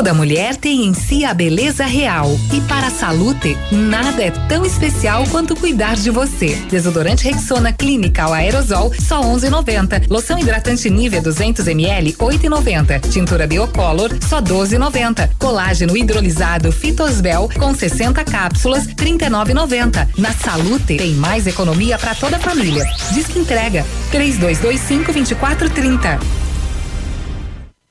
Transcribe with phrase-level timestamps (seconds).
[0.00, 2.30] Toda mulher tem em si a beleza real.
[2.54, 6.56] E para a Salute, nada é tão especial quanto cuidar de você.
[6.70, 10.06] Desodorante Rexona Clinical Aerosol, só 11,90.
[10.08, 13.10] Loção hidratante Nivea 200 ml, 8,90.
[13.10, 15.32] Tintura Biocolor, só 12,90.
[15.38, 20.08] Colágeno hidrolisado Fitosbel, com 60 cápsulas, 39,90.
[20.16, 22.86] Na Salute, tem mais economia para toda a família.
[23.12, 23.84] Diz que entrega.
[24.10, 26.39] 3225 2430.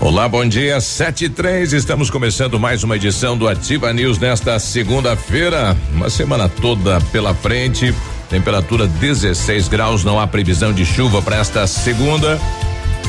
[0.00, 4.58] Olá, bom dia, sete e três, estamos começando mais uma edição do Ativa News nesta
[4.58, 7.94] segunda-feira, uma semana toda pela frente,
[8.30, 12.40] temperatura 16 graus, não há previsão de chuva para esta segunda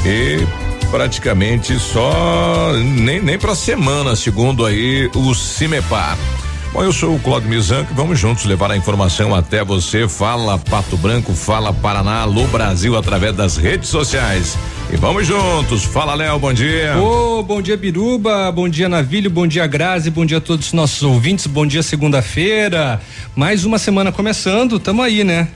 [0.05, 0.45] e
[0.91, 6.17] praticamente só nem, nem para semana, segundo aí o Cimepar.
[6.73, 10.07] Bom, eu sou o Claudio Mizanco, vamos juntos levar a informação até você.
[10.07, 14.57] Fala Pato Branco, fala Paraná, Alô Brasil através das redes sociais.
[14.89, 15.83] E vamos juntos.
[15.83, 16.97] Fala, Léo, bom dia.
[16.97, 18.51] Ô, oh, bom dia, Biruba.
[18.51, 19.29] Bom dia, Navilho.
[19.29, 20.09] Bom dia, Grazi.
[20.09, 21.45] Bom dia a todos os nossos ouvintes.
[21.45, 23.01] Bom dia, segunda-feira.
[23.35, 24.79] Mais uma semana começando.
[24.79, 25.49] Tamo aí, né?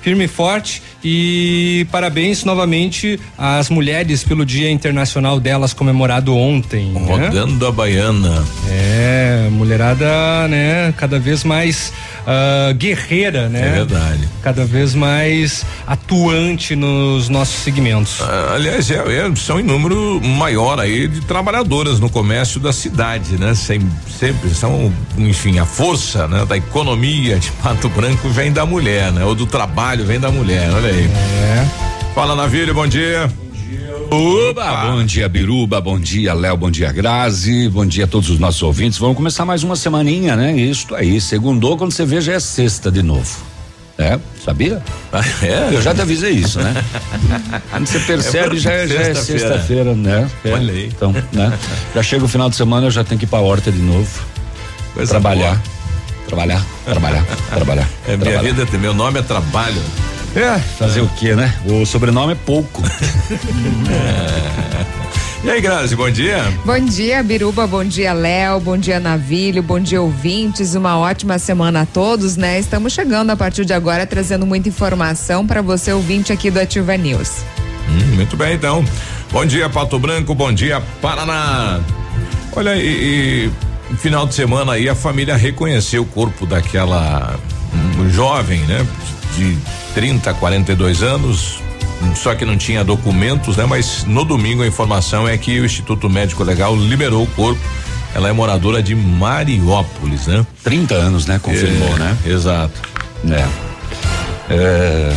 [0.00, 6.92] Firme e forte e parabéns novamente às mulheres pelo Dia Internacional delas comemorado ontem.
[6.94, 7.68] Rodando né?
[7.68, 8.44] a baiana.
[8.68, 10.92] É, mulherada, né?
[10.96, 11.92] Cada vez mais
[12.28, 13.66] uh, guerreira, né?
[13.66, 14.28] É verdade.
[14.42, 18.20] Cada vez mais atuante nos nossos segmentos.
[18.20, 23.38] Uh, aliás, é, é, são em número maior aí de trabalhadoras no comércio da cidade,
[23.38, 23.54] né?
[23.54, 23.80] Sem,
[24.18, 26.44] sempre são, enfim, a força né?
[26.44, 29.24] da economia de Pato Branco vem da mulher, né?
[29.24, 31.04] Ou do trabalho vem da mulher, olha aí.
[31.04, 31.88] É.
[32.14, 33.30] Fala, Navírio, bom dia.
[34.10, 38.38] Oba, bom dia Biruba, bom dia Léo, bom dia Grazi, bom dia a todos os
[38.38, 38.98] nossos ouvintes.
[38.98, 40.56] Vamos começar mais uma semaninha, né?
[40.56, 43.28] Isto aí, segundou, quando você vê já é sexta de novo.
[43.98, 44.80] É, sabia?
[45.12, 45.68] Ah, é?
[45.74, 46.72] Eu já te avisei isso, né?
[47.68, 50.30] Quando você percebe, é já, é, já é sexta-feira, né?
[50.44, 50.86] É, Olha aí.
[50.86, 51.58] Então, né?
[51.94, 54.08] Já chega o final de semana, eu já tenho que ir pra horta de novo.
[54.94, 55.56] Coisa trabalhar.
[55.56, 55.78] Boa.
[56.28, 57.88] Trabalhar, trabalhar, trabalhar.
[58.06, 58.42] É trabalhar.
[58.42, 59.82] minha vida, meu nome é trabalho.
[60.38, 61.02] É, fazer é.
[61.02, 61.52] o que, né?
[61.66, 62.82] O sobrenome é pouco.
[63.90, 64.98] é.
[65.44, 66.42] E aí, Grazi, bom dia.
[66.64, 70.74] Bom dia, Biruba, bom dia, Léo, bom dia, Navilho, bom dia, ouvintes.
[70.74, 72.58] Uma ótima semana a todos, né?
[72.58, 76.96] Estamos chegando a partir de agora trazendo muita informação para você, ouvinte aqui do Ativa
[76.96, 77.44] News.
[77.88, 78.84] Hum, muito bem, então.
[79.30, 81.80] Bom dia, Pato Branco, bom dia, Paraná.
[82.56, 83.48] Olha, e,
[83.92, 87.38] e final de semana aí a família reconheceu o corpo daquela
[87.72, 88.84] um, jovem, né?
[89.36, 89.56] De
[89.94, 91.60] 30, 42 anos,
[92.14, 93.66] só que não tinha documentos, né?
[93.66, 97.60] Mas no domingo a informação é que o Instituto Médico Legal liberou o corpo.
[98.14, 100.44] Ela é moradora de Mariópolis, né?
[100.64, 101.38] 30 anos, né?
[101.40, 102.18] Confirmou, é, né?
[102.26, 102.80] Exato.
[103.30, 103.46] É.
[104.50, 105.12] é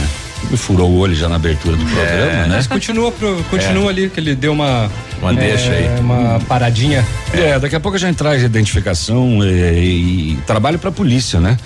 [0.50, 2.56] me furou o olho já na abertura do programa, é, né?
[2.56, 3.14] Mas continua,
[3.50, 3.90] continua é.
[3.90, 4.90] ali, que ele deu uma.
[5.22, 6.00] Uma deixa aí.
[6.00, 7.06] Uma paradinha.
[7.34, 11.58] É, daqui a pouco a gente traz identificação e, e trabalho pra polícia, né?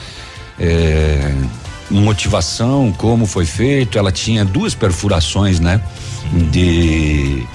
[0.59, 1.33] É,
[1.89, 3.97] motivação, como foi feito.
[3.97, 5.81] Ela tinha duas perfurações, né?
[6.51, 7.45] De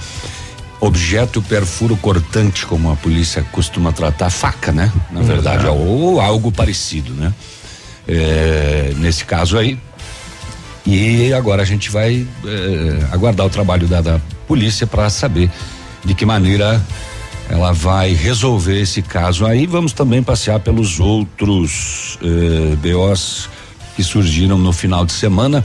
[0.79, 4.91] objeto perfuro cortante, como a polícia costuma tratar, faca, né?
[5.11, 7.33] Na verdade, ou algo parecido, né?
[8.07, 9.77] É, nesse caso aí.
[10.85, 15.51] E agora a gente vai é, aguardar o trabalho da, da polícia para saber
[16.03, 16.83] de que maneira
[17.51, 19.67] ela vai resolver esse caso aí.
[19.67, 23.49] Vamos também passear pelos outros eh, BOs
[24.01, 25.63] que surgiram no final de semana.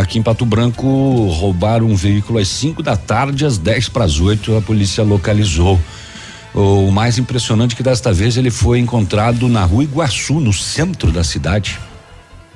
[0.00, 0.86] Aqui em Pato Branco
[1.28, 5.78] roubaram um veículo às 5 da tarde, às 10 para as 8 a polícia localizou.
[6.54, 11.10] O mais impressionante é que desta vez ele foi encontrado na rua Iguaçu, no centro
[11.10, 11.78] da cidade.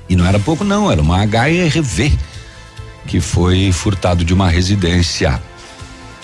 [0.09, 2.17] E não era pouco, não, era uma HRV
[3.07, 5.41] que foi furtado de uma residência.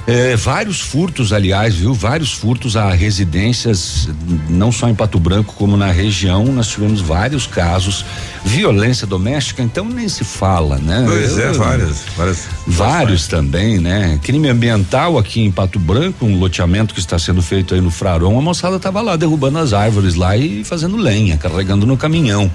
[0.07, 1.93] É, vários furtos, aliás, viu?
[1.93, 4.09] Vários furtos a residências,
[4.49, 6.45] não só em Pato Branco, como na região.
[6.45, 8.03] Nós tivemos vários casos.
[8.43, 11.03] Violência doméstica, então nem se fala, né?
[11.07, 12.03] Pois é, várias.
[12.17, 14.19] Várias, vários também, né?
[14.23, 18.37] Crime ambiental aqui em Pato Branco, um loteamento que está sendo feito aí no Fraron.
[18.37, 22.51] A moçada estava lá derrubando as árvores lá e fazendo lenha, carregando no caminhão.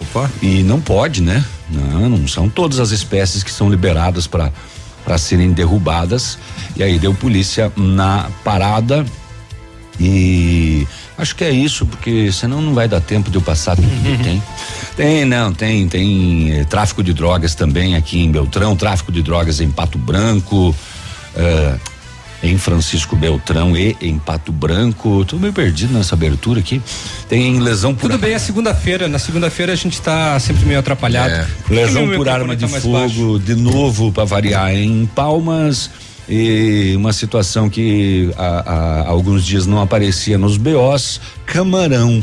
[0.00, 0.28] Opa.
[0.42, 1.44] E não pode, né?
[1.70, 4.50] Não, não são todas as espécies que são liberadas para
[5.04, 6.38] para serem derrubadas.
[6.76, 9.04] E aí deu polícia na parada
[10.00, 10.86] e
[11.18, 14.22] acho que é isso, porque senão não vai dar tempo de eu passar tudo que
[14.22, 14.42] tem.
[14.94, 19.58] Tem, não, tem, tem eh, tráfico de drogas também aqui em Beltrão, tráfico de drogas
[19.58, 20.76] em Pato Branco.
[21.34, 21.80] Uh,
[22.42, 25.24] em Francisco Beltrão e em Pato Branco.
[25.24, 26.82] Tô meio perdido nessa abertura aqui.
[27.28, 28.10] Tem lesão por.
[28.10, 29.08] Tudo bem, é segunda-feira.
[29.08, 31.32] Na segunda-feira a gente tá sempre meio atrapalhado.
[31.32, 31.46] É.
[31.70, 35.90] Lesão por arma de tá fogo, de novo, para variar, em Palmas.
[36.28, 42.22] E uma situação que há, há alguns dias não aparecia nos BOs, camarão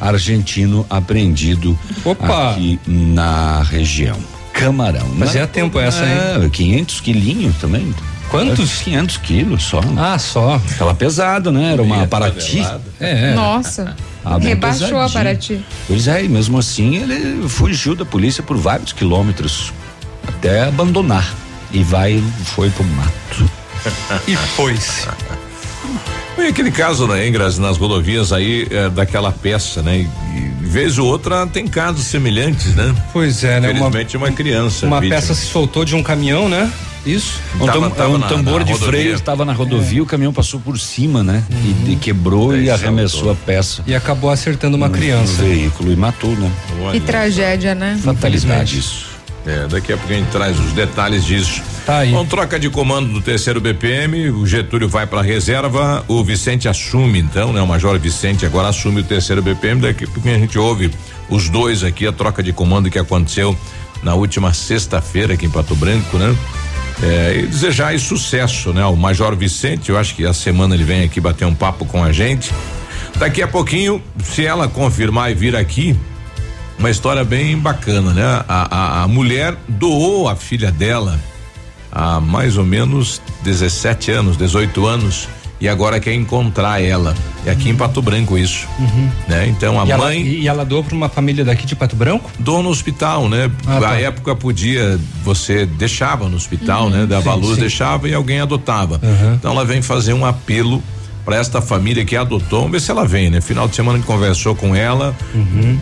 [0.00, 2.52] argentino apreendido Opa.
[2.52, 4.16] aqui na região.
[4.52, 5.06] Camarão.
[5.18, 6.46] Fazia tempo essa, hein?
[6.46, 7.94] É, 500 quilinhos também.
[8.30, 8.82] Quantos?
[8.82, 9.80] 500 quilos só.
[9.96, 10.60] Ah, só.
[10.78, 11.72] Tava pesado, né?
[11.72, 12.64] Era uma Paraty.
[13.00, 13.34] É.
[13.34, 13.96] Nossa.
[14.24, 15.64] Ah, Rebaixou a Paraty.
[15.88, 19.72] Pois é, e mesmo assim ele fugiu da polícia por vários quilômetros
[20.26, 21.34] até abandonar.
[21.72, 23.50] E vai, foi pro mato.
[24.28, 25.08] e foi-se.
[26.38, 29.98] E aquele caso, né, Engras, nas rodovias aí, é, daquela peça, né?
[29.98, 32.94] E, vez ou outra tem casos semelhantes, né?
[33.12, 33.72] Pois é, né?
[33.72, 34.86] Infelizmente uma, uma criança.
[34.86, 35.20] Uma vítima.
[35.20, 36.70] peça se soltou de um caminhão, né?
[37.04, 37.40] Isso.
[37.60, 40.02] Um, tava, tava um na, tambor na de freio estava na rodovia, é.
[40.02, 41.44] o caminhão passou por cima, né?
[41.50, 41.86] Uhum.
[41.86, 43.82] E, e, quebrou e arremessou a peça.
[43.86, 45.42] E acabou acertando uma no, criança.
[45.42, 46.50] No veículo e matou, né?
[46.92, 47.98] Que tragédia, né?
[48.02, 48.78] Fatalidade.
[48.78, 49.10] Isso.
[49.46, 51.62] É, daqui a pouco a gente traz os detalhes disso.
[51.86, 52.12] Tá aí.
[52.12, 57.20] Bom, troca de comando do terceiro BPM, o Getúlio vai para reserva, o Vicente assume
[57.20, 57.62] então, né?
[57.62, 60.90] O Major Vicente agora assume o terceiro BPM, daqui a pouco a gente ouve
[61.30, 63.56] os dois aqui, a troca de comando que aconteceu
[64.02, 66.36] na última sexta-feira aqui em Pato Branco, né?
[67.02, 68.84] É, e desejar sucesso, né?
[68.84, 72.02] O Major Vicente, eu acho que a semana ele vem aqui bater um papo com
[72.02, 72.52] a gente.
[73.18, 75.96] Daqui a pouquinho, se ela confirmar e vir aqui,
[76.78, 78.44] uma história bem bacana, né?
[78.48, 81.18] A, a, a mulher doou a filha dela
[81.90, 85.28] há mais ou menos 17 anos, 18 anos
[85.60, 87.14] e agora quer encontrar ela.
[87.44, 89.10] É aqui em Pato Branco isso, uhum.
[89.28, 89.46] né?
[89.48, 92.30] Então a e mãe ela, e ela doou para uma família daqui de Pato Branco?
[92.38, 93.50] Doou no hospital, né?
[93.66, 94.00] Ah, Na tá.
[94.00, 96.90] época podia você deixava no hospital, uhum.
[96.90, 97.06] né?
[97.06, 97.60] Dava sim, luz, sim.
[97.60, 99.00] deixava e alguém adotava.
[99.02, 99.34] Uhum.
[99.34, 100.82] Então ela vem fazer um apelo
[101.24, 102.60] para esta família que adotou.
[102.60, 103.40] Vamos ver se ela vem, né?
[103.40, 105.14] Final de semana a gente conversou com ela.
[105.34, 105.78] Uhum.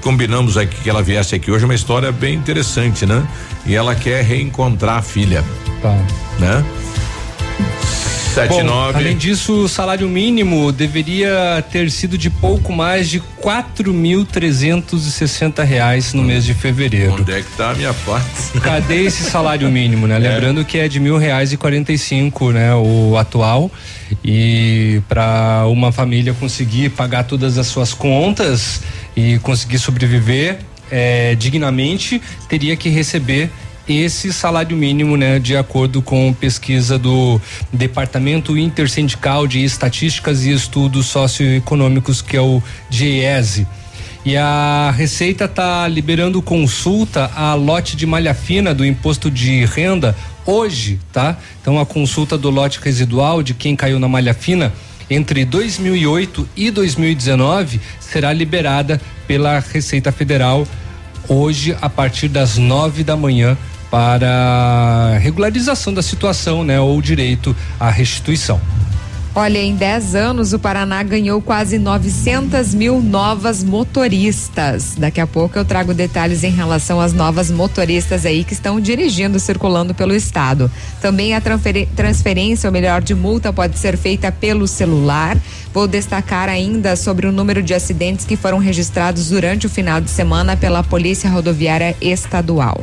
[0.00, 3.26] Combinamos aqui que ela viesse aqui hoje, uma história bem interessante, né?
[3.66, 5.44] E ela quer reencontrar a filha.
[5.82, 5.98] Tá.
[6.38, 6.64] Né?
[8.36, 8.98] Sete, Bom, nove.
[8.98, 15.06] Além disso, o salário mínimo deveria ter sido de pouco mais de quatro mil trezentos
[15.06, 17.14] e sessenta reais no mês de fevereiro.
[17.14, 18.60] Onde é que tá a minha parte?
[18.60, 20.16] Cadê esse salário mínimo, né?
[20.26, 20.28] É.
[20.28, 22.74] Lembrando que é de mil reais e quarenta e cinco, né?
[22.74, 23.70] O atual
[24.22, 28.82] e para uma família conseguir pagar todas as suas contas
[29.16, 30.58] e conseguir sobreviver
[30.90, 33.50] é, dignamente, teria que receber
[33.88, 37.40] esse salário mínimo, né, de acordo com pesquisa do
[37.72, 43.66] Departamento Intersindical de Estatísticas e Estudos Socioeconômicos, que é o DIESE.
[44.24, 50.16] E a Receita está liberando consulta a lote de malha fina do imposto de renda
[50.44, 51.38] hoje, tá?
[51.62, 54.72] Então a consulta do lote residual de quem caiu na malha fina
[55.08, 60.66] entre 2008 e 2019 será liberada pela Receita Federal
[61.28, 63.56] hoje a partir das nove da manhã
[63.90, 68.60] para regularização da situação, né, ou direito à restituição.
[69.38, 74.94] Olha, em 10 anos o Paraná ganhou quase 900 mil novas motoristas.
[74.96, 79.38] Daqui a pouco eu trago detalhes em relação às novas motoristas aí que estão dirigindo,
[79.38, 80.70] circulando pelo estado.
[81.02, 81.42] Também a
[81.94, 85.36] transferência, ou melhor, de multa pode ser feita pelo celular.
[85.70, 90.08] Vou destacar ainda sobre o número de acidentes que foram registrados durante o final de
[90.08, 92.82] semana pela Polícia Rodoviária Estadual.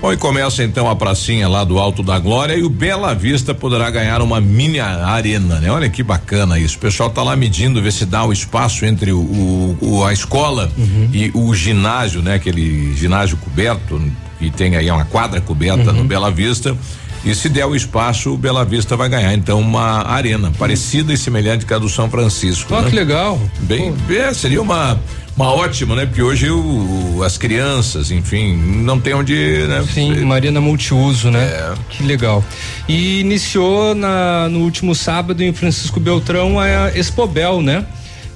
[0.00, 3.54] Bom, e começa então a pracinha lá do Alto da Glória e o Bela Vista
[3.54, 5.70] poderá ganhar uma mini arena, né?
[5.70, 6.76] Olha que bacana isso.
[6.76, 10.70] O pessoal tá lá medindo, ver se dá o espaço entre o, o a escola
[10.76, 11.08] uhum.
[11.12, 12.34] e o ginásio, né?
[12.34, 14.00] Aquele ginásio coberto
[14.38, 15.98] que tem aí uma quadra coberta uhum.
[15.98, 16.76] no Bela Vista.
[17.24, 21.16] E se der o espaço, o Bela Vista vai ganhar então uma arena parecida e
[21.16, 22.74] semelhante com a do São Francisco.
[22.74, 22.90] Oh, né?
[22.90, 23.40] que legal.
[23.60, 24.98] Bem, é, seria uma
[25.36, 26.06] uma ótima, né?
[26.06, 29.34] Porque hoje o, as crianças, enfim, não tem onde,
[29.66, 29.84] né?
[29.92, 31.44] Sim, uma arena multiuso, né?
[31.44, 31.74] É.
[31.90, 32.44] Que legal.
[32.88, 37.84] E iniciou na, no último sábado em Francisco Beltrão a Expobel, né?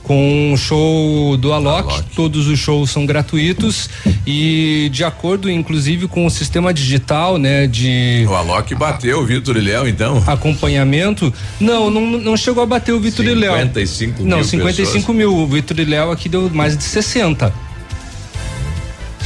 [0.03, 3.91] Com um show do Alok, Alok, todos os shows são gratuitos
[4.27, 9.57] e de acordo inclusive com o sistema digital, né, de O Alok bateu o Vitor
[9.57, 10.23] e Léo então?
[10.27, 11.33] Acompanhamento?
[11.61, 13.53] Não, não, não chegou a bater o Vitor e Léo.
[13.53, 15.17] 55 mil Não, 55 pessoas.
[15.17, 17.53] mil, o Vitor e Léo aqui deu mais de 60.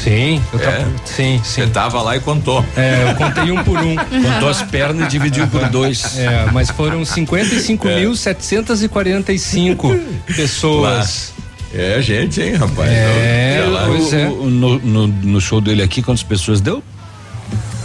[0.02, 0.85] Sim, eu é.
[1.04, 1.62] sim, sim.
[1.62, 2.64] Você tava lá e contou.
[2.76, 3.94] É, eu contei um por um.
[3.97, 6.18] Contou as pernas e dividiu por dois.
[6.18, 10.32] É, mas foram 55.745 é.
[10.32, 11.32] pessoas.
[11.37, 11.42] Lá.
[11.75, 12.90] É gente, hein, rapaz?
[12.90, 14.26] É, então, pois é.
[14.26, 16.82] No, no, no show dele aqui, quantas pessoas deu?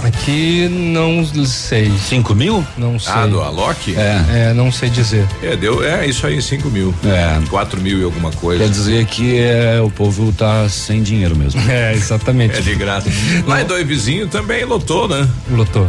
[0.03, 1.91] Aqui não sei.
[1.97, 2.65] 5 mil?
[2.77, 3.13] Não sei.
[3.13, 3.95] Ah, do Alok?
[3.95, 4.49] É.
[4.49, 5.25] É, não sei dizer.
[5.41, 6.93] É, deu, é isso aí, 5 mil.
[7.03, 7.39] É.
[7.49, 8.63] 4 mil e alguma coisa.
[8.63, 11.61] Quer dizer que é, o povo tá sem dinheiro mesmo.
[11.67, 12.57] É, exatamente.
[12.57, 13.09] É de graça.
[13.45, 15.27] Lá em Doi Vizinho também lotou, né?
[15.51, 15.87] Lotou.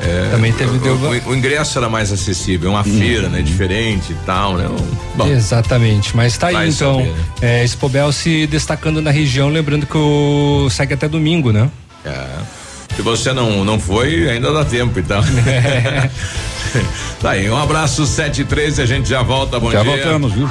[0.00, 0.94] É, Também teve o, deu...
[0.94, 2.98] o, o, ingresso era mais acessível, uma hum.
[2.98, 4.68] feira, né, diferente e tal, né?
[5.16, 7.24] Bom, Exatamente, mas tá aí então, saber, né?
[7.42, 11.68] é, Expobel se destacando na região, lembrando que o segue até domingo, né?
[12.04, 12.26] É.
[12.98, 15.22] Se você não não foi, ainda dá tempo, então.
[16.74, 16.82] É.
[17.22, 19.90] tá aí, um abraço 7 e 13, a gente já volta, bom já dia.
[19.96, 20.50] Já voltamos, viu?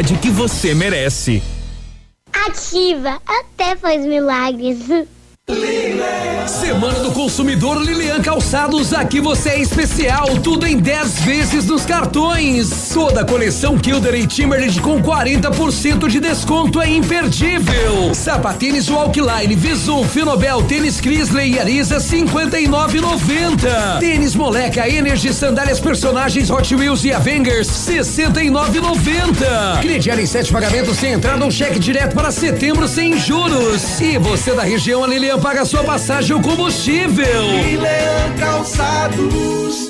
[0.00, 1.42] qualidade que você merece.
[2.32, 4.78] Ativa, até faz milagres.
[6.46, 12.90] Semana do Consumidor Lilian Calçados, aqui você é especial, tudo em 10 vezes nos cartões.
[12.94, 18.14] Toda a coleção Kilder e Timberland com 40% de desconto é imperdível.
[18.14, 23.98] Sapatênis Walkline, Visum, Finobel, Tênis Crisley e Arisa 59,90.
[23.98, 29.80] Tênis Moleca, Energy, Sandálias Personagens Hot Wheels e Avengers 69,90.
[29.82, 34.00] Crediário em sete pagamentos sem entrada um cheque direto para setembro sem juros.
[34.00, 37.50] E você da região, a Lilian paga sua passagem ou combustível.
[37.64, 39.89] Milan Calçados.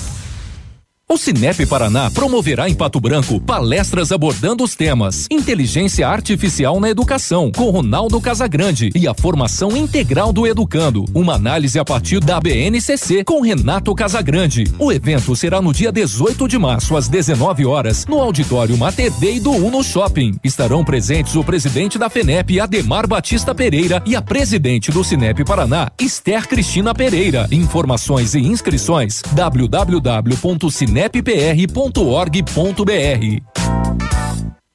[1.11, 7.51] O Cinep Paraná promoverá em Pato Branco palestras abordando os temas Inteligência Artificial na Educação,
[7.51, 11.03] com Ronaldo Casagrande e a formação integral do educando.
[11.13, 14.63] Uma análise a partir da BNCC com Renato Casagrande.
[14.79, 19.37] O evento será no dia 18 de março, às 19 horas, no auditório Mater Dei
[19.37, 20.39] do Uno Shopping.
[20.41, 25.91] Estarão presentes o presidente da FENEP, Ademar Batista Pereira, e a presidente do Cinep Paraná,
[25.99, 27.49] Esther Cristina Pereira.
[27.51, 32.91] Informações e inscrições www.cinep cinepr.org.br.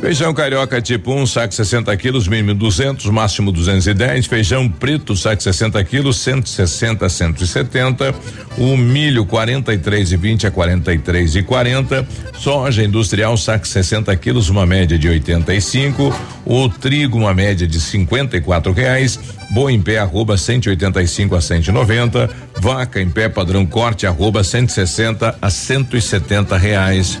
[0.00, 4.26] Feijão carioca tipo 1, um, saco 60 quilos, mínimo 200, máximo 210.
[4.26, 8.14] Feijão preto, saco 60 quilos, 160 a 170.
[8.56, 12.08] O milho 43 e 20 a 43 e 40.
[12.38, 16.18] Soja industrial, saco 60 quilos, uma média de 85.
[16.46, 19.18] O trigo, uma média de 54 reais.
[19.50, 22.30] Boi em pé, arroba 185 a 190.
[22.58, 27.20] Vaca em pé, padrão corte, arroba 160 a 170 reais.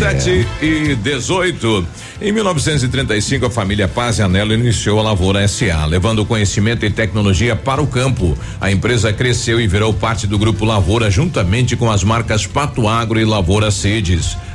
[0.00, 1.86] Sete e dezoito.
[2.22, 7.54] Em 1935, a família Paz e Anelo iniciou a Lavoura SA, levando conhecimento e tecnologia
[7.54, 8.34] para o campo.
[8.58, 13.20] A empresa cresceu e virou parte do Grupo Lavoura, juntamente com as marcas Pato Agro
[13.20, 14.38] e Lavoura Sedes.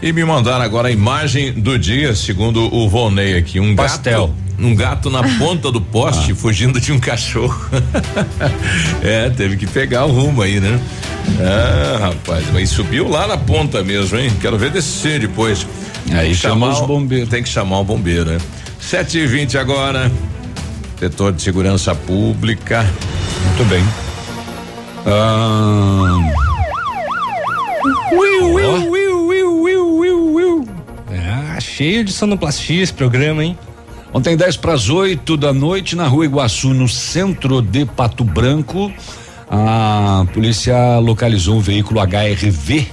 [0.02, 4.28] E me mandaram agora a imagem do dia, segundo o Volney aqui, um Pastel.
[4.28, 4.46] gato.
[4.58, 7.58] Um gato na ponta do poste, fugindo de um cachorro.
[9.02, 10.80] é, teve que pegar o rumo aí, né?
[11.40, 14.30] Ah, rapaz, mas subiu lá na ponta mesmo, hein?
[14.40, 15.66] Quero ver descer depois.
[16.12, 17.28] Aí chama os bombeiros.
[17.28, 18.38] Tem que chamar o bombeiro, né?
[18.80, 20.10] Sete e vinte agora.
[20.98, 22.86] Setor de segurança pública.
[23.44, 23.84] Muito bem.
[25.04, 26.32] Ah,
[28.12, 29.05] Will, will, will,
[31.76, 33.58] Cheio de sonoplastia esse programa, hein?
[34.10, 38.90] Ontem, 10 para as 8 da noite, na rua Iguaçu, no centro de Pato Branco,
[39.50, 42.86] a polícia localizou um veículo HRV,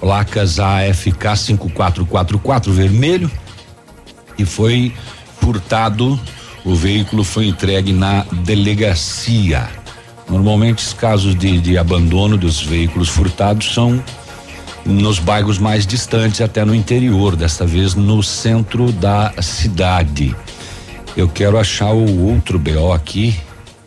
[0.00, 3.30] placas AFK 5444 vermelho,
[4.38, 4.94] e foi
[5.38, 6.18] furtado.
[6.64, 9.68] O veículo foi entregue na delegacia.
[10.26, 14.02] Normalmente, os casos de, de abandono dos veículos furtados são
[14.86, 20.34] nos bairros mais distantes, até no interior, desta vez no centro da cidade.
[21.16, 23.36] Eu quero achar o outro BO aqui.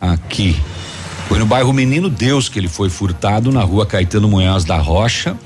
[0.00, 0.60] Aqui.
[1.28, 5.36] Foi no bairro Menino Deus que ele foi furtado, na rua Caetano Munhoz da Rocha.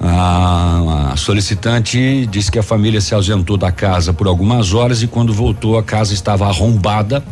[0.00, 5.06] A, a solicitante disse que a família se ausentou da casa por algumas horas e
[5.06, 7.22] quando voltou a casa estava arrombada.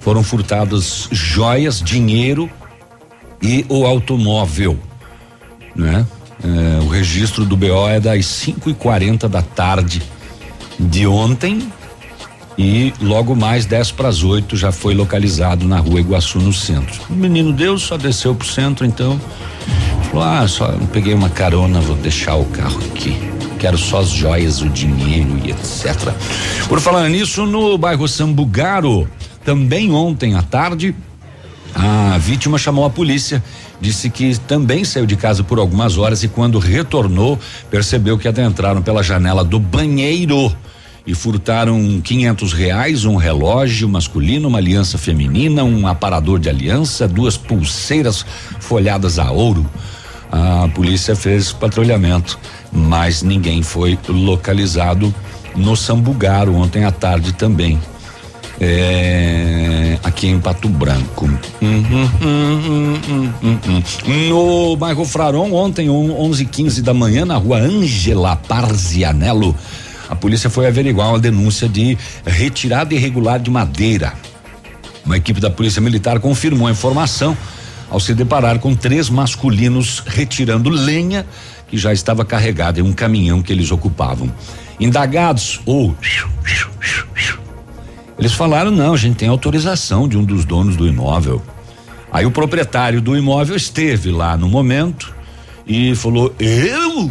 [0.00, 2.48] Foram furtadas joias, dinheiro
[3.42, 4.78] e o automóvel,
[5.74, 6.06] né?
[6.42, 10.02] É, o registro do BO é das 5 e 40 da tarde
[10.78, 11.72] de ontem
[12.58, 17.00] e logo mais 10 para as 8 já foi localizado na rua Iguaçu, no centro.
[17.10, 19.20] O menino Deus só desceu pro centro, então
[20.10, 23.16] falou: ah, só peguei uma carona, vou deixar o carro aqui.
[23.58, 26.12] Quero só as joias, o dinheiro e etc.
[26.68, 29.08] Por falar nisso, no bairro Sambugaro,
[29.44, 30.94] também ontem à tarde,
[31.74, 33.42] a vítima chamou a polícia,
[33.80, 37.38] disse que também saiu de casa por algumas horas e quando retornou,
[37.70, 40.54] percebeu que adentraram pela janela do banheiro
[41.06, 47.36] e furtaram quinhentos reais, um relógio masculino, uma aliança feminina, um aparador de aliança, duas
[47.36, 48.26] pulseiras
[48.58, 49.64] folhadas a ouro.
[50.32, 52.38] A polícia fez patrulhamento,
[52.72, 55.14] mas ninguém foi localizado
[55.54, 57.80] no Sambugaro ontem à tarde também.
[58.60, 61.26] É, aqui em Pato Branco.
[61.60, 69.54] Uhum, uhum, uhum, no bairro Fraron, ontem, 11:15 da manhã, na rua Ângela Parzianello,
[70.08, 74.14] a polícia foi averiguar uma denúncia de retirada irregular de madeira.
[75.04, 77.36] Uma equipe da Polícia Militar confirmou a informação
[77.90, 81.24] ao se deparar com três masculinos retirando lenha
[81.68, 84.32] que já estava carregada em um caminhão que eles ocupavam.
[84.80, 85.96] Indagados ou
[88.18, 91.42] eles falaram: não, a gente tem autorização de um dos donos do imóvel.
[92.12, 95.14] Aí o proprietário do imóvel esteve lá no momento
[95.66, 97.10] e falou: eu?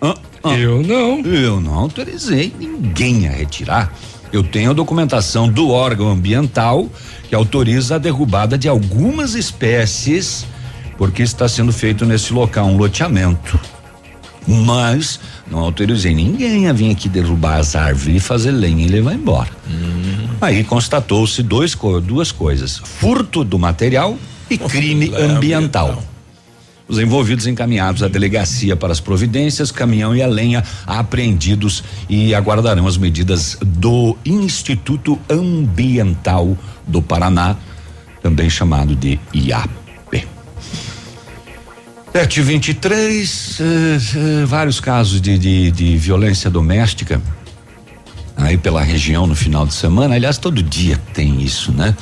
[0.00, 1.20] Ah, ah, eu não.
[1.20, 3.92] Eu não autorizei ninguém a retirar.
[4.32, 6.88] Eu tenho a documentação do órgão ambiental
[7.28, 10.46] que autoriza a derrubada de algumas espécies,
[10.96, 13.60] porque está sendo feito nesse local um loteamento.
[14.46, 19.14] Mas não autorizei ninguém a vir aqui derrubar as árvores e fazer lenha e levar
[19.14, 19.50] embora.
[19.68, 20.28] Hum.
[20.40, 24.18] Aí constatou-se duas coisas: furto do material
[24.50, 26.02] e crime ambiental.
[26.88, 32.86] Os envolvidos encaminhados à delegacia para as providências, caminhão e a lenha apreendidos e aguardarão
[32.86, 37.56] as medidas do Instituto Ambiental do Paraná,
[38.20, 39.81] também chamado de IAP.
[42.12, 47.22] 723, uh, uh, vários casos de, de, de, violência doméstica
[48.36, 50.14] aí pela região no final de semana.
[50.14, 51.96] Aliás, todo dia tem isso, né?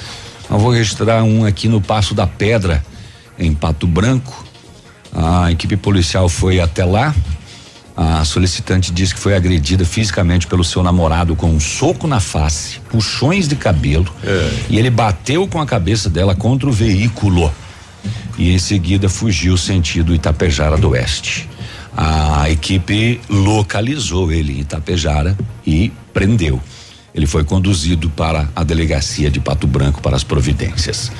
[0.50, 2.84] Eu vou registrar um aqui no Passo da Pedra,
[3.38, 4.44] em Pato Branco.
[5.14, 7.14] A equipe policial foi até lá.
[7.96, 12.80] A solicitante disse que foi agredida fisicamente pelo seu namorado com um soco na face,
[12.90, 14.50] puxões de cabelo, é.
[14.70, 17.52] e ele bateu com a cabeça dela contra o veículo
[18.38, 21.48] e em seguida fugiu sentido Itapejara do Oeste.
[21.96, 25.36] A equipe localizou ele em Itapejara
[25.66, 26.60] e prendeu.
[27.14, 31.10] Ele foi conduzido para a delegacia de Pato Branco para as providências.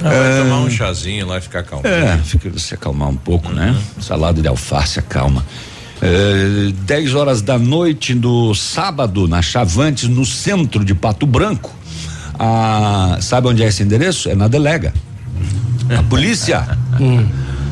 [0.00, 1.86] Ah, vai é, tomar um chazinho lá e ficar calmo.
[1.86, 3.68] É, fica, se acalmar um pouco, né?
[3.68, 3.72] uhum.
[3.72, 3.82] né?
[4.00, 5.44] Salada de alface acalma.
[6.00, 11.74] É, 10 horas da noite do sábado, na Chavantes, no centro de Pato Branco.
[12.38, 14.28] Ah, sabe onde é esse endereço?
[14.28, 14.94] É na delega.
[15.96, 16.66] A polícia,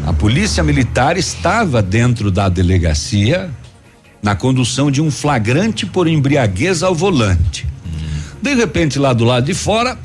[0.07, 3.51] a polícia militar estava dentro da delegacia
[4.23, 7.67] na condução de um flagrante por embriaguez ao volante.
[8.41, 9.99] De repente, lá do lado de fora,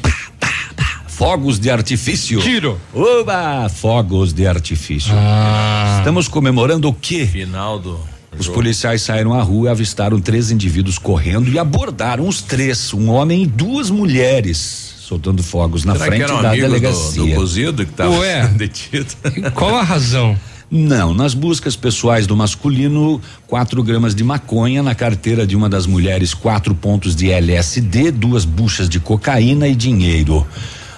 [1.08, 2.42] fogos de artifício.
[2.42, 2.80] Tiro.
[2.94, 5.14] Oba, fogos de artifício.
[5.16, 5.98] Ah.
[6.00, 7.26] Estamos comemorando o quê?
[7.26, 8.00] Final do
[8.40, 13.10] os policiais saíram à rua e avistaram três indivíduos correndo e abordaram os três, um
[13.10, 17.22] homem e duas mulheres soltando fogos na Será frente que da delegacia.
[17.22, 19.08] Do, do cozido que estava detido.
[19.54, 20.38] Qual a razão?
[20.70, 25.86] Não, nas buscas pessoais do masculino, 4 gramas de maconha, na carteira de uma das
[25.86, 30.48] mulheres, quatro pontos de LSD, duas buchas de cocaína e dinheiro.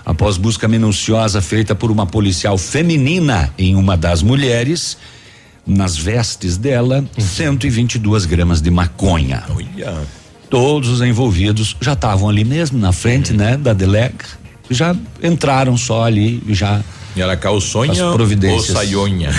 [0.06, 4.96] Após busca minuciosa feita por uma policial feminina em uma das mulheres,
[5.66, 9.44] nas vestes dela, 122 gramas de maconha.
[9.50, 10.23] Olha.
[10.54, 13.38] Todos os envolvidos já estavam ali mesmo na frente, Uhum.
[13.38, 14.24] né, da delega.
[14.70, 16.80] Já entraram só ali, já.
[17.16, 19.32] E era calçonha ou saionha?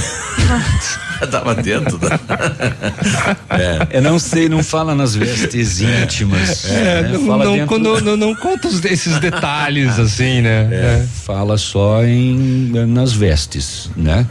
[1.30, 2.18] Tava dentro da.
[3.48, 3.98] é.
[3.98, 6.64] Eu não sei, não fala nas vestes íntimas.
[6.64, 7.08] É, né?
[7.12, 10.68] não, não, dentro- não, não, não conta esses detalhes assim, né?
[10.72, 14.26] É, Fala só em nas vestes, né?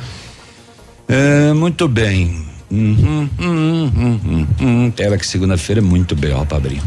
[1.08, 2.46] É, muito bem.
[2.71, 4.91] Uhum, uhum, uhum.
[4.91, 6.82] Pera que segunda-feira é muito ó, pra abrir.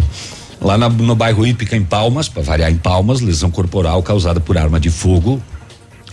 [0.60, 4.56] Lá na- no bairro Ípica, em Palmas, para variar em Palmas, lesão corporal causada por
[4.58, 5.40] arma de fogo.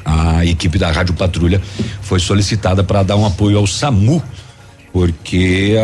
[0.05, 1.61] A equipe da Rádio Patrulha
[2.01, 4.21] foi solicitada para dar um apoio ao SAMU,
[4.91, 5.75] porque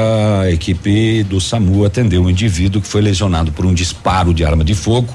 [0.43, 4.63] a equipe do SAMU atendeu um indivíduo que foi lesionado por um disparo de arma
[4.63, 5.13] de fogo.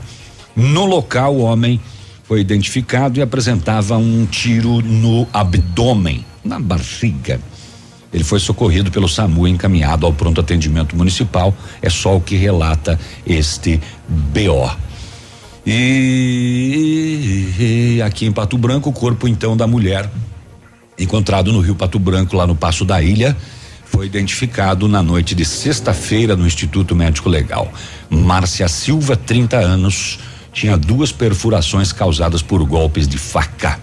[0.57, 1.79] No local, o homem
[2.27, 7.39] foi identificado e apresentava um tiro no abdômen, na barriga.
[8.15, 11.53] Ele foi socorrido pelo SAMU e encaminhado ao pronto atendimento municipal.
[11.83, 12.97] É só o que relata
[13.27, 14.71] este BO.
[15.67, 16.41] E,
[18.07, 20.09] aqui em Pato Branco, o corpo então da mulher
[20.97, 23.37] encontrado no Rio Pato Branco, lá no Passo da Ilha,
[23.85, 27.73] foi identificado na noite de sexta-feira no Instituto Médico Legal.
[28.09, 30.21] Márcia Silva, 30 anos,
[30.53, 33.81] tinha duas perfurações causadas por golpes de faca.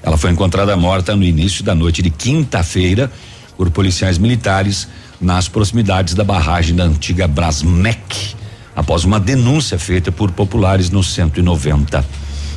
[0.00, 3.10] Ela foi encontrada morta no início da noite de quinta-feira
[3.56, 4.88] por policiais militares
[5.20, 8.34] nas proximidades da barragem da antiga Brasmec,
[8.74, 12.04] após uma denúncia feita por populares no 190.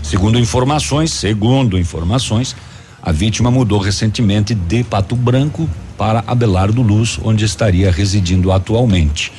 [0.03, 2.55] Segundo informações, segundo informações,
[3.01, 9.31] a vítima mudou recentemente de Pato Branco para Abelardo Luz, onde estaria residindo atualmente.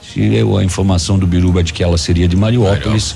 [0.00, 3.14] Se eu, a informação do Biruba de que ela seria de Mariópolis.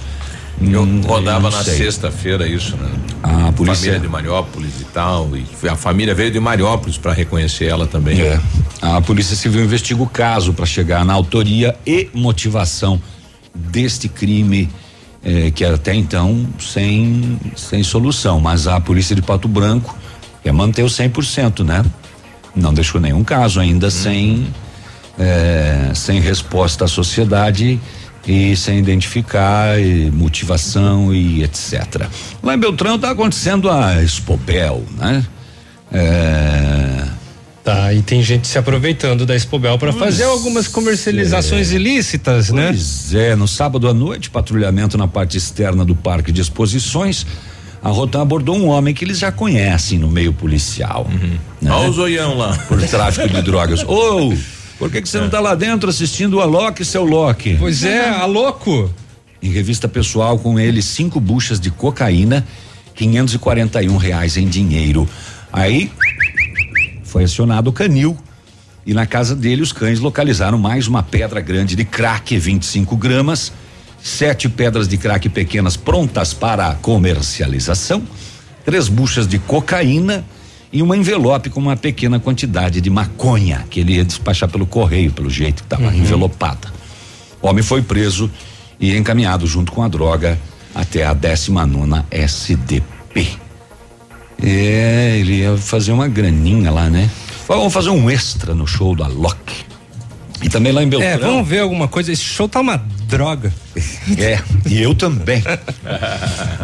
[0.71, 2.91] Eu hum, rodava na sexta-feira isso, né?
[3.23, 5.31] A polícia- Família de Mariópolis e tal.
[5.37, 8.21] E a família veio de Mariópolis para reconhecer ela também.
[8.21, 8.41] É.
[8.81, 13.01] A Polícia Civil investiga o caso para chegar na autoria e motivação
[13.55, 14.69] deste crime,
[15.25, 18.41] eh, que até então sem, sem solução.
[18.41, 19.97] Mas a Polícia de Pato Branco
[20.43, 21.85] quer manter o 100%, né?
[22.57, 24.49] Não deixou nenhum caso ainda sem,
[25.19, 27.81] eh, sem resposta à sociedade
[28.27, 32.07] e sem identificar e motivação e etc.
[32.43, 35.25] Lá em Beltrão está acontecendo a Expobel, né?
[35.93, 37.05] É,
[37.65, 42.69] Tá, e tem gente se aproveitando da Expobel para fazer algumas comercializações ilícitas, né?
[42.69, 47.25] Pois é, no sábado à noite, patrulhamento na parte externa do parque de exposições,
[47.81, 51.07] a Rotan abordou um homem que eles já conhecem no meio policial.
[51.61, 51.71] né?
[51.71, 52.57] Olha o zoião lá.
[52.67, 53.83] Por tráfico de drogas.
[53.87, 54.35] Ô,
[54.79, 57.57] por que que você não tá lá dentro assistindo o Alok, seu Loki?
[57.59, 58.93] Pois é, a louco.
[59.43, 62.47] Em revista pessoal, com ele, cinco buchas de cocaína,
[62.95, 65.09] 541 reais em dinheiro.
[65.53, 65.91] Aí
[67.05, 68.17] foi acionado o canil
[68.87, 73.53] e na casa dele os cães localizaram mais uma pedra grande de crack, 25 gramas,
[74.03, 78.03] sete pedras de crack pequenas prontas para a comercialização,
[78.65, 80.25] três buchas de cocaína
[80.73, 85.13] e um envelope com uma pequena quantidade de maconha que ele ia despachar pelo correio,
[85.13, 86.73] pelo jeito que estava envelopada.
[87.43, 88.31] O homem foi preso
[88.81, 90.39] e encaminhado junto com a droga
[90.75, 92.83] até a 19 SDP.
[94.43, 97.11] É, ele ia fazer uma graninha lá, né?
[97.47, 99.37] Vamos fazer um extra no show do Alok.
[100.43, 101.11] E também lá em Beltrão.
[101.11, 102.11] É, vamos ver alguma coisa.
[102.11, 102.83] Esse show tá uma
[103.17, 103.53] droga.
[104.19, 105.43] É, e eu também.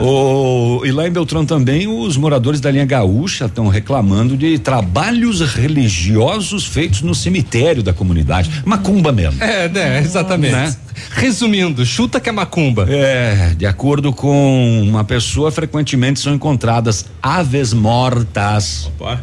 [0.00, 5.40] O, e lá em Beltrão também, os moradores da linha gaúcha estão reclamando de trabalhos
[5.40, 8.62] religiosos feitos no cemitério da comunidade.
[8.64, 9.42] Macumba mesmo.
[9.42, 10.52] É, né, exatamente.
[10.52, 10.76] Né?
[11.10, 12.86] Resumindo, chuta que é macumba.
[12.88, 18.88] É, de acordo com uma pessoa, frequentemente são encontradas aves mortas.
[18.98, 19.20] Opa.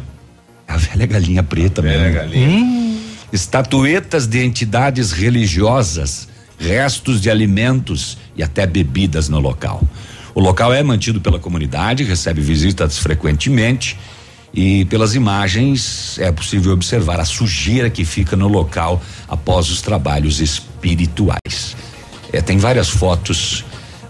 [0.68, 2.14] A velha galinha preta Velha mesmo.
[2.16, 2.96] galinha.
[3.32, 9.82] Estatuetas de entidades religiosas, restos de alimentos e até bebidas no local.
[10.34, 13.96] O local é mantido pela comunidade, recebe visitas frequentemente
[14.52, 20.40] e pelas imagens é possível observar a sujeira que fica no local após os trabalhos
[20.40, 21.76] espirituais.
[22.32, 23.64] É, tem várias fotos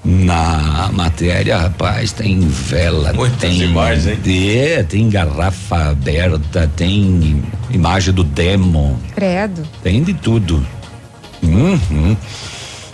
[0.05, 4.19] na matéria, rapaz, tem vela, Muitas tem imagens, hein?
[4.57, 9.67] É, tem garrafa aberta, tem imagem do demo, Credo.
[9.83, 10.65] tem de tudo.
[11.43, 12.17] Uhum.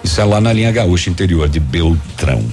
[0.02, 2.44] Isso é lá na linha gaúcha interior de Beltrão.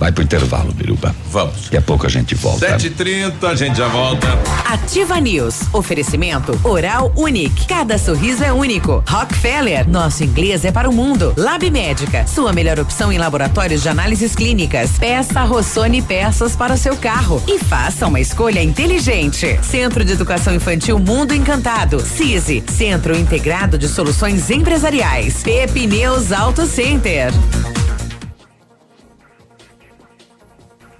[0.00, 1.14] Vai pro intervalo, Biruba.
[1.30, 1.64] Vamos.
[1.64, 2.66] Daqui a pouco a gente volta.
[2.78, 4.26] 7h30, a gente já volta.
[4.64, 5.60] Ativa News.
[5.74, 7.66] Oferecimento Oral Unique.
[7.66, 9.04] Cada sorriso é único.
[9.06, 9.86] Rockefeller.
[9.86, 11.34] Nosso inglês é para o mundo.
[11.36, 12.26] Lab Médica.
[12.26, 14.92] Sua melhor opção em laboratórios de análises clínicas.
[14.98, 17.42] Peça Rossoni peças para o seu carro.
[17.46, 19.60] E faça uma escolha inteligente.
[19.62, 22.00] Centro de Educação Infantil Mundo Encantado.
[22.00, 22.64] CISI.
[22.72, 25.42] Centro Integrado de Soluções Empresariais.
[25.42, 27.30] Pepineus Auto Center.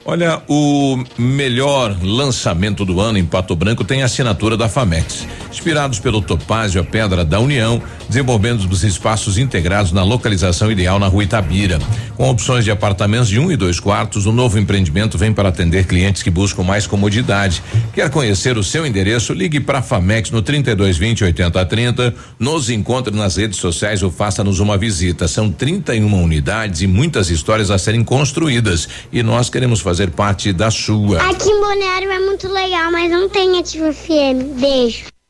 [0.03, 5.27] Olha, o melhor lançamento do ano em Pato Branco tem assinatura da Famex.
[5.53, 11.07] Inspirados pelo Topázio, a Pedra da União, desenvolvendo os espaços integrados na localização ideal na
[11.07, 11.79] rua Itabira.
[12.17, 15.87] Com opções de apartamentos de um e dois quartos, o novo empreendimento vem para atender
[15.87, 17.63] clientes que buscam mais comodidade.
[17.93, 19.35] Quer conhecer o seu endereço?
[19.35, 22.15] Ligue para a Famex no 3220 8030.
[22.39, 25.29] Nos encontre nas redes sociais ou faça-nos uma visita.
[25.29, 28.89] São 31 unidades e muitas histórias a serem construídas.
[29.13, 31.23] E nós queremos fazer parte da sua.
[31.31, 34.59] Aqui em Balneário é muito legal, mas não tem Ativa FM.
[34.61, 35.07] Beijo.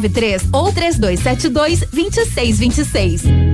[0.00, 3.53] 93 ou 3272 2626.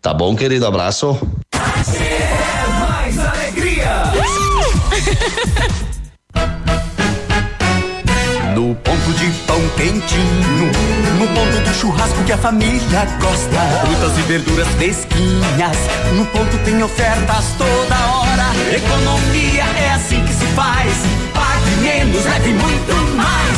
[0.00, 0.64] Tá bom, querido?
[0.66, 1.18] Abraço.
[2.80, 4.12] mais alegria.
[8.54, 10.70] No ponto de pão quentinho,
[11.18, 13.60] no ponto do churrasco que a família gosta.
[13.86, 15.76] Frutas e verduras fresquinhas,
[16.14, 18.52] no ponto tem ofertas toda hora.
[18.72, 20.92] Economia é assim que se faz.
[21.34, 23.57] Pague menos, leve muito mais.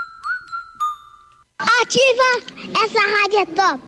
[1.61, 2.81] Ativa!
[2.83, 3.83] Essa rádio é top!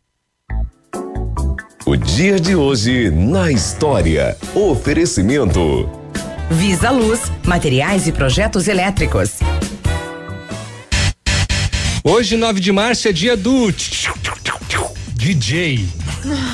[1.86, 4.38] O dia de hoje na história.
[4.56, 5.90] Oferecimento.
[6.50, 9.40] Visa Luz, materiais e projetos elétricos.
[12.04, 13.74] Hoje, 9 de março, é dia do
[15.16, 16.03] DJ.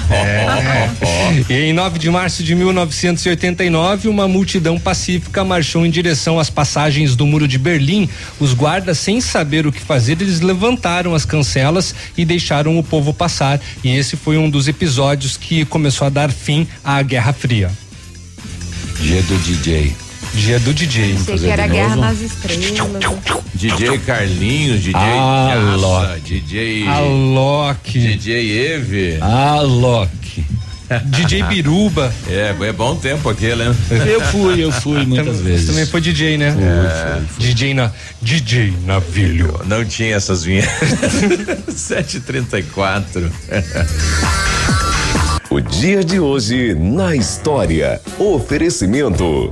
[0.10, 0.90] É.
[1.50, 7.16] E em 9 de março de 1989, uma multidão pacífica marchou em direção às passagens
[7.16, 8.10] do Muro de Berlim.
[8.40, 13.14] Os guardas, sem saber o que fazer, eles levantaram as cancelas e deixaram o povo
[13.14, 13.60] passar.
[13.84, 17.72] E esse foi um dos episódios que começou a dar fim à Guerra Fria.
[19.00, 20.09] Dia do DJ.
[20.34, 21.18] Dia do DJ.
[21.18, 22.62] Sei que era Guerra nas Estrelas.
[23.54, 26.06] DJ Carlinhos, DJ Alok.
[26.08, 28.00] Jaça, DJ Alok.
[28.00, 29.18] DJ Eve.
[29.22, 30.10] Alok.
[31.06, 32.12] DJ Biruba.
[32.28, 33.76] É, é bom tempo aquele, né?
[34.08, 35.68] Eu fui, eu fui muitas Você vezes.
[35.68, 36.56] também foi DJ, né?
[36.60, 37.22] É.
[37.38, 39.60] DJ na DJ Navilho.
[39.66, 40.66] Não tinha essas vinhas.
[41.76, 43.32] 734.
[45.52, 48.00] O dia de hoje na história.
[48.20, 49.52] Oferecimento.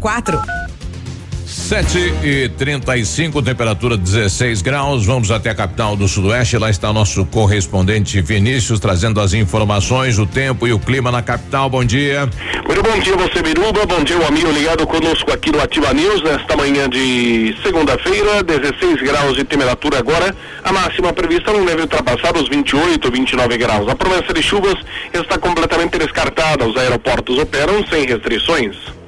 [1.45, 5.05] 7 e 35 temperatura 16 graus.
[5.05, 6.57] Vamos até a capital do Sudoeste.
[6.57, 11.69] Lá está nosso correspondente Vinícius trazendo as informações, o tempo e o clima na capital.
[11.69, 12.27] Bom dia.
[12.65, 13.85] Muito bom dia, você Biruba.
[13.85, 19.01] Bom dia, o amigo ligado conosco aqui no Ativa News nesta manhã de segunda-feira, 16
[19.03, 20.35] graus de temperatura agora.
[20.63, 23.87] A máxima prevista não deve ultrapassar os 28, 29 graus.
[23.87, 24.75] A promessa de chuvas
[25.13, 26.65] está completamente descartada.
[26.65, 29.00] Os aeroportos operam sem restrições.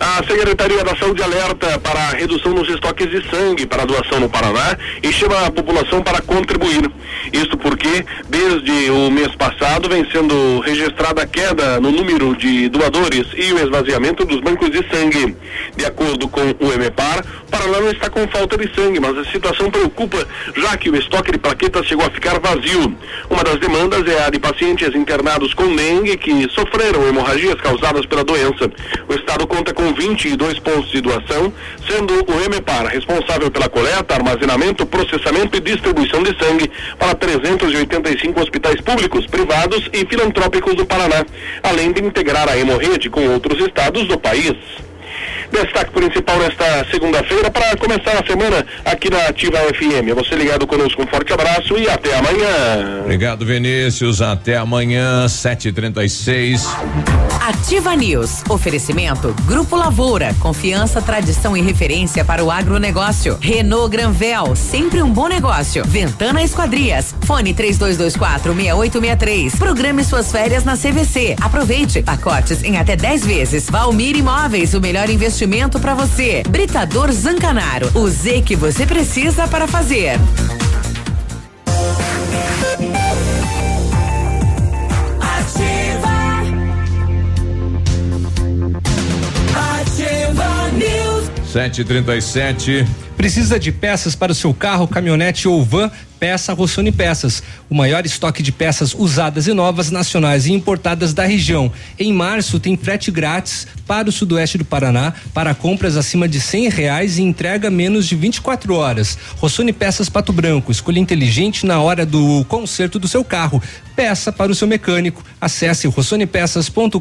[0.00, 4.28] A Secretaria da Saúde alerta para a redução nos estoques de sangue para doação no
[4.28, 6.88] Paraná e chama a população para contribuir.
[7.32, 13.26] Isto porque, desde o mês passado, vem sendo registrada a queda no número de doadores
[13.34, 15.36] e o esvaziamento dos bancos de sangue.
[15.76, 19.24] De acordo com o EMEPAR, o Paraná não está com falta de sangue, mas a
[19.24, 20.26] situação preocupa,
[20.56, 22.96] já que o estoque de plaquetas chegou a ficar vazio.
[23.28, 28.22] Uma das demandas é a de pacientes internados com dengue que sofreram hemorragias causadas pela
[28.22, 28.70] doença.
[29.08, 31.52] O Estado conta com 22 pontos de doação,
[31.86, 38.80] sendo o EMEPAR responsável pela coleta, armazenamento, processamento e distribuição de sangue para 385 hospitais
[38.80, 41.24] públicos, privados e filantrópicos do Paraná,
[41.62, 44.54] além de integrar a hemorrede com outros estados do país.
[45.50, 50.14] Destaque principal nesta segunda-feira para começar a semana aqui na Ativa FM.
[50.14, 53.00] Você ligado conosco, um forte abraço e até amanhã.
[53.02, 54.20] Obrigado, Vinícius.
[54.20, 56.60] Até amanhã, 7h36.
[57.40, 58.42] Ativa News.
[58.48, 60.34] Oferecimento Grupo Lavoura.
[60.38, 63.38] Confiança, tradição e referência para o agronegócio.
[63.40, 64.54] Renault Granvel.
[64.54, 65.82] Sempre um bom negócio.
[65.86, 67.14] Ventana Esquadrias.
[67.22, 69.56] Fone 3224 6863.
[69.56, 71.36] Programe suas férias na CVC.
[71.40, 72.02] Aproveite.
[72.02, 73.70] Pacotes em até 10 vezes.
[73.70, 74.74] Valmir Imóveis.
[74.74, 75.37] O melhor investimento
[75.78, 76.42] para você.
[76.48, 77.88] Britador Zancanaro.
[77.94, 80.18] O Z que você precisa para fazer.
[85.20, 86.08] Ativa.
[89.54, 91.30] Ativa News.
[91.52, 93.07] 7h37.
[93.18, 95.90] Precisa de peças para o seu carro, caminhonete ou van?
[96.18, 101.24] Peça Rossoni Peças, o maior estoque de peças usadas e novas nacionais e importadas da
[101.24, 101.70] região.
[101.98, 106.68] Em março tem frete grátis para o sudoeste do Paraná para compras acima de cem
[106.68, 109.16] reais e entrega menos de 24 horas.
[109.36, 113.62] Rossoni Peças Pato Branco, escolha inteligente na hora do conserto do seu carro.
[113.94, 115.24] Peça para o seu mecânico.
[115.40, 116.98] Acesse rossonepeças.com.br.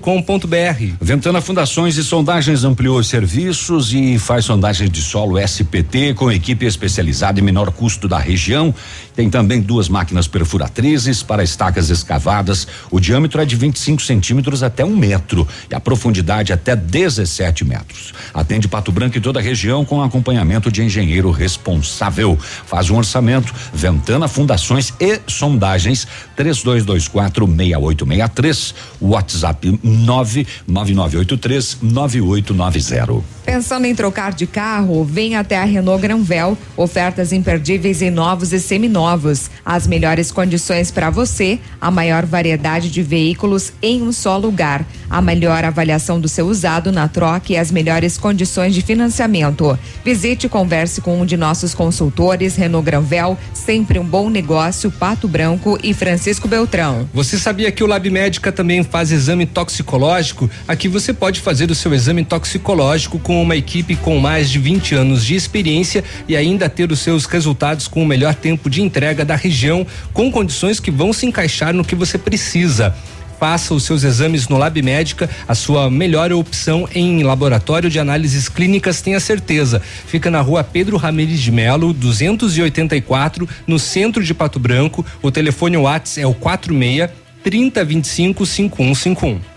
[0.99, 6.65] Ventana Fundações e Sondagens ampliou os serviços e faz sondagens de solo SPT com equipe
[6.65, 8.73] especializada em menor custo da região.
[9.17, 12.67] Tem também duas máquinas perfuratrizes para estacas escavadas.
[12.91, 18.13] O diâmetro é de 25 centímetros até um metro e a profundidade até 17 metros.
[18.31, 22.37] Atende Pato Branco e toda a região com acompanhamento de engenheiro responsável.
[22.67, 23.51] Faz um orçamento.
[23.73, 28.75] Ventana Fundações e Sondagens 3224 6863.
[29.01, 33.37] WhatsApp 99983 9890.
[33.43, 36.55] Pensando em trocar de carro, vem até a Renault Granvel.
[36.75, 39.06] Ofertas imperdíveis em novos e seminovos.
[39.65, 44.85] As melhores condições para você, a maior variedade de veículos em um só lugar.
[45.09, 49.79] A melhor avaliação do seu usado na troca e as melhores condições de financiamento.
[50.03, 55.25] Visite e converse com um de nossos consultores, Renault Granvel, sempre um bom negócio, Pato
[55.25, 57.07] Branco e Francisco Beltrão.
[57.13, 60.49] Você sabia que o Lab Médica também faz exame toxicológico?
[60.67, 64.95] Aqui você pode fazer o seu exame toxicológico com uma equipe com mais de 20
[64.95, 68.96] anos de experiência e ainda ter os seus resultados com o melhor tempo de entrega
[69.25, 72.95] da região, com condições que vão se encaixar no que você precisa.
[73.39, 78.49] Faça os seus exames no Lab Médica, a sua melhor opção em laboratório de análises
[78.49, 79.79] clínicas, tenha certeza.
[80.07, 85.05] Fica na rua Pedro Ramirez de Melo, 284, no centro de Pato Branco.
[85.21, 87.11] O telefone WhatsApp é o 46
[87.43, 89.56] 3025 5151.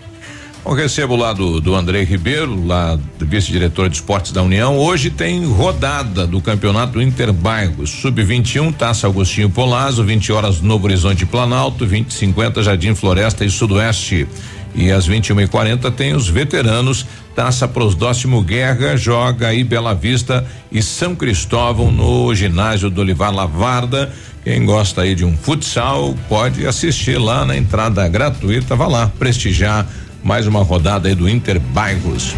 [0.63, 4.77] Eu recebo lá do, do André Ribeiro, lá vice-diretor de esportes da União.
[4.77, 11.85] Hoje tem rodada do campeonato Interbairros, sub-21, Taça Agostinho Polazzo, 20 horas Novo Horizonte Planalto,
[11.85, 14.27] 20 50 Jardim Floresta e Sudoeste.
[14.75, 20.45] E às 21 e 40 tem os veteranos, Taça Prosdóximo Guerra, joga aí Bela Vista
[20.71, 24.13] e São Cristóvão no ginásio do Olivar Lavarda.
[24.43, 29.87] Quem gosta aí de um futsal pode assistir lá na entrada gratuita, vá lá prestigiar
[30.23, 32.33] mais uma rodada aí do Inter Bairros.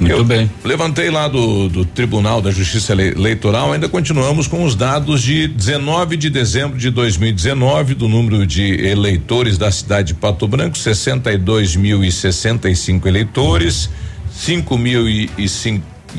[0.00, 0.50] Muito Eu bem.
[0.64, 5.46] Levantei lá do, do Tribunal da Justiça Ele- Eleitoral, ainda continuamos com os dados de
[5.46, 13.06] 19 de dezembro de 2019, do número de eleitores da cidade de Pato Branco, 62.065
[13.06, 13.88] eleitores,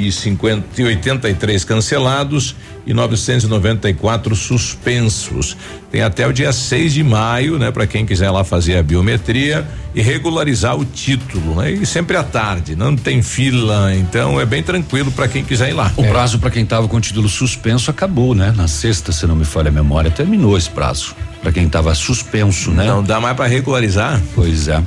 [0.04, 5.58] 5.083 cancelados e 994 suspensos.
[5.91, 9.68] Tem até o dia 6 de maio, né, para quem quiser lá fazer a biometria
[9.96, 11.72] e regularizar o título, né?
[11.72, 15.74] E sempre à tarde, não tem fila, então é bem tranquilo para quem quiser ir
[15.74, 15.91] lá.
[15.96, 18.54] O prazo para quem estava com o título suspenso acabou, né?
[18.56, 21.16] Na sexta, se não me falha a memória, terminou esse prazo.
[21.41, 22.86] Para quem estava suspenso, né?
[22.86, 24.22] Não dá mais para regularizar?
[24.34, 24.84] Pois é.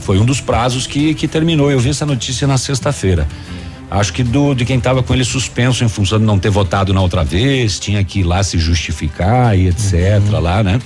[0.00, 1.70] Foi um dos prazos que, que terminou.
[1.70, 3.26] Eu vi essa notícia na sexta-feira.
[3.90, 6.94] Acho que do de quem estava com ele suspenso em função de não ter votado
[6.94, 9.94] na outra vez, tinha que ir lá se justificar e etc.
[10.40, 10.78] lá, né?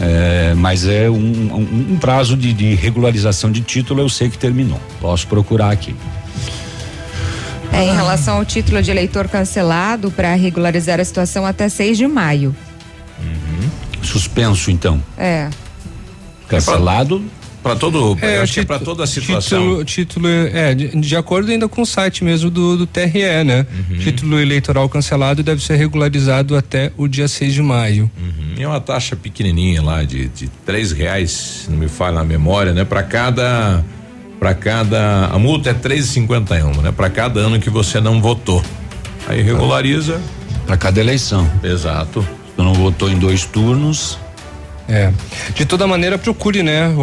[0.00, 4.36] É, mas é um, um- um prazo de, de regularização de título, eu sei que
[4.36, 4.80] terminou.
[5.00, 5.94] Posso procurar aqui.
[7.72, 12.06] É, em relação ao título de eleitor cancelado, para regularizar a situação até 6 de
[12.06, 12.54] maio.
[14.02, 15.02] Suspenso, então.
[15.18, 15.48] É.
[16.48, 17.24] Cancelado.
[17.66, 19.82] Para todo, É, acho que é para toda a situação.
[19.84, 23.66] Título, título é, de, de acordo ainda com o site mesmo do, do TRE, né?
[23.90, 23.98] Uhum.
[23.98, 28.08] Título eleitoral cancelado deve ser regularizado até o dia 6 de maio.
[28.56, 32.24] E é uma taxa pequenininha lá de, de três reais, se não me falha na
[32.24, 32.84] memória, né?
[32.84, 33.84] Para cada,
[34.38, 36.92] para cada, a multa é três e cinquenta e um, né?
[36.92, 38.62] Para cada ano que você não votou,
[39.26, 40.20] aí regulariza.
[40.64, 41.50] Para cada eleição.
[41.64, 42.20] Exato.
[42.20, 44.18] Você não votou em dois turnos.
[44.88, 45.12] É.
[45.54, 47.00] De toda maneira, procure, né, o,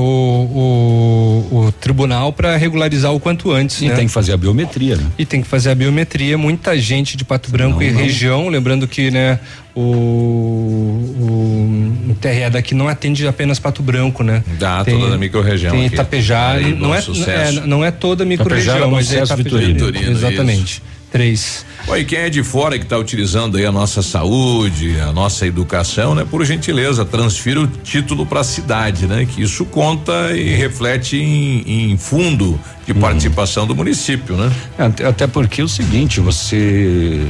[1.52, 3.82] o, o tribunal para regularizar o quanto antes.
[3.82, 3.96] E né?
[3.96, 5.04] tem que fazer a biometria, né?
[5.18, 6.38] E tem que fazer a biometria.
[6.38, 8.00] Muita gente de Pato Branco Não, e não.
[8.00, 9.40] região, lembrando que, né,
[9.76, 14.44] o, o, o TRE daqui não atende apenas Pato Branco, né?
[14.60, 15.86] Dá Tem- toda a microrregião Tem.
[15.86, 19.36] Itapejá, Ali, não é, é, não é toda a microrregião, Bom mas é Itapejá.
[19.36, 20.12] Vitorino.
[20.12, 20.82] Exatamente.
[21.14, 21.64] Três.
[21.96, 26.16] E quem é de fora que está utilizando aí a nossa saúde, a nossa educação,
[26.16, 26.26] né?
[26.28, 29.24] Por gentileza, transfira o título para a cidade, né?
[29.24, 34.52] Que isso conta e reflete em, em fundo de participação do município, né?
[34.76, 37.22] Até, até porque é o seguinte, você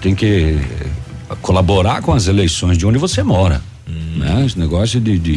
[0.00, 0.58] tem que
[1.42, 3.60] colaborar com as eleições de onde você mora.
[3.88, 4.44] Né?
[4.44, 5.34] Esse negócio de, de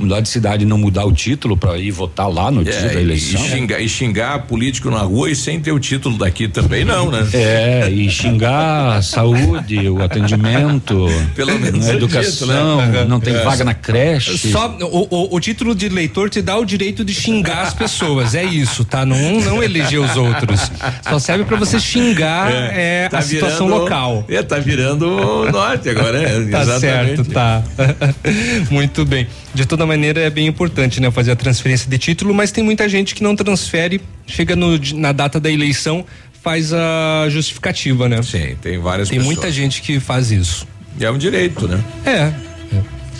[0.00, 2.94] mudar de cidade e não mudar o título para ir votar lá no dia da
[2.94, 3.40] É, e, eleição.
[3.40, 7.24] xingar, e xingar político na rua e sem ter o título daqui também não, né?
[7.32, 13.04] É, e xingar a saúde, o atendimento, Pelo menos a é educação, dito, né?
[13.08, 13.44] não tem É.
[13.44, 14.36] vaga na creche.
[14.50, 18.34] Só o, o, o título de eleitor te dá o direito de xingar as pessoas,
[18.34, 19.06] é isso, tá?
[19.06, 20.72] Não, não eleger os outros.
[21.08, 24.24] Só serve para você xingar é, tá a situação virando- local.
[24.28, 26.80] É, tá virando o norte agora, é, Tá exatamente.
[26.80, 27.62] certo, tá.
[28.70, 29.26] Muito bem.
[29.54, 32.88] De toda maneira é bem importante, né, fazer a transferência de título, mas tem muita
[32.88, 36.04] gente que não transfere, chega no, na data da eleição,
[36.42, 38.20] faz a justificativa, né?
[38.22, 39.36] Sim, tem várias Tem pessoas.
[39.36, 40.66] muita gente que faz isso.
[40.98, 41.82] E é um direito, né?
[42.04, 42.32] É.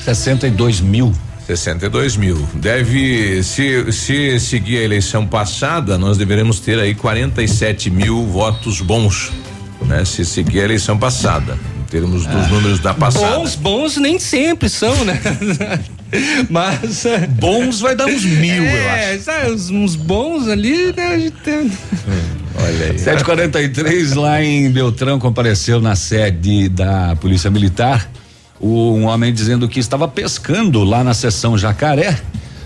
[0.05, 1.13] 62 mil.
[1.47, 2.49] 62 mil.
[2.55, 9.31] Deve, se, se seguir a eleição passada, nós deveremos ter aí 47 mil votos bons,
[9.83, 10.05] né?
[10.05, 11.59] Se seguir a eleição passada,
[11.93, 13.37] termos dos números da passada.
[13.37, 15.21] Bons, bons nem sempre são, né?
[16.49, 17.05] Mas.
[17.05, 21.07] é, Bons vai dar uns mil, eu é, sabe, uns, uns bons ali, né?
[21.09, 21.71] A gente tem...
[22.57, 22.99] Olha aí.
[22.99, 28.11] 743 lá em Beltrão compareceu na sede da Polícia Militar
[28.59, 32.19] o- um homem dizendo que estava pescando lá na seção Jacaré,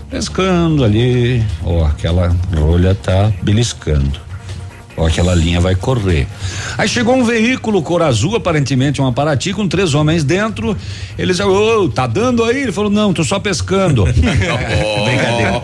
[0.09, 4.19] pescando ali, ó, aquela rolha tá beliscando.
[4.97, 6.27] Ó, aquela linha vai correr.
[6.77, 10.75] Aí chegou um veículo cor azul, aparentemente um Paraty, com três homens dentro.
[11.19, 12.63] Eles, ô, tá dando aí?
[12.63, 14.05] Ele falou, não, tô só pescando.
[14.09, 15.61] Brincadeira.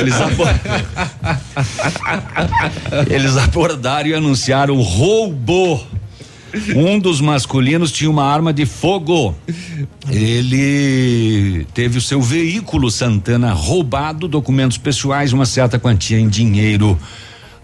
[0.00, 0.46] Eles, abo-
[3.08, 5.80] Eles abordaram e anunciaram o roubo.
[6.74, 9.34] Um dos masculinos tinha uma arma de fogo.
[10.08, 16.98] Ele teve o seu veículo Santana roubado, documentos pessoais, uma certa quantia em dinheiro.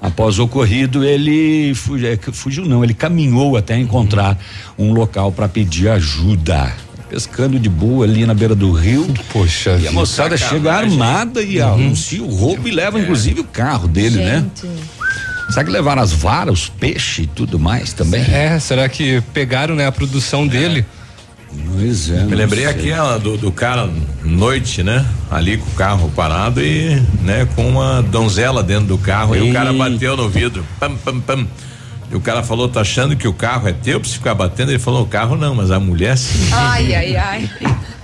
[0.03, 4.36] Após o ocorrido, ele fugiu, é, fugiu não, ele caminhou até encontrar
[4.76, 6.72] um local para pedir ajuda.
[7.09, 9.07] Pescando de boa ali na beira do rio.
[9.32, 13.86] Poxa E a moçada chega armada e anuncia o roubo e leva inclusive o carro
[13.86, 14.44] dele, né?
[15.50, 18.22] Será que levaram as varas, os peixes e tudo mais também?
[18.22, 20.84] É, será que pegaram, né, a produção dele?
[21.74, 22.24] Pois é.
[22.24, 23.88] Me lembrei aqui ó, do, do cara
[24.22, 25.05] noite, né?
[25.30, 29.53] Ali com o carro parado e, né, com uma donzela dentro do carro e o
[29.53, 30.64] cara bateu no vidro.
[30.78, 31.46] Pam, pam, pam.
[32.11, 34.70] E o cara falou, tá achando que o carro é teu pra você ficar batendo?
[34.70, 36.50] Ele falou, o carro não, mas a mulher sim.
[36.53, 37.50] Ai, ai, ai.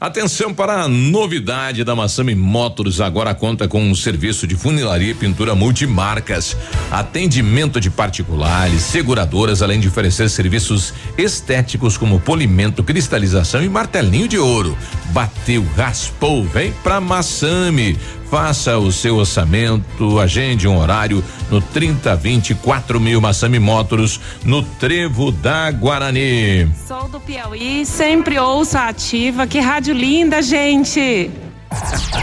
[0.00, 5.14] Atenção para a novidade da Massami Motors, agora conta com um serviço de funilaria e
[5.14, 6.56] pintura multimarcas,
[6.88, 14.38] atendimento de particulares, seguradoras, além de oferecer serviços estéticos como polimento, cristalização e martelinho de
[14.38, 14.78] ouro.
[15.06, 17.98] Bateu, raspou, vem pra Massami.
[18.30, 25.70] Faça o seu orçamento, agende um horário no 3024 mil Massami Motors, no Trevo da
[25.70, 26.70] Guarani.
[26.86, 29.46] Sou do Piauí, sempre ouço a ativa.
[29.46, 31.30] Que rádio linda, gente!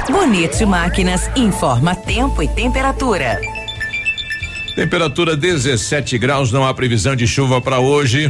[0.10, 3.42] Bonito Máquinas informa tempo e temperatura.
[4.76, 8.30] Temperatura 17 graus, não há previsão de chuva para hoje.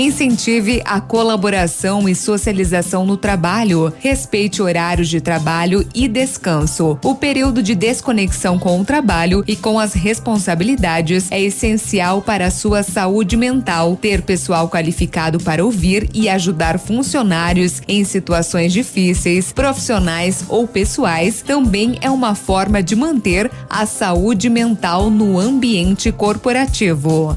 [0.00, 3.92] Incentive a colaboração e socialização no trabalho.
[3.98, 6.96] Respeite horários de trabalho e descanso.
[7.02, 12.50] O período de desconexão com o trabalho e com as responsabilidades é essencial para a
[12.52, 13.96] sua saúde mental.
[14.00, 21.98] Ter pessoal qualificado para ouvir e ajudar funcionários em situações difíceis, profissionais ou pessoais, também
[22.00, 27.36] é uma forma de manter a saúde mental no ambiente corporativo.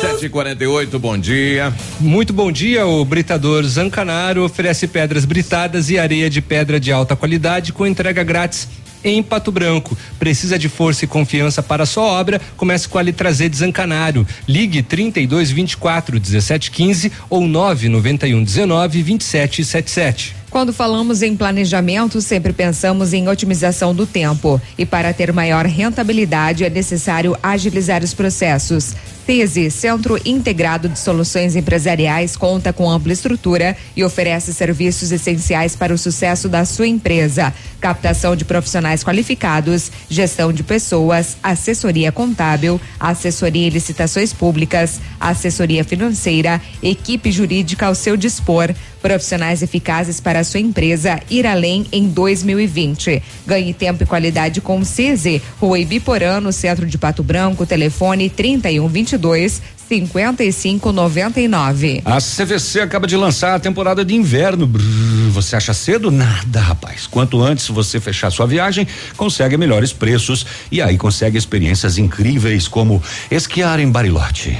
[0.00, 1.72] Sete e quarenta e oito, bom dia.
[2.00, 7.14] Muito bom dia, o Britador Zancanaro oferece pedras britadas e areia de pedra de alta
[7.14, 8.66] qualidade com entrega grátis
[9.04, 9.96] em Pato Branco.
[10.18, 12.40] Precisa de força e confiança para sua obra?
[12.56, 14.26] Comece com a letra Z de Zancanaro.
[14.48, 20.36] Ligue 32 24 17 15 ou 991 19 27 77.
[20.56, 24.58] Quando falamos em planejamento, sempre pensamos em otimização do tempo.
[24.78, 28.94] E para ter maior rentabilidade, é necessário agilizar os processos.
[29.26, 35.92] TESE, Centro Integrado de Soluções Empresariais, conta com ampla estrutura e oferece serviços essenciais para
[35.92, 37.52] o sucesso da sua empresa.
[37.80, 46.62] Captação de profissionais qualificados, gestão de pessoas, assessoria contábil, assessoria e licitações públicas, assessoria financeira,
[46.80, 53.22] equipe jurídica ao seu dispor, profissionais eficazes para a sua empresa ir além em 2020.
[53.46, 58.28] Ganhe tempo e qualidade com o CESE, Rua Ibiporã, no centro de Pato Branco, telefone
[58.28, 62.02] 3122 5599.
[62.04, 64.66] A CVC acaba de lançar a temporada de inverno.
[64.66, 66.10] Brrr, você acha cedo?
[66.10, 67.06] Nada, rapaz.
[67.06, 68.86] Quanto antes você fechar sua viagem,
[69.16, 74.58] consegue melhores preços e aí consegue experiências incríveis como esquiar em Barilote.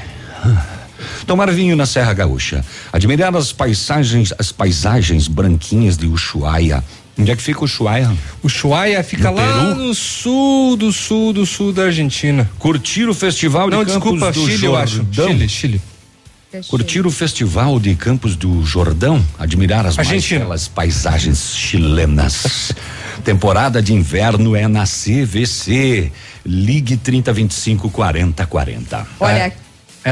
[1.26, 6.82] Tomar vinho na Serra Gaúcha, admirar as paisagens, as paisagens branquinhas de Ushuaia.
[7.18, 8.12] Onde é que fica o Ushuaia?
[8.42, 9.74] Ushuaia fica No lá Peru?
[9.76, 12.48] no sul do sul do sul da Argentina.
[12.58, 14.96] Curtir o festival Não, de Campos desculpa, do Chile, eu acho.
[15.10, 15.28] Jordão.
[15.28, 15.80] Chile, Chile.
[16.68, 22.72] Curtir o festival de Campos do Jordão, admirar as mais belas paisagens chilenas.
[23.24, 26.12] Temporada de inverno é na CVC.
[26.44, 29.06] Ligue 3025 40 40.
[29.18, 29.52] Olha, É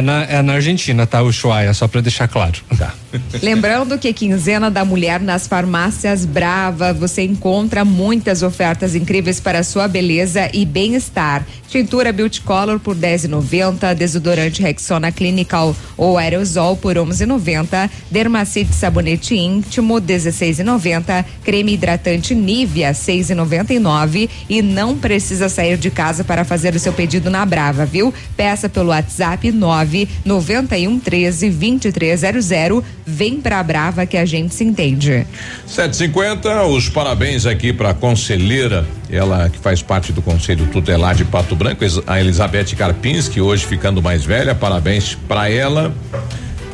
[0.03, 1.23] na, é na Argentina, tá?
[1.23, 2.61] O Ushuaia, só pra deixar claro.
[2.77, 2.93] Tá.
[3.41, 9.87] Lembrando que quinzena da mulher nas farmácias Brava, você encontra muitas ofertas incríveis para sua
[9.87, 11.47] beleza e bem-estar.
[11.69, 20.01] Tintura Beauty Color por 10,90, desodorante Rexona Clinical ou aerosol por 11,90, Dermacite sabonete íntimo
[20.01, 26.93] 16,90, creme hidratante Nivea 6,99 e não precisa sair de casa para fazer o seu
[26.93, 28.15] pedido na Brava, viu?
[28.37, 29.84] Peça pelo WhatsApp 9
[30.25, 32.83] 91 13 2300.
[33.07, 35.27] Vem pra Brava que a gente se entende.
[35.67, 41.25] 750, os parabéns aqui para a conselheira, ela que faz parte do Conselho Tutelar de
[41.25, 45.95] Pato Branco, a Elizabeth Karpinski, hoje ficando mais velha, parabéns para ela.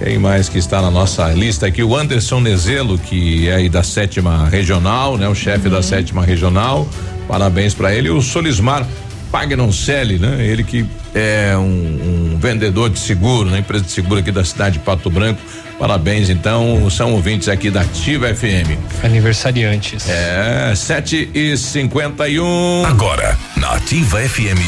[0.02, 1.82] Quem mais que está na nossa lista aqui?
[1.82, 5.28] O Anderson Nezelo, que é aí da sétima regional, né?
[5.28, 6.88] O chefe da sétima regional.
[7.28, 8.08] Parabéns para ele.
[8.08, 8.86] O Solismar
[9.30, 10.44] Pagnoncelli, né?
[10.44, 13.58] Ele que é um, um vendedor de seguro, né?
[13.58, 15.40] Empresa de seguro aqui da cidade de Pato Branco.
[15.78, 18.76] Parabéns, então, são ouvintes aqui da Ativa FM.
[19.02, 20.06] Aniversariantes.
[20.08, 24.60] É, 7 e 51 Agora, na Ativa FM,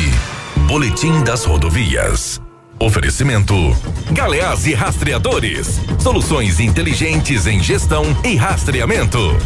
[0.67, 2.41] Boletim das Rodovias.
[2.79, 3.55] Oferecimento:
[4.11, 5.81] Galeás e Rastreadores.
[6.01, 9.37] Soluções inteligentes em gestão e rastreamento.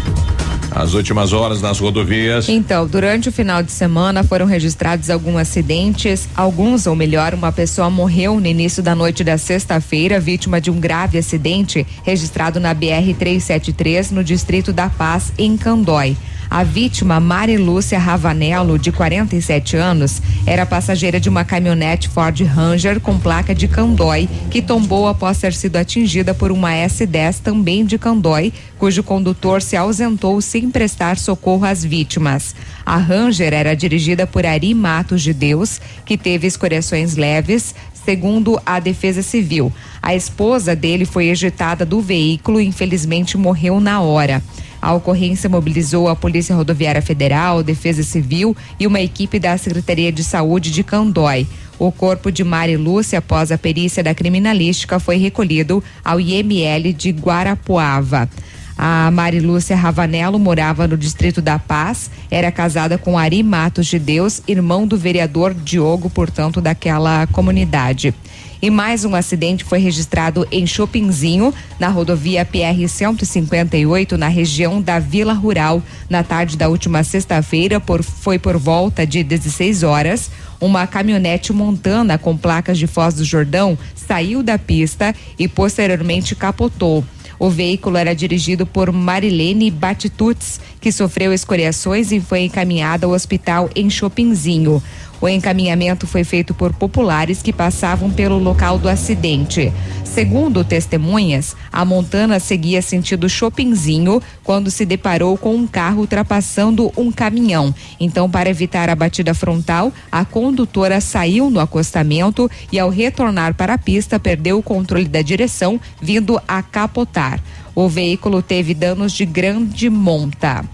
[0.77, 2.51] As últimas horas nas rodovias.
[2.51, 6.29] Então, durante o final de semana foram registrados alguns acidentes.
[6.37, 10.79] Alguns, ou melhor, uma pessoa morreu no início da noite da sexta-feira, vítima de um
[10.79, 16.15] grave acidente registrado na BR-373, no distrito da Paz, em Candói.
[16.49, 23.01] A vítima, Mari Lúcia Ravanello, de 47 anos, era passageira de uma caminhonete Ford Ranger
[23.01, 27.99] com placa de Candói, que tombou após ter sido atingida por uma S10 também de
[27.99, 32.55] Candói, cujo condutor se ausentou sem prestar socorro às vítimas.
[32.85, 37.75] A Ranger era dirigida por Ari Matos de Deus, que teve escoriações leves,
[38.07, 39.73] segundo a Defesa Civil.
[40.01, 44.41] A esposa dele foi ejetada do veículo e infelizmente morreu na hora.
[44.87, 50.23] A ocorrência mobilizou a Polícia Rodoviária Federal, Defesa Civil e uma equipe da Secretaria de
[50.23, 51.45] Saúde de Candói.
[51.77, 57.11] O corpo de Mari Lúcia, após a perícia da criminalística, foi recolhido ao IML de
[57.11, 58.31] Guarapuava.
[58.79, 63.99] A Mari Lúcia Ravanello morava no Distrito da Paz, era casada com Ari Matos de
[63.99, 68.15] Deus, irmão do vereador Diogo, portanto, daquela comunidade.
[68.61, 74.99] E mais um acidente foi registrado em Chopinzinho, na rodovia PR 158, na região da
[74.99, 80.31] Vila Rural, na tarde da última sexta-feira, foi por volta de 16 horas.
[80.59, 87.05] Uma caminhonete montana com placas de Foz do Jordão saiu da pista e posteriormente capotou.
[87.39, 93.69] O veículo era dirigido por Marilene Batituts, que sofreu escoriações e foi encaminhada ao hospital
[93.77, 94.83] em Chopinzinho.
[95.21, 99.73] O encaminhamento foi feito por populares que passavam pelo local do acidente.
[100.05, 107.13] Segundo testemunhas, a montana seguia sentido Chopinzinho quando se deparou com um carro ultrapassando um
[107.13, 107.75] caminhão.
[108.01, 113.75] Então, para evitar a batida frontal, a condutora saiu no acostamento e, ao retornar para
[113.75, 117.39] a pista, perdeu o controle da direção, vindo a capotar.
[117.75, 120.65] O veículo teve danos de grande monta.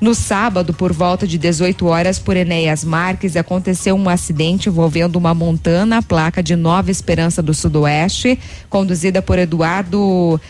[0.00, 5.34] No sábado, por volta de 18 horas, por Enéas Marques, aconteceu um acidente envolvendo uma
[5.34, 8.38] montana, placa de Nova Esperança do Sudoeste,
[8.70, 10.40] conduzida por Eduardo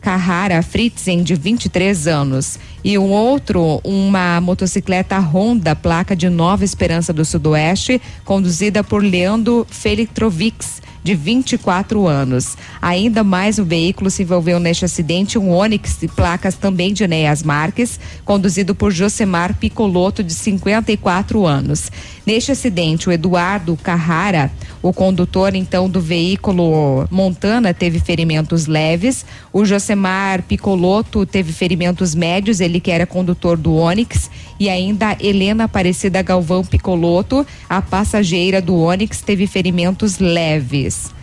[0.00, 2.58] Carrara Fritzen, de 23 anos.
[2.82, 9.64] E um outro, uma motocicleta Honda, placa de Nova Esperança do Sudoeste, conduzida por Leandro
[9.70, 12.56] Felixtrovics, de 24 anos.
[12.82, 17.44] Ainda mais um veículo se envolveu neste acidente, um Onix de placas também de Enéas
[17.44, 21.92] Marques, conduzido por Josemar Picoloto, de 54 anos.
[22.26, 24.50] Neste acidente, o Eduardo Carrara,
[24.82, 29.24] o condutor então do veículo Montana, teve ferimentos leves.
[29.52, 34.28] O Josemar Picoloto teve ferimentos médios, ele que era condutor do Onix.
[34.58, 41.14] E ainda Helena Aparecida Galvão Picoloto, a passageira do Onix, teve ferimentos leves.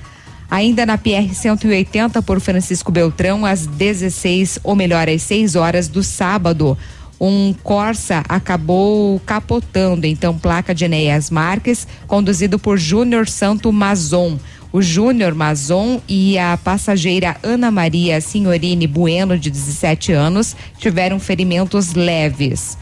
[0.49, 6.01] Ainda na PR 180 por Francisco Beltrão, às 16, ou melhor, às 6 horas do
[6.01, 6.78] sábado,
[7.26, 14.38] um Corsa acabou capotando, então placa de Enéas Marques, conduzido por Júnior Santo Mazon.
[14.74, 21.93] O Júnior Mazon e a passageira Ana Maria Signorini Bueno, de 17 anos, tiveram ferimentos
[21.93, 22.78] leves.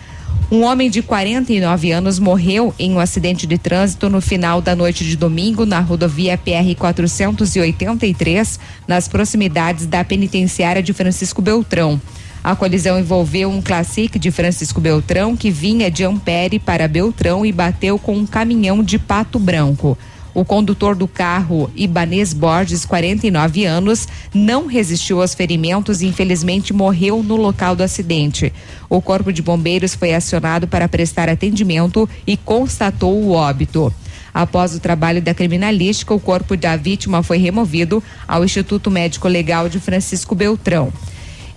[0.50, 5.06] Um homem de 49 anos morreu em um acidente de trânsito no final da noite
[5.06, 12.02] de domingo na rodovia PR 483, nas proximidades da penitenciária de Francisco Beltrão.
[12.44, 17.52] A colisão envolveu um Classic de Francisco Beltrão que vinha de Ampere para Beltrão e
[17.52, 19.96] bateu com um caminhão de pato branco.
[20.34, 27.22] O condutor do carro, Ibanês Borges, 49 anos, não resistiu aos ferimentos e infelizmente morreu
[27.22, 28.52] no local do acidente.
[28.90, 33.94] O corpo de bombeiros foi acionado para prestar atendimento e constatou o óbito.
[34.34, 39.70] Após o trabalho da criminalística, o corpo da vítima foi removido ao Instituto Médico Legal
[39.70, 40.92] de Francisco Beltrão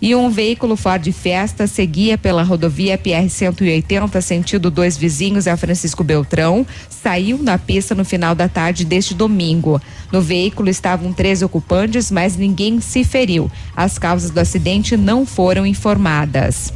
[0.05, 6.05] e um veículo Ford Fiesta seguia pela rodovia PR 180 sentido dois vizinhos a Francisco
[6.05, 9.80] Beltrão, saiu na pista no final da tarde deste domingo.
[10.12, 13.50] No veículo estavam três ocupantes, mas ninguém se feriu.
[13.74, 16.70] As causas do acidente não foram informadas.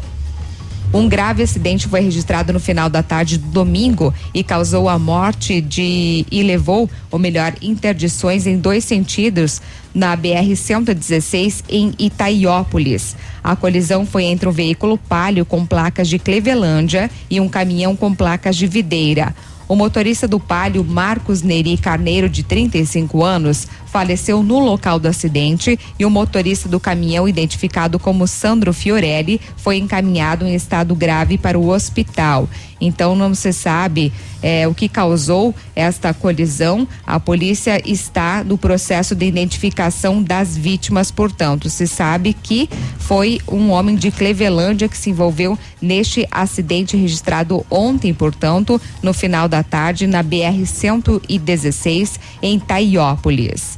[0.93, 5.61] Um grave acidente foi registrado no final da tarde do domingo e causou a morte
[5.61, 9.61] de e levou, ou melhor, interdições em dois sentidos
[9.95, 13.14] na BR 116 em Itaiópolis.
[13.45, 18.14] A colisão foi entre um veículo palio com placas de Clevelândia e um caminhão com
[18.14, 19.34] placas de Videira.
[19.68, 25.78] O motorista do Palio, Marcos Neri Carneiro, de 35 anos, faleceu no local do acidente
[25.99, 31.59] e o motorista do caminhão, identificado como Sandro Fiorelli, foi encaminhado em estado grave para
[31.59, 32.49] o hospital.
[32.80, 34.12] Então não se sabe
[34.43, 36.86] é, o que causou esta colisão.
[37.07, 42.68] A polícia está no processo de identificação das vítimas, portanto, se sabe que
[42.99, 49.49] foi um homem de Clevelândia que se envolveu neste acidente registrado ontem, portanto, no final
[49.49, 53.77] da tarde na BR 116 em Taiópolis.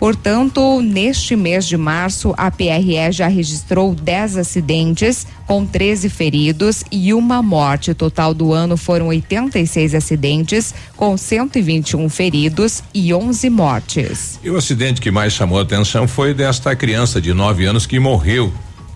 [0.00, 7.12] Portanto, neste mês de março, a PRE já registrou 10 acidentes, com 13 feridos e
[7.12, 7.90] uma morte.
[7.90, 14.40] O total do ano foram 86 acidentes, com 121 feridos e 11 mortes.
[14.42, 18.00] E o acidente que mais chamou a atenção foi desta criança de 9 anos que
[18.00, 18.50] morreu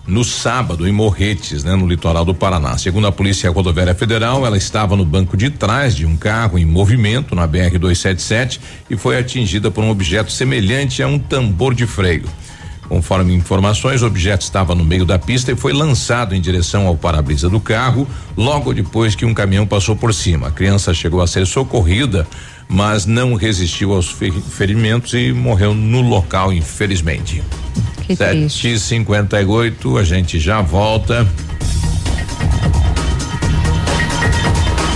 [0.07, 2.77] no sábado em Morretes, né, no litoral do Paraná.
[2.77, 6.65] Segundo a Polícia Rodoviária Federal, ela estava no banco de trás de um carro em
[6.65, 11.87] movimento na BR 277 e foi atingida por um objeto semelhante a um tambor de
[11.87, 12.25] freio.
[12.87, 16.95] Conforme informações, o objeto estava no meio da pista e foi lançado em direção ao
[16.95, 20.47] para-brisa do carro logo depois que um caminhão passou por cima.
[20.47, 22.27] A criança chegou a ser socorrida,
[22.67, 24.15] mas não resistiu aos
[24.51, 27.41] ferimentos e morreu no local, infelizmente.
[28.05, 31.27] Que Sete e cinquenta e oito, a gente já volta.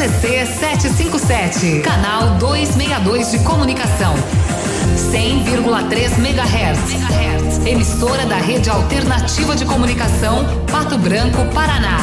[0.00, 4.14] CZC 757, canal 262 de comunicação.
[4.96, 7.66] 100,3 MHz.
[7.66, 11.98] Emissora da Rede Alternativa de Comunicação, Pato Branco, Paraná.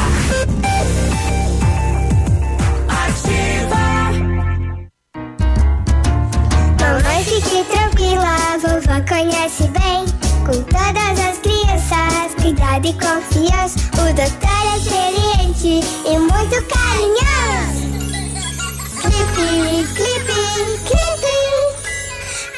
[6.80, 10.17] Mamãe, fique tranquila, a vovó conhece bem.
[10.48, 13.78] Com todas as crianças, cuidado e confiança.
[13.92, 17.86] O doutor é experiente e muito carinhoso.
[19.02, 20.40] Clipe, clipe,
[20.86, 21.36] clipe.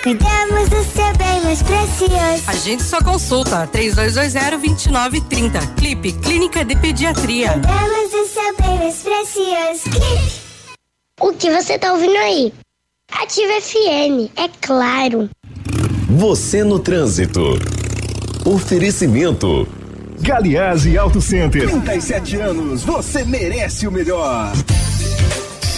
[0.05, 2.45] Cuidamos do seu bem mais precioso.
[2.47, 5.74] Agende sua consulta 3220-2930.
[5.74, 7.55] Clipe Clínica de Pediatria.
[7.55, 9.91] Cuidamos do seu bem mais precioso.
[9.91, 10.41] Clipe.
[11.18, 12.55] O que você tá ouvindo aí?
[13.11, 15.28] Ativa FM, é claro.
[16.09, 17.59] Você no trânsito.
[18.51, 19.64] Oferecimento.
[20.20, 21.70] Galiase Auto Center.
[21.70, 24.53] 37 anos, você merece o melhor.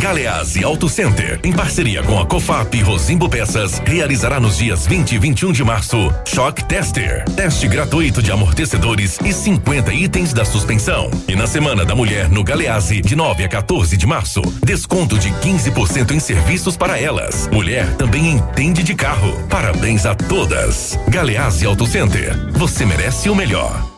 [0.00, 5.18] Galeazzi Auto Center, em parceria com a Cofap Rosimbo Peças, realizará nos dias 20 e
[5.18, 11.10] 21 de março Shock Tester, teste gratuito de amortecedores e 50 itens da suspensão.
[11.26, 15.30] E na Semana da Mulher no Galeazzi, de 9 a 14 de março, desconto de
[15.30, 17.48] 15% em serviços para elas.
[17.52, 19.36] Mulher também entende de carro.
[19.48, 20.96] Parabéns a todas.
[21.08, 23.97] Galeazzi Auto Center, você merece o melhor.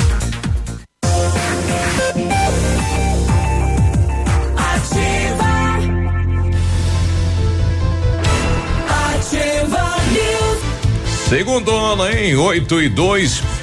[11.31, 12.35] Segundo ano, hein?
[12.35, 13.60] 8 e 2.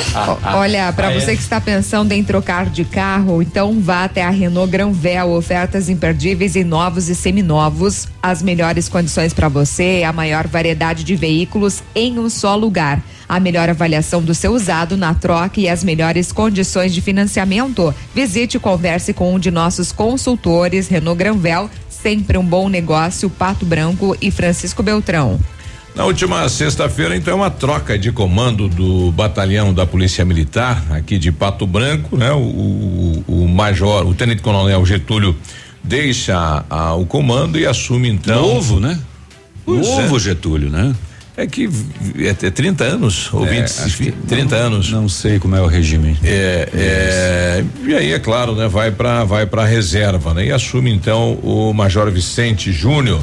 [0.57, 1.21] Olha, para Ah, é?
[1.21, 5.89] você que está pensando em trocar de carro, então vá até a Renault Granvel, ofertas
[5.89, 11.81] imperdíveis em novos e seminovos, as melhores condições para você, a maior variedade de veículos
[11.95, 13.01] em um só lugar.
[13.29, 17.95] A melhor avaliação do seu usado na troca e as melhores condições de financiamento.
[18.13, 23.65] Visite e converse com um de nossos consultores Renault Granvel, sempre um bom negócio, Pato
[23.65, 25.39] Branco e Francisco Beltrão.
[25.97, 31.33] Na última sexta-feira, então, uma troca de comando do batalhão da Polícia Militar aqui de
[31.33, 32.31] Pato Branco, né?
[32.33, 35.35] O, o, o major, o tenente coronel Getúlio
[35.83, 38.43] deixa a, o comando e assume então.
[38.43, 39.01] Novo, né?
[39.65, 40.21] Pois Novo é.
[40.21, 40.95] Getúlio, né?
[41.35, 41.67] É que
[42.19, 44.91] é, é 30 anos ou É, 20, acho que 30 anos.
[44.93, 46.15] Não sei como é o regime.
[46.23, 50.45] É, é, e aí é claro, né, vai para vai para reserva, né?
[50.45, 53.23] E assume então o Major Vicente Júnior.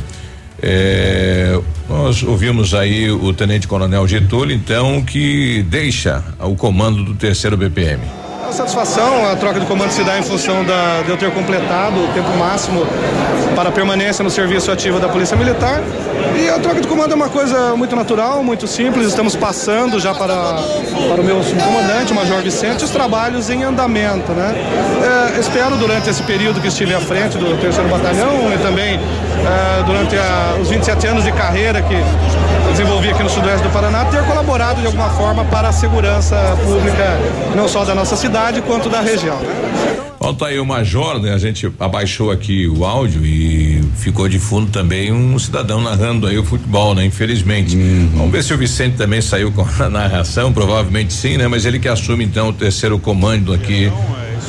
[0.65, 1.59] É,
[1.89, 8.22] nós ouvimos aí o Tenente Coronel Getúlio, então, que deixa o comando do terceiro BPM.
[8.47, 12.03] A satisfação, a troca de comando se dá em função da, de eu ter completado
[12.03, 12.85] o tempo máximo
[13.55, 15.81] para permanência no serviço ativo da Polícia Militar.
[16.35, 19.07] E a troca de comando é uma coisa muito natural, muito simples.
[19.07, 24.31] Estamos passando já para, para o meu subcomandante, o Major Vicente, os trabalhos em andamento.
[24.33, 24.55] Né?
[25.35, 29.83] É, espero, durante esse período que estive à frente do terceiro batalhão e também é,
[29.83, 31.95] durante a, os 27 anos de carreira que
[32.71, 37.19] desenvolvi aqui no sudoeste do Paraná, ter colaborado de alguma forma para a segurança pública,
[37.55, 38.32] não só da nossa cidade,
[38.65, 39.39] quanto da região.
[40.19, 41.33] Bom, tá aí o Major, né?
[41.33, 46.37] A gente abaixou aqui o áudio e ficou de fundo também um cidadão narrando aí
[46.37, 47.05] o futebol, né?
[47.05, 47.75] Infelizmente.
[48.13, 51.47] Vamos ver se o Vicente também saiu com a narração, provavelmente sim, né?
[51.47, 53.91] Mas ele que assume então o terceiro comando aqui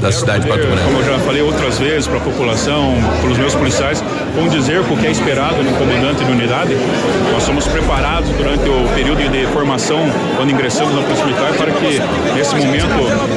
[0.00, 1.02] da cidade de Pato Como eu Branco.
[1.04, 4.02] já falei outras vezes para a população, para os meus policiais,
[4.34, 6.76] com o que é esperado no comandante de unidade.
[7.32, 10.00] Nós somos preparados durante o período de formação,
[10.36, 12.00] quando ingressamos na Polícia Militar, para que
[12.34, 12.86] nesse momento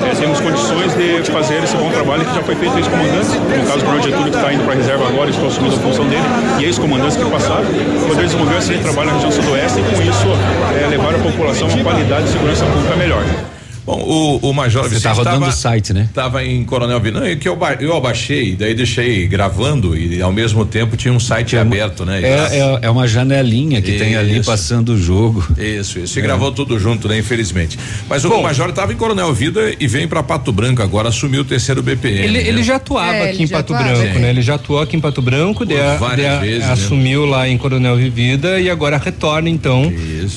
[0.06, 0.37] eh, temos
[0.68, 3.38] condições de fazer esse bom trabalho que já foi feito ex-comandante.
[3.38, 5.80] No caso, o Coronel Getúlio que está indo para a reserva agora, estou assumindo a
[5.80, 6.24] função dele,
[6.60, 7.66] e ex-comandantes que passaram,
[8.08, 10.28] poder desenvolver esse trabalho na região sudoeste e com isso
[10.76, 13.57] eh, levar a população a uma qualidade de segurança pública melhor.
[13.88, 14.02] Bom,
[14.44, 16.10] o, o Major Você Vicente tá rodando o site, né?
[16.14, 20.66] Tava em Coronel Vinan, é que eu, eu abaixei, daí deixei gravando e ao mesmo
[20.66, 22.22] tempo tinha um site aberto, né?
[22.22, 24.50] É, é, é uma janelinha que tem ali Isso.
[24.52, 25.48] passando o jogo.
[25.58, 26.20] Isso, isso.
[26.20, 26.24] E É.
[26.24, 27.18] gravou tudo junto, né?
[27.18, 27.80] Infelizmente.
[28.10, 31.46] Mas o Major estava em Coronel Vida e vem para Pato Branco agora, assumiu o
[31.46, 32.18] terceiro BPM.
[32.26, 32.48] Ele, né?
[32.50, 33.94] ele já atuava É, aqui em Pato atuava.
[33.96, 34.20] Branco, Sim.
[34.20, 34.30] né?
[34.32, 36.74] Ele já atuou aqui em Pato Branco, a- várias a- vezes, né?
[36.74, 39.90] assumiu lá em Coronel Vivida e agora retorna então,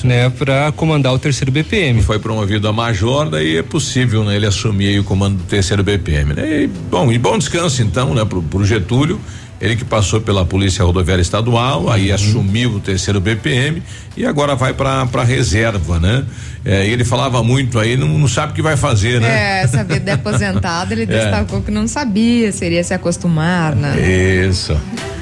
[0.05, 2.01] né, para comandar o terceiro BPM.
[2.01, 4.35] Foi promovido a major, daí é possível, né?
[4.35, 6.63] Ele assumir aí o comando do terceiro BPM, né?
[6.63, 8.23] E, bom, e bom descanso então, né?
[8.25, 9.19] Pro, pro Getúlio,
[9.59, 12.15] ele que passou pela Polícia Rodoviária Estadual, aí Uhum.
[12.15, 13.81] assumiu o terceiro BPM
[14.17, 16.23] e agora vai pra, pra reserva, né?
[16.65, 19.59] É, ele falava muito aí, não, não sabe o que vai fazer, né?
[19.59, 21.05] É, essa vida de aposentado, ele É.
[21.05, 23.99] destacou que não sabia, seria se acostumar, né?
[24.47, 24.75] Isso.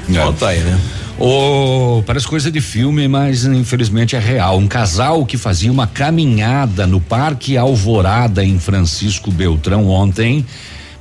[0.08, 0.78] Volta aí, né?
[1.22, 4.56] Oh, parece coisa de filme, mas infelizmente é real.
[4.56, 10.46] Um casal que fazia uma caminhada no Parque Alvorada em Francisco Beltrão ontem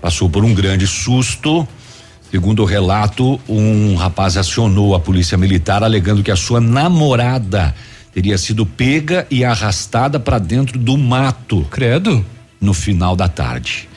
[0.01, 1.65] passou por um grande susto.
[2.29, 7.73] Segundo o relato, um rapaz acionou a polícia militar alegando que a sua namorada
[8.13, 11.65] teria sido pega e arrastada para dentro do mato.
[11.71, 12.25] Credo.
[12.59, 13.87] No final da tarde.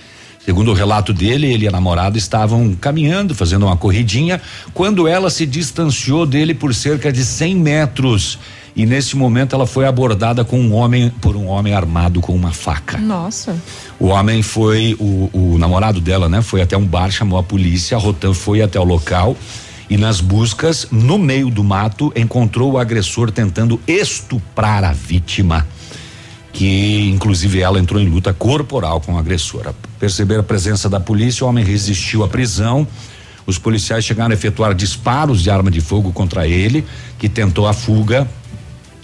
[0.44, 4.40] Segundo o relato dele, ele e a namorada estavam caminhando, fazendo uma corridinha,
[4.74, 8.38] quando ela se distanciou dele por cerca de 100 metros.
[8.74, 12.52] E nesse momento ela foi abordada com um homem, por um homem armado com uma
[12.52, 12.98] faca.
[12.98, 13.56] Nossa.
[14.00, 16.42] O homem foi, o, o namorado dela, né?
[16.42, 19.36] Foi até um bar, chamou a polícia, a Rotan foi até o local
[19.92, 25.66] e nas buscas, no meio do mato, encontrou o agressor tentando estuprar a vítima.
[26.52, 29.68] Que inclusive ela entrou em luta corporal com o agressor.
[29.68, 32.86] A perceber a presença da polícia, o homem resistiu à prisão.
[33.46, 36.84] Os policiais chegaram a efetuar disparos de arma de fogo contra ele,
[37.18, 38.28] que tentou a fuga,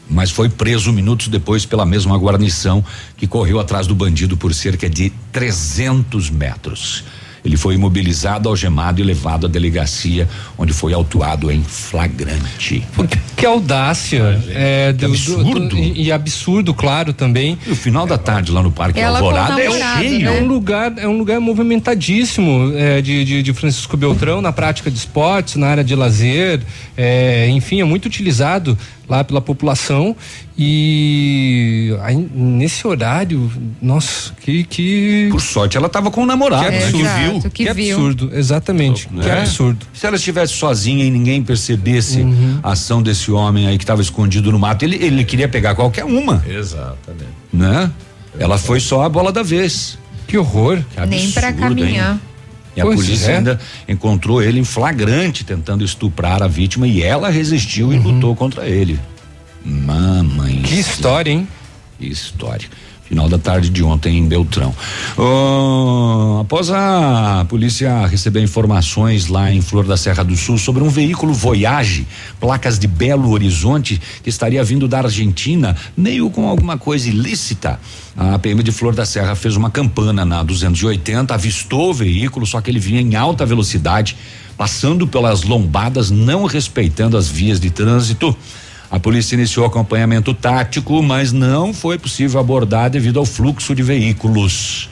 [0.09, 2.85] mas foi preso minutos depois pela mesma guarnição
[3.17, 7.05] que correu atrás do bandido por cerca de 300 metros.
[7.45, 12.85] Ele foi imobilizado, algemado e levado à delegacia, onde foi autuado em flagrante.
[13.37, 14.43] Que audácia.
[14.51, 15.69] É, do- do- absurdo.
[15.69, 17.59] do- e, e absurdo, claro, também.
[17.67, 20.29] E o final da tarde lá no Parque Ela Alvorada é namorado, cheio.
[20.29, 24.91] É um lugar, é um lugar movimentadíssimo é, de, de, de Francisco Beltrão na prática
[24.91, 26.61] de esportes, na área de lazer,
[26.97, 28.77] é, enfim, é muito utilizado
[29.09, 30.15] lá pela população
[30.57, 33.51] e aí, nesse horário,
[33.81, 36.79] nossa, que, que Por sorte ela estava com o namorado, que né?
[36.85, 37.51] absurdo, Que viu.
[37.51, 37.97] que, Que viu.
[37.97, 39.41] absurdo, exatamente, que É.
[39.41, 39.87] absurdo.
[39.95, 42.61] Se ela estivesse sozinha e ninguém percebesse Uhum.
[42.63, 46.05] a ação desse homem aí que estava escondido no mato, ele, ele queria pegar qualquer
[46.05, 47.31] uma, Exatamente.
[47.53, 47.91] né?
[48.39, 49.99] Ela foi só a bola da vez.
[50.27, 50.79] Que horror.
[50.95, 52.15] Que Nem pra absurdo, caminhar.
[52.15, 52.21] hein?
[52.79, 53.37] E a Pois polícia é.
[53.39, 58.69] ainda encontrou ele em flagrante tentando estuprar a vítima e ela resistiu e lutou contra
[58.69, 59.01] ele.
[59.65, 60.63] Mamãe.
[60.63, 61.49] Que história, hein?
[61.99, 62.69] Que história.
[63.09, 64.75] Final da tarde de ontem em Beltrão.
[65.17, 70.91] Oh, após a polícia receber informações lá em Flor da Serra do Sul sobre um
[70.91, 72.07] veículo Voyage,
[72.39, 77.81] placas de Belo Horizonte, que estaria vindo da Argentina, meio com alguma coisa ilícita,
[78.15, 82.61] a PM de Flor da Serra fez uma campana na 280, avistou o veículo, só
[82.61, 84.17] que ele vinha em alta velocidade,
[84.57, 88.37] passando pelas lombadas, não respeitando as vias de trânsito.
[88.91, 94.89] A polícia iniciou acompanhamento tático, mas não foi possível abordar devido ao fluxo de veículos.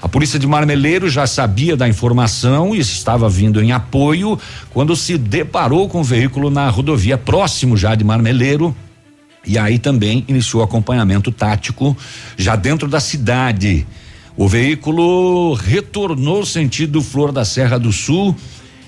[0.00, 4.38] A polícia de Marmeleiro já sabia da informação e estava vindo em apoio
[4.70, 8.74] quando se deparou com o veículo na rodovia próximo já de Marmeleiro.
[9.44, 11.96] E aí também iniciou acompanhamento tático
[12.36, 13.86] já dentro da cidade.
[14.36, 18.34] O veículo retornou sentido Flor da Serra do Sul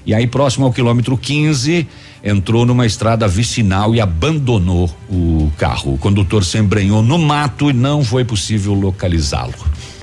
[0.05, 1.87] e aí próximo ao quilômetro 15
[2.25, 5.95] entrou numa estrada vicinal e abandonou o carro.
[5.95, 9.55] O condutor se embrenhou no mato e não foi possível localizá-lo.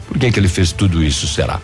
[0.07, 1.59] Por que que ele fez tudo isso, será?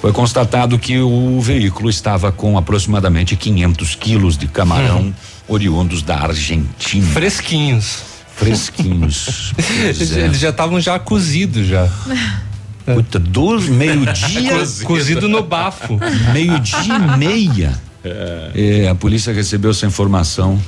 [0.00, 5.14] Foi constatado que o veículo estava com aproximadamente 500 quilos de camarão
[5.46, 7.06] oriundos da Argentina.
[7.06, 7.98] Fresquinhos.
[8.34, 9.52] Fresquinhos.
[9.80, 10.20] É.
[10.24, 11.88] Eles já estavam já cozidos já.
[12.94, 14.50] Puta, dois, meio-dia.
[14.58, 14.84] Cozido.
[14.86, 15.98] Cozido no bafo.
[16.32, 17.72] Meio-dia e meia.
[18.02, 20.60] É, a polícia recebeu essa informação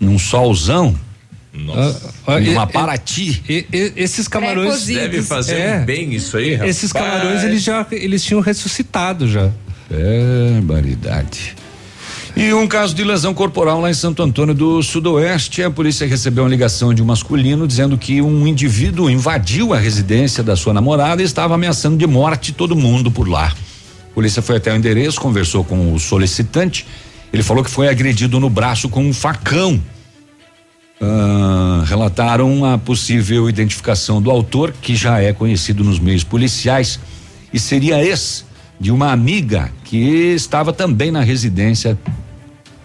[0.00, 0.94] num solzão.
[1.52, 2.12] Nossa.
[2.26, 3.42] Ah, Paraty.
[3.48, 4.86] e- e- esses camarões.
[4.86, 5.78] Deve fazer É.
[5.80, 6.70] bem isso aí, rapaz.
[6.76, 9.50] Esses camarões eles já eles tinham ressuscitado já.
[10.62, 11.54] Barbaridade.
[12.36, 15.62] E um caso de lesão corporal lá em Santo Antônio do Sudoeste.
[15.62, 20.42] A polícia recebeu uma ligação de um masculino dizendo que um indivíduo invadiu a residência
[20.42, 23.54] da sua namorada e estava ameaçando de morte todo mundo por lá.
[24.10, 26.84] A polícia foi até o endereço, conversou com o solicitante.
[27.32, 29.80] Ele falou que foi agredido no braço com um facão.
[31.00, 36.98] Ah, relataram a possível identificação do autor, que já é conhecido nos meios policiais,
[37.52, 38.44] e seria ex
[38.80, 41.96] de uma amiga que estava também na residência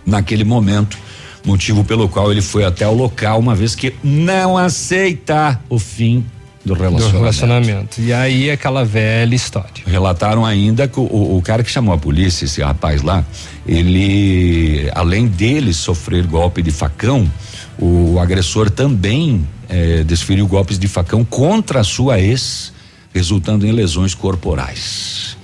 [0.05, 0.97] naquele momento,
[1.45, 6.25] motivo pelo qual ele foi até o local, uma vez que não aceita o fim
[6.65, 7.17] do Do relacionamento.
[7.19, 8.01] relacionamento.
[8.01, 9.83] E aí aquela velha história.
[9.87, 13.25] Relataram ainda que o, o cara que chamou a polícia, esse rapaz lá,
[13.65, 17.29] ele, além dele sofrer golpe de facão,
[17.77, 22.73] o agressor também eh, desferiu golpes de facão contra a sua ex,
[23.13, 25.37] resultando em lesões corporais.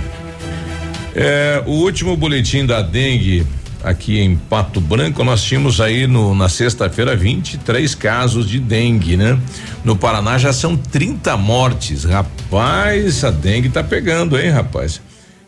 [1.15, 3.44] É, o último boletim da dengue
[3.82, 9.36] aqui em Pato Branco, nós tínhamos aí no, na sexta-feira 23 casos de dengue, né?
[9.85, 12.05] No Paraná já são 30 mortes.
[12.05, 15.01] Rapaz, a dengue tá pegando, hein, rapaz?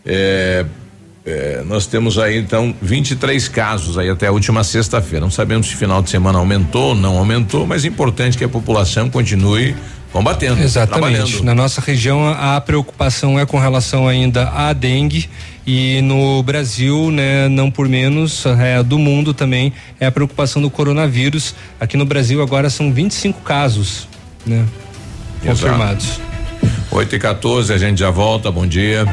[0.04, 0.66] É,
[1.26, 5.24] é, nós temos aí então 23 casos aí até a última sexta-feira.
[5.24, 8.48] Não sabemos se final de semana aumentou ou não aumentou, mas é importante que a
[8.48, 9.74] população continue
[10.12, 10.62] combatendo.
[10.62, 11.42] Exatamente.
[11.42, 15.28] Na nossa região, a preocupação é com relação ainda à dengue
[15.66, 20.68] e no Brasil, né, não por menos, é, do mundo também, é a preocupação do
[20.68, 21.54] coronavírus.
[21.80, 24.06] Aqui no Brasil agora são 25 casos,
[24.46, 24.64] né,
[25.42, 26.33] Exato.
[26.94, 27.04] Confirmados.
[27.04, 28.50] 8 e 14 a gente já volta.
[28.50, 29.04] Bom dia.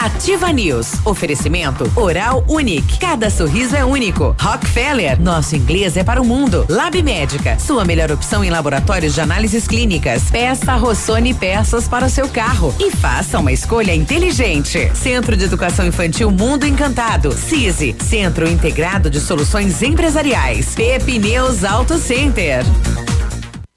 [0.00, 0.94] Ativa News.
[1.04, 2.98] Oferecimento Oral Unique.
[2.98, 4.34] Cada sorriso é único.
[4.40, 5.20] Rockefeller.
[5.20, 6.64] Nosso inglês é para o mundo.
[6.68, 7.58] Lab Médica.
[7.58, 10.30] Sua melhor opção em laboratórios de análises clínicas.
[10.30, 14.90] Peça Rossoni peças para o seu carro e faça uma escolha inteligente.
[14.94, 17.32] Centro de Educação Infantil Mundo Encantado.
[17.32, 17.96] CISI.
[18.00, 20.74] Centro Integrado de Soluções Empresariais.
[20.74, 22.64] Pepineus Auto Center.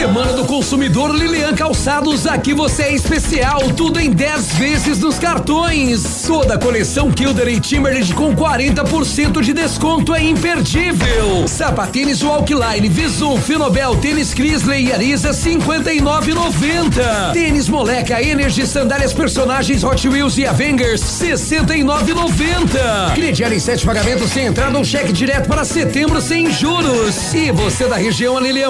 [0.00, 6.24] Semana do Consumidor Lilian Calçados, aqui você é especial, tudo em 10 vezes nos cartões.
[6.26, 11.46] Toda a coleção Kilder e Timberland com 40% de desconto é imperdível.
[11.46, 17.34] Sapatênis Walkline, Visum, Finobel, Tênis Crisley e Arisa 59,90.
[17.34, 23.12] Tênis Moleca, Energy, sandálias personagens Hot Wheels e Avengers 69,90.
[23.14, 27.34] Crediário em sete pagamentos sem entrada, um cheque direto para setembro sem juros.
[27.34, 28.69] E você da região, a Lilian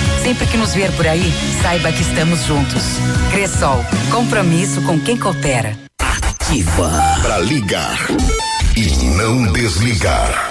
[0.23, 2.83] Sempre que nos ver por aí, saiba que estamos juntos.
[3.31, 5.75] Cressol, compromisso com quem coopera.
[5.99, 6.91] Ativa.
[7.21, 7.97] Pra ligar
[8.75, 10.50] e não desligar.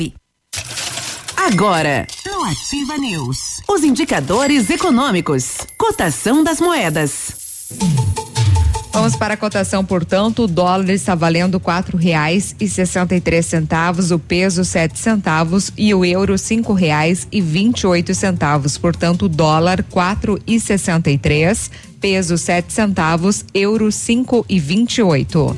[1.43, 7.67] Agora, no Ativa News, os indicadores econômicos, cotação das moedas.
[8.93, 13.47] Vamos para a cotação, portanto, o dólar está valendo quatro reais e sessenta e três
[13.47, 18.77] centavos, o peso sete centavos e o euro cinco reais e vinte e oito centavos.
[18.77, 25.01] Portanto, dólar quatro e sessenta e três, peso sete centavos, euro cinco e vinte e
[25.01, 25.57] oito.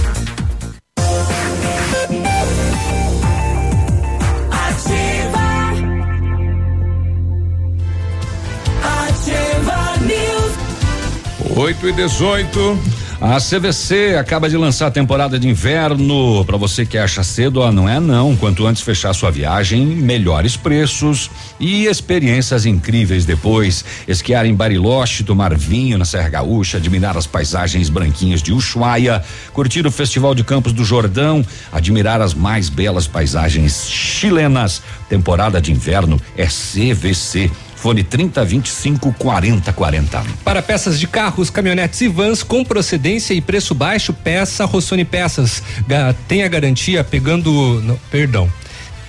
[11.61, 12.79] 8 e 18.
[13.21, 16.43] A CVC acaba de lançar a temporada de inverno.
[16.43, 18.35] Para você que acha cedo, ó, não é não.
[18.35, 21.29] Quanto antes fechar sua viagem, melhores preços
[21.59, 23.85] e experiências incríveis depois.
[24.07, 29.23] Esquiar em Bariloche, tomar vinho na Serra Gaúcha, admirar as paisagens branquinhas de Ushuaia,
[29.53, 34.81] curtir o Festival de Campos do Jordão, admirar as mais belas paisagens chilenas.
[35.07, 37.51] Temporada de inverno é CVC.
[37.81, 40.23] Fone 30 25 40 40.
[40.43, 45.63] Para peças de carros, caminhonetes e vans com procedência e preço baixo, peça Rossoni Peças.
[46.27, 47.81] Tem a garantia pegando.
[47.81, 48.47] não, perdão.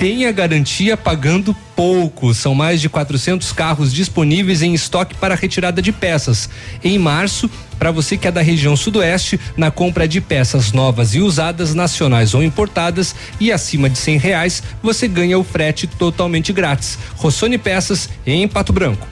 [0.03, 2.35] Tenha garantia pagando pouco.
[2.35, 6.51] São mais de 400 carros disponíveis em estoque para retirada de peças.
[6.83, 7.49] Em março,
[7.79, 12.35] para você que é da região sudoeste, na compra de peças novas e usadas, nacionais
[12.35, 16.99] ou importadas e acima de cem reais, você ganha o frete totalmente grátis.
[17.15, 19.07] Rossoni Peças em Pato Branco.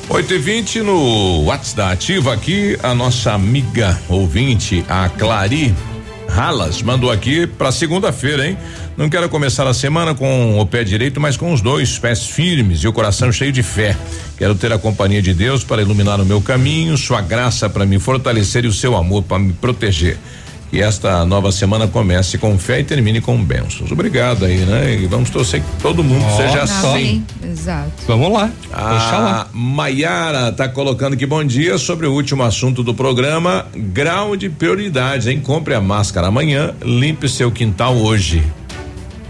[0.10, 5.74] 8 e 20 no WhatsApp da Ativa aqui, a nossa amiga ouvinte, a Clari
[6.28, 8.58] Ralas, mandou aqui para segunda-feira, hein?
[8.97, 12.80] Não quero começar a semana com o pé direito, mas com os dois pés firmes
[12.80, 13.95] e o coração cheio de fé.
[14.38, 17.99] Quero ter a companhia de Deus para iluminar o meu caminho, sua graça para me
[17.99, 20.17] fortalecer e o seu amor para me proteger
[20.72, 23.91] que esta nova semana comece com fé e termine com bênçãos.
[23.91, 24.95] Obrigado aí, né?
[24.95, 27.23] E vamos torcer que todo mundo oh, seja assim.
[27.43, 27.91] Exato.
[28.07, 28.51] Vamos lá.
[28.73, 34.49] A Maiara tá colocando que bom dia sobre o último assunto do programa, grau de
[34.49, 35.39] prioridades, hein?
[35.39, 38.43] Compre a máscara amanhã, limpe seu quintal hoje.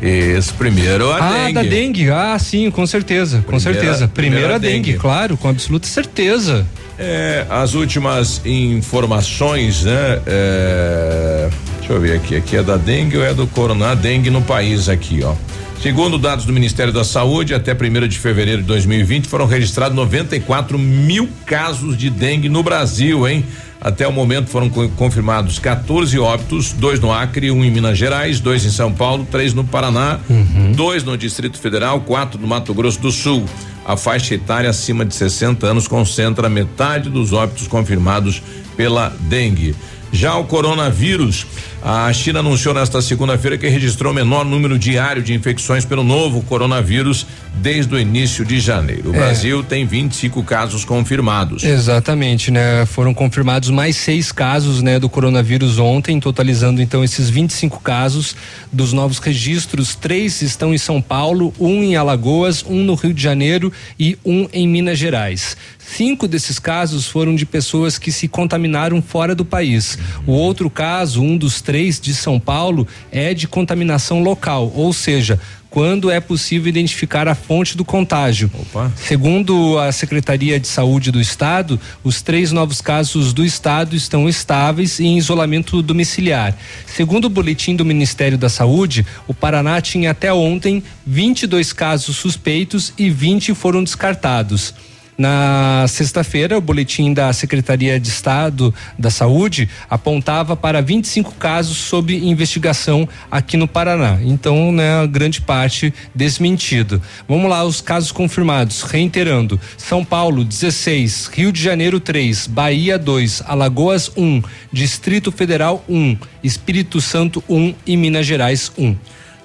[0.01, 1.53] Esse primeiro a ah, dengue.
[1.53, 2.09] da dengue.
[2.09, 4.07] Ah, sim, com certeza, com certeza.
[4.07, 6.65] Primeiro a dengue, dengue, claro, com absoluta certeza.
[6.97, 10.21] É, as últimas informações, né?
[10.25, 11.49] É,
[11.79, 13.95] deixa eu ver aqui, aqui é da dengue ou é do corona?
[13.95, 15.33] dengue no país aqui, ó.
[15.81, 20.79] Segundo dados do Ministério da Saúde, até 1 de fevereiro de 2020 foram registrados 94
[20.79, 23.45] mil casos de dengue no Brasil, hein?
[23.85, 28.65] Até o momento foram confirmados 14 óbitos, dois no Acre, um em Minas Gerais, dois
[28.65, 30.71] em São Paulo, três no Paraná, uhum.
[30.71, 33.45] dois no Distrito Federal, quatro no Mato Grosso do Sul.
[33.85, 38.41] A faixa etária acima de 60 anos concentra metade dos óbitos confirmados
[38.75, 39.75] pela dengue.
[40.11, 41.45] Já o coronavírus,
[41.87, 46.41] a China anunciou nesta segunda-feira que registrou o menor número diário de infecções pelo novo
[46.41, 49.11] coronavírus desde o início de janeiro.
[49.11, 49.19] O é.
[49.19, 51.63] Brasil tem 25 casos confirmados.
[51.63, 52.87] Exatamente, né?
[52.87, 58.35] Foram confirmados mais seis casos, né, do coronavírus ontem, totalizando então esses 25 casos
[58.73, 59.93] dos novos registros.
[59.93, 64.49] Três estão em São Paulo, um em Alagoas, um no Rio de Janeiro e um
[64.51, 65.55] em Minas Gerais.
[65.77, 69.99] Cinco desses casos foram de pessoas que se contaminaram fora do país.
[70.25, 75.39] O outro caso, um dos três de São Paulo, é de contaminação local, ou seja,
[75.75, 78.49] quando é possível identificar a fonte do contágio.
[78.53, 78.89] Opa.
[78.95, 84.99] Segundo a Secretaria de Saúde do Estado, os três novos casos do Estado estão estáveis
[84.99, 86.57] e em isolamento domiciliar.
[86.87, 92.93] Segundo o boletim do Ministério da Saúde, o Paraná tinha até ontem 22 casos suspeitos
[92.97, 94.73] e 20 foram descartados.
[95.17, 102.13] Na sexta-feira, o boletim da Secretaria de Estado da Saúde apontava para 25 casos sob
[102.13, 104.19] investigação aqui no Paraná.
[104.21, 107.01] Então, né, grande parte desmentido.
[107.29, 108.81] Vamos lá, os casos confirmados.
[108.81, 115.83] Reiterando: São Paulo, 16, Rio de Janeiro, 3, Bahia, 2, Alagoas, 1, um, Distrito Federal,
[115.87, 118.85] 1, um, Espírito Santo, 1 um, e Minas Gerais, 1.
[118.85, 118.95] Um.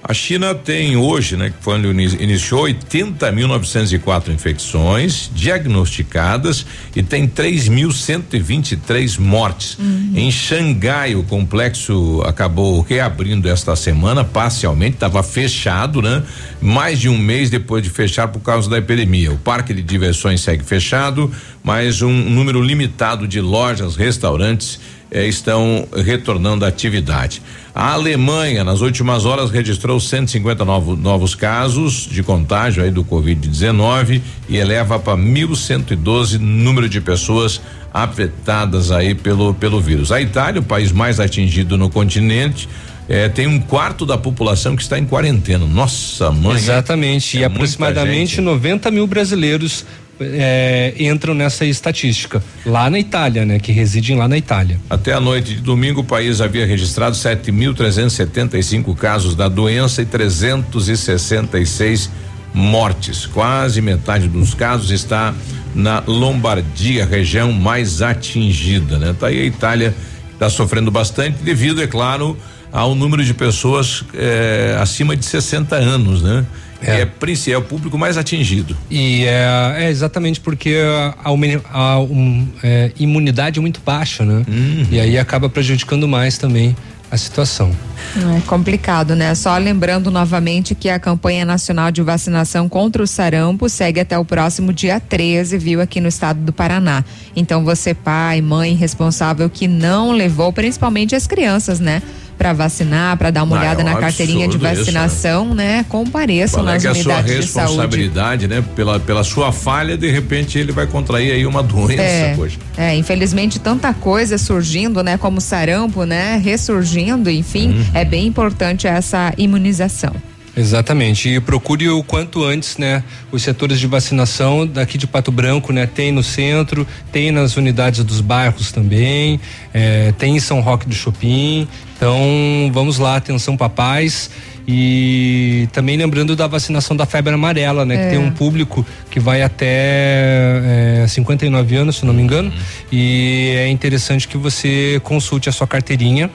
[0.03, 1.87] A China tem hoje, né, que foi onde
[2.23, 6.65] iniciou 80.904 infecções diagnosticadas
[6.97, 9.77] e tem 3.123 mortes.
[9.79, 10.13] Uhum.
[10.15, 16.23] Em Xangai, o complexo acabou reabrindo esta semana parcialmente, estava fechado, né?
[16.63, 19.31] Mais de um mês depois de fechar por causa da epidemia.
[19.31, 21.31] O parque de diversões segue fechado,
[21.63, 24.81] mas um número limitado de lojas, restaurantes
[25.11, 27.43] eh, estão retornando à atividade.
[27.75, 34.21] A Alemanha, nas últimas horas, registrou 150 novo, novos casos de contágio aí do Covid-19
[34.49, 37.61] e eleva para 1.112 número de pessoas
[37.93, 40.13] afetadas aí pelo, pelo vírus.
[40.13, 42.69] A Itália, o país mais atingido no continente,
[43.09, 45.67] é, tem um quarto da população que está em quarentena.
[45.67, 46.57] Nossa mãe.
[46.57, 47.39] Exatamente.
[47.39, 49.85] É e aproximadamente 90 mil brasileiros
[50.21, 53.59] é, entram nessa estatística lá na Itália, né?
[53.59, 54.79] Que residem lá na Itália.
[54.89, 62.11] Até a noite de domingo, o país havia registrado 7.375 casos da doença e 366
[62.53, 63.27] mortes.
[63.27, 65.35] Quase metade dos casos está
[65.75, 69.15] na Lombardia, região mais atingida, né?
[69.19, 69.95] Tá aí a Itália
[70.33, 72.37] está sofrendo bastante devido, é claro,
[72.73, 76.45] ao número de pessoas eh, acima de 60 anos, né?
[76.83, 77.03] É.
[77.03, 78.77] É, é o público mais atingido.
[78.91, 81.31] E é, é exatamente porque a, a,
[81.73, 84.45] a um, é, imunidade é muito baixa, né?
[84.49, 84.87] Uhum.
[84.91, 86.75] E aí acaba prejudicando mais também
[87.11, 87.71] a situação.
[88.17, 89.35] É complicado, né?
[89.35, 94.25] Só lembrando novamente que a campanha nacional de vacinação contra o sarampo segue até o
[94.25, 97.05] próximo dia 13, viu, aqui no estado do Paraná.
[97.35, 102.01] Então você, pai, mãe responsável que não levou, principalmente as crianças, né?
[102.41, 105.55] Para vacinar, para dar uma Ah, olhada é um na carteirinha de absurdo isso, vacinação,
[105.55, 105.85] né?
[105.91, 107.67] Compareçam Qual é nas que é a sua unidades de saúde.
[107.69, 108.65] responsabilidade, né?
[108.75, 112.57] Pela, pela sua falha, de repente ele vai contrair aí uma doença, É, poxa.
[112.79, 115.19] é, infelizmente tanta coisa surgindo, né?
[115.19, 116.41] Como sarampo, né?
[116.43, 117.85] Ressurgindo, enfim, Uhum.
[117.93, 120.15] é bem importante essa imunização.
[120.57, 121.29] Exatamente.
[121.29, 123.05] E procure o quanto antes, né?
[123.31, 125.87] Os setores de vacinação daqui de Pato Branco, né?
[125.87, 129.41] Tem no centro, tem nas unidades dos bairros também,
[129.73, 131.69] eh, tem em São Roque do Chopin.
[131.97, 134.31] Então, vamos lá, atenção papais.
[134.67, 137.95] E também lembrando da vacinação da febre amarela, né?
[137.95, 138.05] É.
[138.05, 142.53] Que tem um público que vai até eh, 59 anos, se não me engano.
[142.91, 146.31] E é interessante que você consulte a sua carteirinha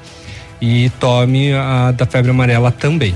[0.62, 3.14] e tome a da febre amarela também.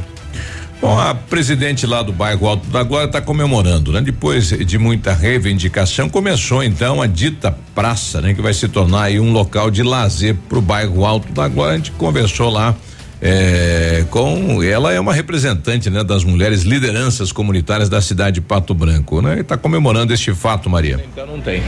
[0.82, 4.00] Bom, a presidente lá do bairro Alto da Glória está comemorando, né?
[4.00, 8.34] Depois de muita reivindicação, começou então a dita praça, né?
[8.34, 11.74] Que vai se tornar aí um local de lazer para o bairro Alto da Glória.
[11.74, 12.74] A gente conversou lá
[13.22, 16.04] é, com ela é uma representante, né?
[16.04, 19.40] Das mulheres lideranças comunitárias da cidade de Pato Branco, né?
[19.40, 21.04] E tá comemorando este fato, Maria.
[21.12, 21.62] Então não tem.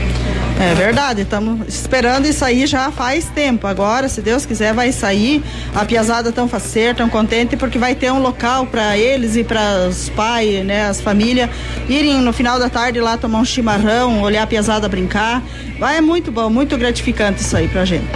[0.59, 3.67] É verdade, estamos esperando isso aí já faz tempo.
[3.67, 5.43] Agora, se Deus quiser, vai sair.
[5.75, 9.87] A piazada tão faceira, tão contente, porque vai ter um local para eles e para
[9.89, 11.49] os pais, né, as famílias,
[11.89, 15.43] irem no final da tarde lá tomar um chimarrão, olhar a piazada brincar.
[15.79, 18.07] Vai, é muito bom, muito gratificante isso aí pra gente.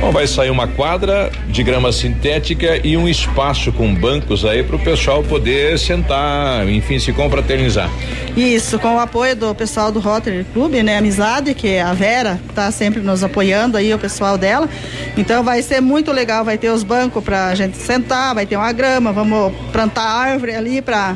[0.00, 4.76] Bom, vai sair uma quadra de grama sintética e um espaço com bancos aí para
[4.76, 7.90] o pessoal poder sentar, enfim, se confraternizar.
[8.34, 12.70] Isso, com o apoio do pessoal do Rotary Club, né, Amizade, que a Vera tá
[12.70, 14.70] sempre nos apoiando aí, o pessoal dela.
[15.18, 18.72] Então vai ser muito legal, vai ter os bancos pra gente sentar, vai ter uma
[18.72, 21.14] grama, vamos plantar árvore ali pra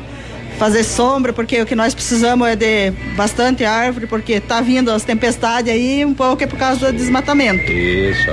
[0.59, 5.05] fazer sombra, porque o que nós precisamos é de bastante árvore, porque tá vindo as
[5.05, 7.71] tempestades aí, um pouco é por causa do desmatamento.
[7.71, 8.31] Isso.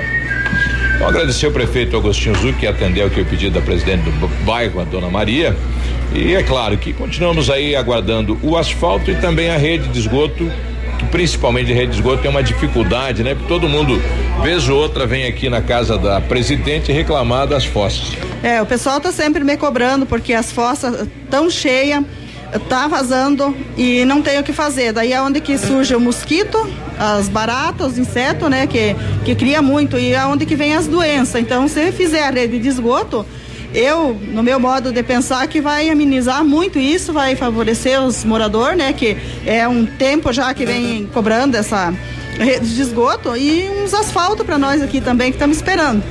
[0.99, 4.79] Bom, agradecer o prefeito Agostinho Zuc, que atendeu aqui o pedido da presidente do bairro,
[4.79, 5.55] a dona Maria.
[6.13, 10.51] E é claro que continuamos aí aguardando o asfalto e também a rede de esgoto,
[11.01, 13.33] que principalmente a rede de esgoto tem uma dificuldade, né?
[13.33, 13.99] Porque todo mundo,
[14.43, 18.15] vez ou outra, vem aqui na casa da presidente reclamar das fossas.
[18.43, 22.03] É, o pessoal tá sempre me cobrando porque as fossas tão cheias,
[22.67, 24.91] tá vazando e não tem o que fazer.
[24.91, 26.57] Daí é onde que surge o mosquito,
[26.99, 30.87] as baratas, os insetos, né, que que cria muito e é onde que vem as
[30.87, 31.41] doenças.
[31.41, 33.25] Então, se fizer a rede de esgoto,
[33.73, 38.77] eu, no meu modo de pensar, que vai amenizar muito isso, vai favorecer os moradores,
[38.77, 41.93] né, que é um tempo já que vem cobrando essa
[42.37, 46.03] rede de esgoto e uns asfalto para nós aqui também que estamos esperando.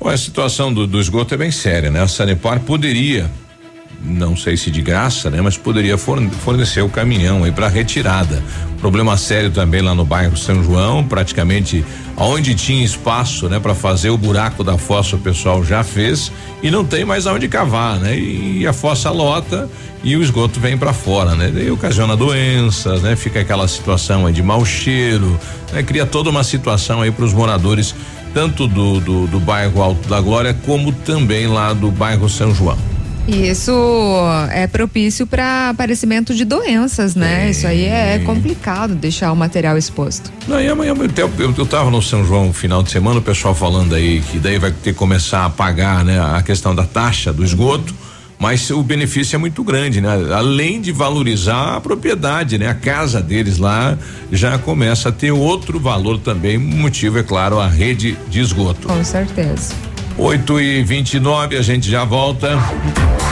[0.00, 2.02] Bom, a situação do, do esgoto é bem séria, né?
[2.02, 3.30] A Sanepar poderia,
[4.04, 5.40] não sei se de graça, né?
[5.40, 8.42] Mas poderia forne- fornecer o caminhão aí para retirada.
[8.78, 11.82] Problema sério também lá no bairro São João, praticamente
[12.16, 13.58] aonde tinha espaço, né?
[13.58, 16.30] Para fazer o buraco da fossa o pessoal já fez
[16.62, 18.16] e não tem mais aonde cavar, né?
[18.18, 19.68] E, a fossa lota
[20.02, 21.50] e o esgoto vem para fora, né?
[21.52, 23.16] Daí ocasiona doenças, né?
[23.16, 25.38] Fica aquela situação aí de mau cheiro,
[25.72, 25.82] né?
[25.82, 27.94] Cria toda uma situação aí para os moradores
[28.34, 32.76] tanto do, do, do bairro Alto da Glória como também lá do bairro São João.
[33.26, 33.72] E isso
[34.50, 37.50] é propício para aparecimento de doenças, né?
[37.50, 40.30] Isso aí é complicado deixar o material exposto.
[40.46, 43.22] Não, e amanhã eu, eu, eu tava no São João no final de semana, o
[43.22, 46.84] pessoal falando aí que daí vai ter que começar a pagar, né, a questão da
[46.84, 47.94] taxa do esgoto,
[48.38, 50.10] mas o benefício é muito grande, né?
[50.34, 52.68] Além de valorizar a propriedade, né?
[52.68, 53.96] A casa deles lá
[54.30, 58.86] já começa a ter outro valor também, motivo é claro a rede de esgoto.
[58.86, 59.74] Com certeza.
[60.16, 62.58] 8 e 29 a gente já volta.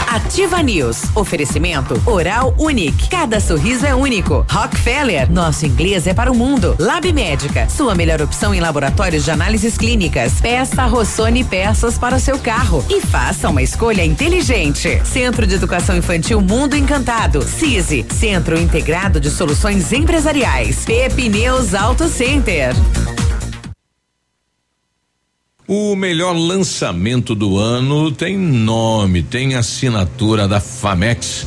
[0.09, 1.05] Ativa News.
[1.15, 3.09] Oferecimento Oral Unique.
[3.09, 4.45] Cada sorriso é único.
[4.51, 5.31] Rockefeller.
[5.31, 6.77] Nosso inglês é para o mundo.
[6.79, 7.69] Lab Médica.
[7.71, 10.41] Sua melhor opção em laboratórios de análises clínicas.
[10.41, 12.85] Peça Rossoni peças para o seu carro.
[12.91, 15.01] E faça uma escolha inteligente.
[15.05, 17.43] Centro de Educação Infantil Mundo Encantado.
[17.43, 18.05] CISI.
[18.11, 20.85] Centro Integrado de Soluções Empresariais.
[20.85, 22.75] Pepineus Auto Center.
[25.75, 31.47] O melhor lançamento do ano tem nome, tem assinatura da Famex.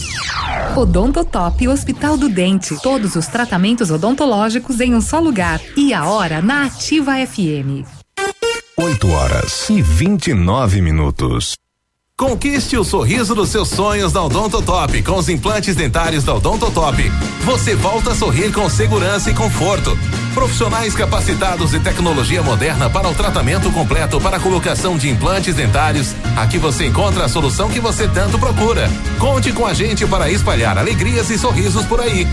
[0.75, 2.75] Odontotop Hospital do Dente.
[2.81, 5.61] Todos os tratamentos odontológicos em um só lugar.
[5.75, 7.85] E a hora na Ativa FM.
[8.77, 11.60] 8 horas e 29 minutos.
[12.21, 17.11] Conquiste o sorriso dos seus sonhos da Odontotop com os implantes dentários da Odontotop.
[17.43, 19.97] Você volta a sorrir com segurança e conforto.
[20.31, 26.13] Profissionais capacitados e tecnologia moderna para o tratamento completo para a colocação de implantes dentários.
[26.37, 28.87] Aqui você encontra a solução que você tanto procura.
[29.17, 32.27] Conte com a gente para espalhar alegrias e sorrisos por aí.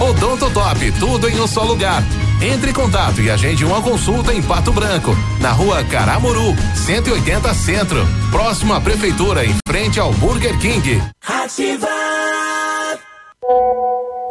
[0.00, 2.02] Odontotop, tudo em um só lugar.
[2.44, 8.06] Entre em contato e agende uma consulta em Pato Branco, na rua Caramuru, 180 Centro,
[8.30, 11.02] próximo à Prefeitura, em frente ao Burger King.
[11.26, 11.88] Ativa.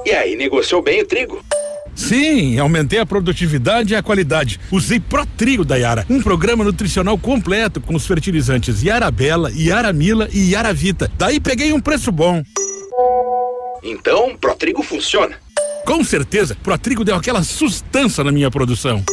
[0.06, 1.44] E aí, negociou bem o trigo?
[1.95, 4.60] Sim, aumentei a produtividade e a qualidade.
[4.72, 9.91] Usei Pro Trigo da Yara, um programa nutricional completo com os fertilizantes Yara Bela, Yara
[9.91, 11.11] Mila e Yara Vita.
[11.18, 12.44] Daí peguei um preço bom.
[13.81, 15.35] Então, Pro Trigo funciona.
[15.85, 19.03] Com certeza, Pro Trigo deu aquela sustância na minha produção.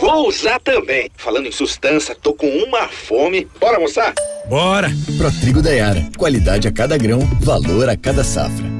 [0.00, 1.10] Vou usar também.
[1.16, 3.46] Falando em sustância, tô com uma fome.
[3.60, 4.14] Bora almoçar?
[4.48, 4.90] Bora!
[5.18, 6.08] Pro Trigo da Yara.
[6.16, 8.79] Qualidade a cada grão, valor a cada safra.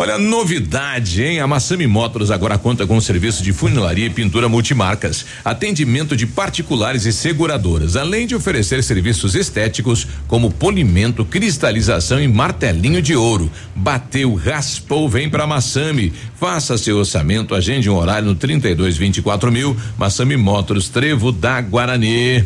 [0.00, 1.40] Olha, novidade, hein?
[1.40, 6.24] A Massami Motors agora conta com um serviço de funilaria e pintura multimarcas, atendimento de
[6.24, 13.50] particulares e seguradoras, além de oferecer serviços estéticos como polimento, cristalização e martelinho de ouro.
[13.74, 16.12] Bateu, raspou, vem pra Massami.
[16.38, 19.76] Faça seu orçamento, agende um horário no 32 24 mil.
[19.98, 22.44] Massami Motors, Trevo da Guarani.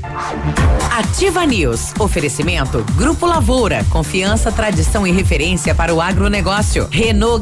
[0.91, 1.93] Ativa News.
[1.99, 3.85] Oferecimento Grupo Lavoura.
[3.91, 6.89] Confiança, tradição e referência para o agronegócio.
[6.91, 7.42] Renault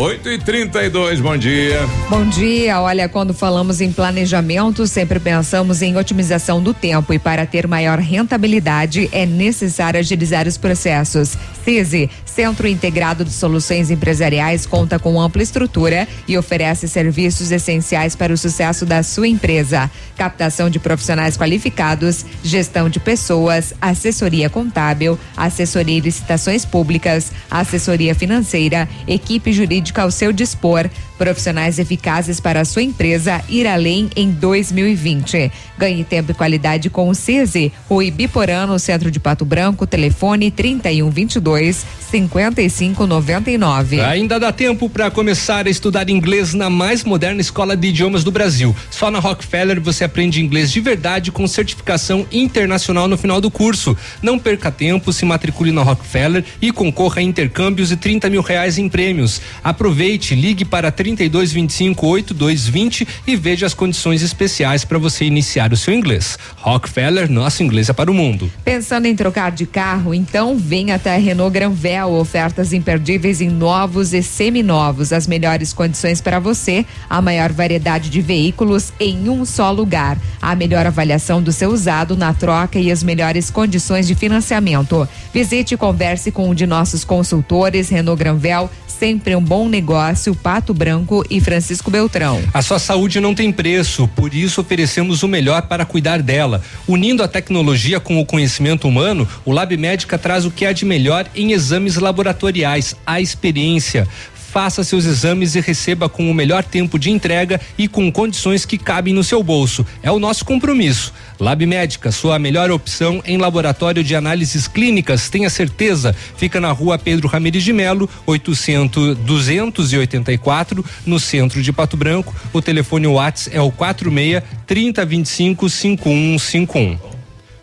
[0.00, 1.86] 8 e 32 bom dia.
[2.08, 2.80] Bom dia.
[2.80, 7.98] Olha, quando falamos em planejamento, sempre pensamos em otimização do tempo e para ter maior
[7.98, 11.36] rentabilidade é necessário agilizar os processos.
[11.62, 18.32] CISI, Centro Integrado de Soluções Empresariais, conta com ampla estrutura e oferece serviços essenciais para
[18.32, 19.90] o sucesso da sua empresa.
[20.16, 28.88] Captação de profissionais qualificados, gestão de pessoas, assessoria contábil, assessoria em licitações públicas, assessoria financeira,
[29.06, 30.88] equipe jurídica ao seu dispor,
[31.20, 35.52] profissionais eficazes para a sua empresa ir além em 2020.
[35.76, 40.50] Ganhe tempo e qualidade com o CISI, o Ibiporã no centro de Pato Branco, telefone
[40.50, 44.00] 3122 5599.
[44.00, 48.30] Ainda dá tempo para começar a estudar inglês na mais moderna escola de idiomas do
[48.30, 48.74] Brasil.
[48.90, 53.94] Só na Rockefeller você aprende inglês de verdade com certificação internacional no final do curso.
[54.22, 58.78] Não perca tempo, se matricule na Rockefeller e concorra a intercâmbios e 30 mil reais
[58.78, 59.42] em prêmios.
[59.62, 65.76] Aproveite, ligue para 30 3225 8220 e veja as condições especiais para você iniciar o
[65.76, 66.38] seu inglês.
[66.56, 68.50] Rockefeller, nosso inglês é para o mundo.
[68.64, 70.14] Pensando em trocar de carro?
[70.14, 76.20] Então vem até a Renault Granvel, ofertas imperdíveis em novos e seminovos, as melhores condições
[76.20, 81.52] para você, a maior variedade de veículos em um só lugar, a melhor avaliação do
[81.52, 85.08] seu usado na troca e as melhores condições de financiamento.
[85.32, 88.70] Visite e converse com um de nossos consultores Renault Granvel,
[89.00, 92.42] sempre um bom negócio, Pato Branco e Francisco Beltrão.
[92.52, 96.62] A sua saúde não tem preço, por isso oferecemos o melhor para cuidar dela.
[96.86, 100.84] Unindo a tecnologia com o conhecimento humano, o Lab Médica traz o que há de
[100.84, 104.06] melhor em exames laboratoriais, a experiência
[104.50, 108.76] faça seus exames e receba com o melhor tempo de entrega e com condições que
[108.76, 109.86] cabem no seu bolso.
[110.02, 111.12] É o nosso compromisso.
[111.38, 116.14] Lab Médica, sua melhor opção em laboratório de análises clínicas, tenha certeza.
[116.36, 122.34] Fica na rua Pedro Ramirez de Melo, 800 284, no centro de Pato Branco.
[122.52, 127.09] O telefone WhatsApp é o 46 3025 5151.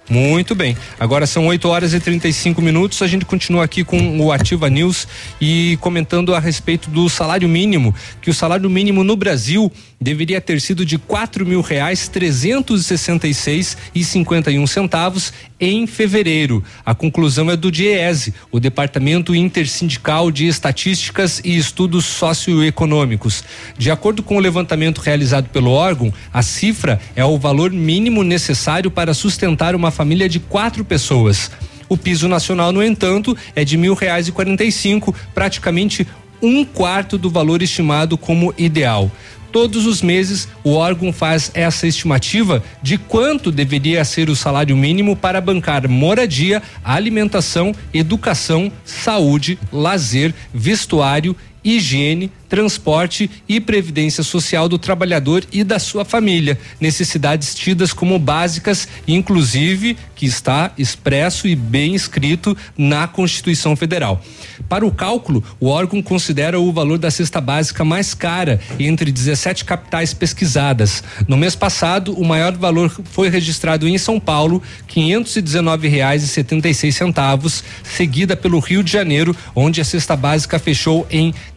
[0.10, 0.78] Muito bem.
[0.98, 3.02] Agora são 8 horas e 35 minutos.
[3.02, 5.06] A gente continua aqui com o Ativa News
[5.40, 9.70] e comentando a respeito do salário mínimo, que o salário mínimo no Brasil
[10.00, 14.58] deveria ter sido de quatro mil reais trezentos e sessenta e seis e cinquenta e
[14.58, 16.64] um centavos em fevereiro.
[16.86, 23.44] A conclusão é do DIESE, o Departamento Intersindical de Estatísticas e Estudos Socioeconômicos.
[23.78, 28.92] De acordo com o levantamento realizado pelo órgão, a cifra é o valor mínimo necessário
[28.92, 31.52] para sustentar uma família de quatro pessoas.
[31.90, 36.06] O piso nacional, no entanto, é de mil reais e quarenta e cinco, praticamente
[36.42, 39.12] um quarto do valor estimado como ideal.
[39.58, 45.16] Todos os meses, o órgão faz essa estimativa de quanto deveria ser o salário mínimo
[45.16, 55.44] para bancar moradia, alimentação, educação, saúde, lazer, vestuário, higiene, transporte e previdência social do trabalhador
[55.52, 62.58] e da sua família, necessidades tidas como básicas, inclusive que está expresso e bem escrito
[62.78, 64.22] na Constituição Federal.
[64.68, 69.64] Para o cálculo, o órgão considera o valor da cesta básica mais cara entre 17
[69.64, 71.04] capitais pesquisadas.
[71.28, 76.68] No mês passado, o maior valor foi registrado em São Paulo, R$ reais e setenta
[76.68, 81.34] e seis centavos, seguida pelo Rio de Janeiro, onde a cesta básica fechou em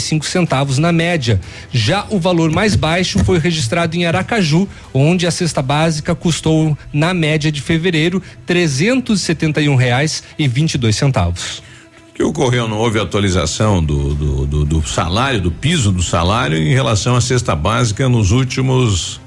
[0.00, 1.40] cinco centavos na média.
[1.70, 7.12] Já o valor mais baixo foi registrado em Aracaju, onde a cesta básica custou na
[7.12, 8.22] média de fevereiro
[10.96, 11.62] centavos.
[12.10, 12.66] O que ocorreu?
[12.66, 17.20] Não houve atualização do, do, do, do salário, do piso do salário em relação à
[17.20, 19.20] cesta básica nos últimos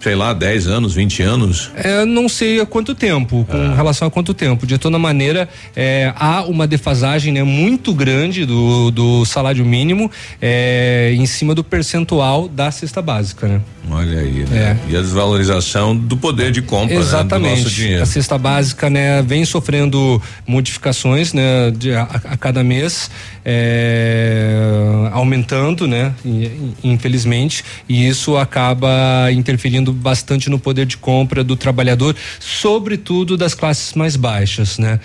[0.00, 1.70] sei lá, 10 anos, 20 anos?
[1.76, 3.74] É, não sei há quanto tempo, com é.
[3.74, 4.66] relação a quanto tempo.
[4.66, 10.10] De toda maneira, é, há uma defasagem né, muito grande do, do salário mínimo
[10.40, 13.60] é, em cima do percentual da cesta básica, né?
[13.90, 14.78] Olha aí, né?
[14.88, 14.92] É.
[14.92, 17.50] E a desvalorização do poder de compra Exatamente.
[17.50, 18.02] Né, do nosso dinheiro.
[18.02, 23.10] A cesta básica, né, vem sofrendo modificações, né, de, a, a cada mês,
[23.44, 26.14] é, aumentando, né,
[26.82, 33.94] infelizmente, e isso acaba interferindo bastante no poder de compra do trabalhador, sobretudo das classes
[33.94, 35.00] mais baixas, né?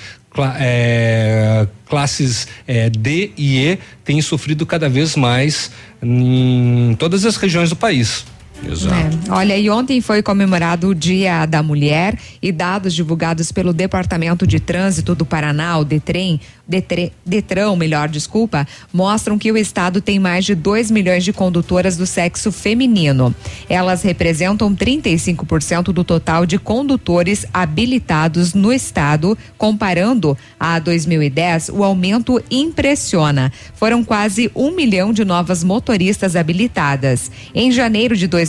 [0.60, 5.72] É, classes é, D e E têm sofrido cada vez mais
[6.04, 8.26] em todas as regiões do país.
[8.64, 8.96] Exato.
[8.96, 9.32] É.
[9.32, 14.60] Olha, e ontem foi comemorado o Dia da Mulher e dados divulgados pelo Departamento de
[14.60, 20.46] Trânsito do Paraná, o Detrem, Detre, Detrão, melhor, desculpa, mostram que o estado tem mais
[20.46, 23.34] de 2 milhões de condutoras do sexo feminino.
[23.70, 32.42] Elas representam 35% do total de condutores habilitados no estado, comparando a 2010, o aumento
[32.50, 33.52] impressiona.
[33.76, 37.30] Foram quase um milhão de novas motoristas habilitadas.
[37.54, 38.45] Em janeiro de 2010,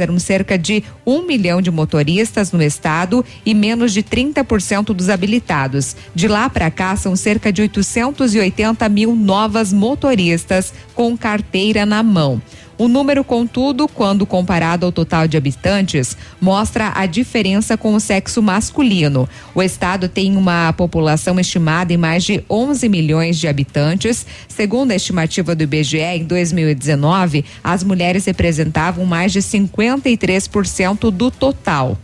[0.00, 5.96] eram cerca de um milhão de motoristas no estado e menos de 30% dos habilitados.
[6.14, 12.40] De lá para cá, são cerca de 880 mil novas motoristas com carteira na mão.
[12.78, 18.42] O número, contudo, quando comparado ao total de habitantes, mostra a diferença com o sexo
[18.42, 19.26] masculino.
[19.54, 24.26] O estado tem uma população estimada em mais de 11 milhões de habitantes.
[24.46, 31.96] Segundo a estimativa do IBGE, em 2019, as mulheres representavam mais de 53% do total.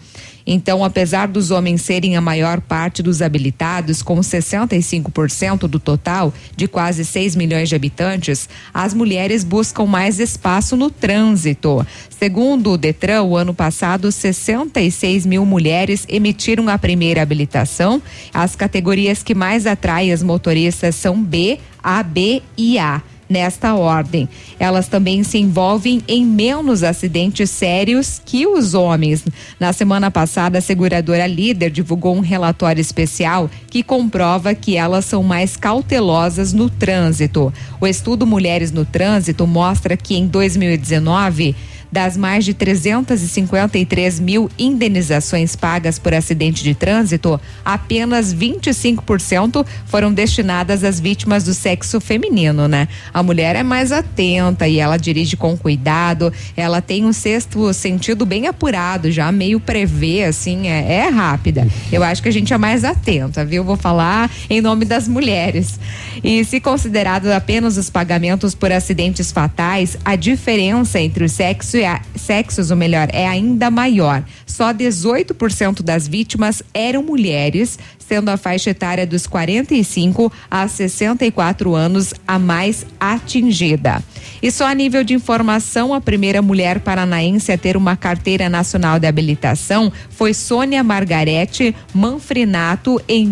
[0.46, 6.66] Então, apesar dos homens serem a maior parte dos habilitados, com 65% do total, de
[6.66, 11.86] quase 6 milhões de habitantes, as mulheres buscam mais espaço no trânsito.
[12.18, 18.02] Segundo o Detran, o ano passado, 66 mil mulheres emitiram a primeira habilitação.
[18.32, 23.02] As categorias que mais atraem as motoristas são B, A, B e A.
[23.32, 24.28] nesta ordem.
[24.60, 29.24] Elas também se envolvem em menos acidentes sérios que os homens.
[29.58, 35.22] Na semana passada, a seguradora líder divulgou um relatório especial que comprova que elas são
[35.22, 37.52] mais cautelosas no trânsito.
[37.80, 41.56] O estudo Mulheres no Trânsito mostra que em 2019
[41.92, 50.82] das mais de 353 mil indenizações pagas por acidente de trânsito, apenas 25% foram destinadas
[50.82, 52.88] às vítimas do sexo feminino, né?
[53.12, 58.24] A mulher é mais atenta e ela dirige com cuidado, ela tem um sexto sentido
[58.24, 61.68] bem apurado, já meio prevê, assim, é, é rápida.
[61.92, 63.62] Eu acho que a gente é mais atenta, viu?
[63.62, 65.78] Vou falar em nome das mulheres.
[66.24, 71.81] E se considerado apenas os pagamentos por acidentes fatais, a diferença entre o sexo e
[72.14, 74.24] sexos, ou melhor, é ainda maior.
[74.46, 82.12] Só 18% das vítimas eram mulheres, sendo a faixa etária dos 45 a 64 anos
[82.26, 84.02] a mais atingida.
[84.42, 88.98] E só a nível de informação, a primeira mulher paranaense a ter uma carteira nacional
[88.98, 93.26] de habilitação foi Sônia Margarete Manfrinato em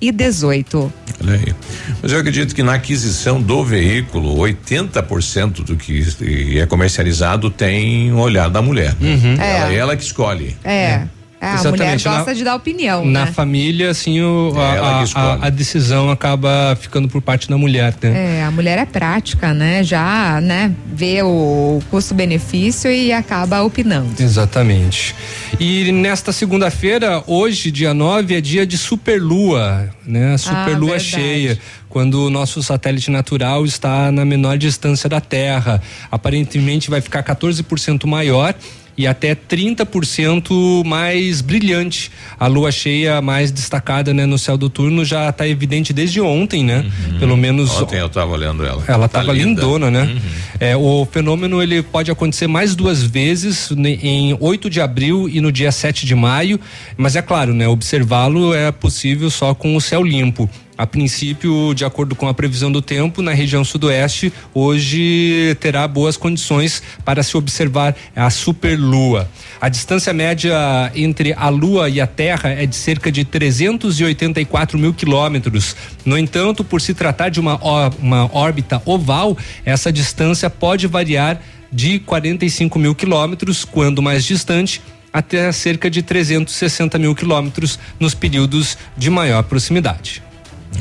[0.00, 0.92] 1918.
[1.22, 1.54] Olha aí.
[2.02, 8.18] Mas eu acredito que na aquisição do veículo, 80% do que é comercializado tem um
[8.18, 8.94] olhar da mulher.
[9.00, 9.34] Uhum.
[9.34, 9.76] Ela, É.
[9.76, 10.56] ela que escolhe.
[10.64, 11.02] É.
[11.42, 13.32] É, a mulher Exatamente, na- gosta de dar opinião, Na né?
[13.32, 17.94] família, assim, o, a, É a- a- a decisão acaba ficando por parte da mulher,
[18.02, 18.40] né?
[18.40, 19.82] É, a mulher é prática, né?
[19.82, 24.22] Já, né, vê o custo-benefício e acaba opinando.
[24.22, 25.14] Exatamente.
[25.58, 30.36] E nesta segunda-feira, hoje, dia 9, é dia de superlua, né?
[30.36, 31.58] Superlua Ah, cheia.
[31.88, 35.82] Quando o nosso satélite natural está na menor distância da Terra.
[36.10, 38.54] Aparentemente vai ficar 14% maior
[39.00, 42.10] e até 30% mais brilhante.
[42.38, 46.84] A lua cheia mais destacada né, no céu noturno já está evidente desde ontem, né?
[47.18, 48.82] Pelo menos Ontem eu estava olhando ela.
[48.86, 49.60] ela Tá estava linda.
[49.62, 50.20] lindona, né?
[50.58, 55.50] É, o fenômeno ele pode acontecer mais duas vezes em 8 de abril e no
[55.50, 56.60] dia 7 de maio,
[56.96, 57.66] mas é claro, né?
[57.66, 60.48] Observá-lo é possível só com o céu limpo.
[60.80, 66.16] A princípio, de acordo com a previsão do tempo, na região sudoeste, hoje terá boas
[66.16, 69.28] condições para se observar a superlua.
[69.60, 74.94] A distância média entre a Lua e a Terra é de cerca de 384 mil
[74.94, 75.76] quilômetros.
[76.02, 77.60] No entanto, por se tratar de uma,
[77.98, 79.36] uma órbita oval,
[79.66, 84.80] essa distância pode variar de 45 mil quilômetros, quando mais distante,
[85.12, 90.29] até cerca de 360 mil quilômetros nos períodos de maior proximidade.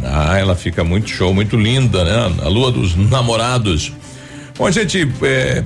[0.03, 2.35] Ah, ela fica muito show, muito linda, né?
[2.43, 3.91] A lua dos namorados.
[4.57, 5.63] Bom, a gente é,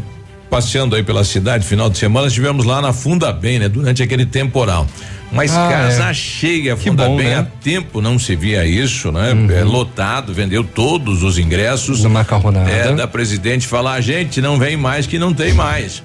[0.50, 3.68] passeando aí pela cidade, final de semana, estivemos lá na Funda Bem, né?
[3.68, 4.88] Durante aquele temporal.
[5.32, 6.14] Mas Ah, casa é.
[6.14, 7.38] cheia, Funda bom, Bem, né?
[7.38, 7.42] Uhum.
[7.42, 9.32] há tempo não se via isso, né?
[9.60, 12.04] É, lotado, vendeu todos os ingressos.
[12.04, 12.70] Da macarronada.
[12.70, 16.04] É, da presidente falar, gente, não vem mais que não tem mais.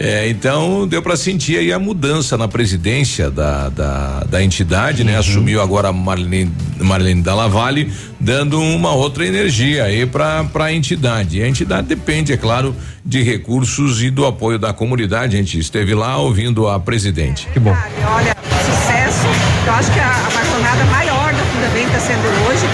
[0.00, 5.08] É, então deu para sentir aí a mudança na presidência da, da, da entidade, Uhum.
[5.08, 5.18] né?
[5.18, 11.38] Assumiu agora a Marlene, Marlene Dallavalle, dando uma outra energia aí para a entidade.
[11.38, 15.34] E a entidade depende, é claro, de recursos e do apoio da comunidade.
[15.36, 17.48] A gente esteve lá ouvindo a presidente.
[17.52, 17.76] Que bom.
[18.14, 19.26] Olha, sucesso.
[19.66, 22.67] Eu acho que a, a maior da Funda Bem está sendo hoje.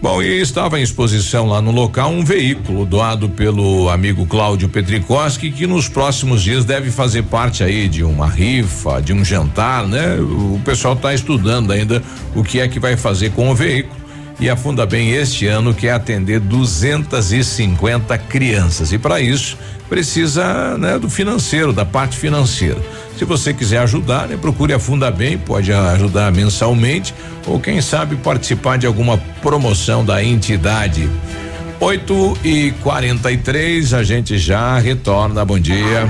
[0.00, 5.50] Bom, e estava em exposição lá no local um veículo doado pelo amigo Cláudio Petrikoski,
[5.50, 10.14] que nos próximos dias deve fazer parte aí de uma rifa, de um jantar, né?
[10.20, 12.00] O pessoal está estudando ainda
[12.32, 13.98] o que é que vai fazer com o veículo.
[14.38, 18.92] E a Funda Bem este ano quer atender 250 crianças.
[18.92, 19.58] E para isso
[19.88, 22.80] precisa né, do financeiro, da parte financeira.
[23.18, 27.12] Se você quiser ajudar, né, procure a Funda Bem, pode ajudar mensalmente
[27.48, 31.10] ou quem sabe participar de alguma promoção da entidade.
[31.80, 35.44] 8 e 43 a gente já retorna.
[35.44, 36.08] Bom dia.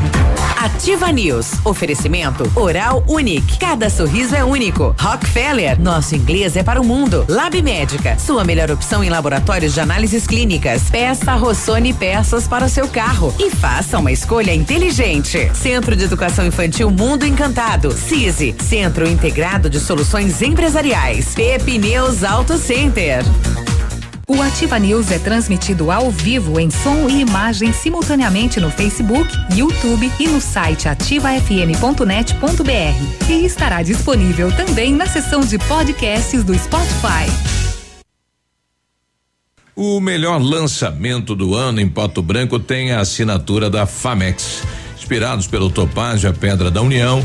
[0.57, 1.53] Ativa News.
[1.65, 3.59] Oferecimento Oral Unique.
[3.59, 4.95] Cada sorriso é único.
[4.99, 5.81] Rockefeller.
[5.81, 7.24] Nosso inglês é para o mundo.
[7.28, 8.19] Lab Médica.
[8.19, 10.90] Sua melhor opção em laboratórios de análises clínicas.
[10.90, 15.51] Peça Rossoni peças para o seu carro e faça uma escolha inteligente.
[15.55, 17.93] Centro de Educação Infantil Mundo Encantado.
[17.93, 18.57] CISI.
[18.61, 21.35] Centro Integrado de Soluções Empresariais.
[21.35, 23.23] Pepineus Auto Center.
[24.30, 29.26] O Ativa News é transmitido ao vivo em som e imagem simultaneamente no Facebook,
[29.56, 33.30] YouTube e no site ativafm.net.br.
[33.30, 37.24] E estará disponível também na seção de podcasts do Spotify.
[39.74, 44.62] O melhor lançamento do ano em Pato Branco tem a assinatura da Famex.
[44.98, 47.24] Inspirados pelo Topázio, a Pedra da União,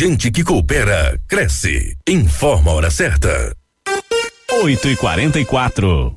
[0.00, 1.94] gente que coopera cresce.
[2.08, 3.54] Informa a hora certa.
[4.50, 6.16] 8 e 44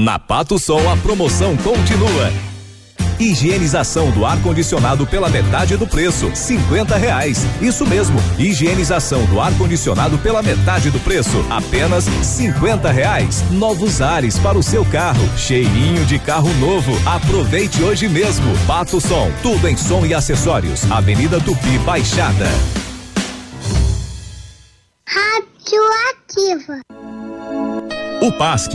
[0.00, 2.32] Na Pato Sol a promoção continua.
[3.18, 7.44] Higienização do ar-condicionado pela metade do preço, cinquenta reais.
[7.60, 13.42] Isso mesmo, higienização do ar-condicionado pela metade do preço, apenas cinquenta reais.
[13.50, 16.92] Novos ares para o seu carro, cheirinho de carro novo.
[17.04, 18.56] Aproveite hoje mesmo.
[18.68, 20.88] Pato Som, tudo em som e acessórios.
[20.92, 22.46] Avenida Tupi Baixada.
[25.08, 26.82] Radioativa.
[28.20, 28.74] O PASC,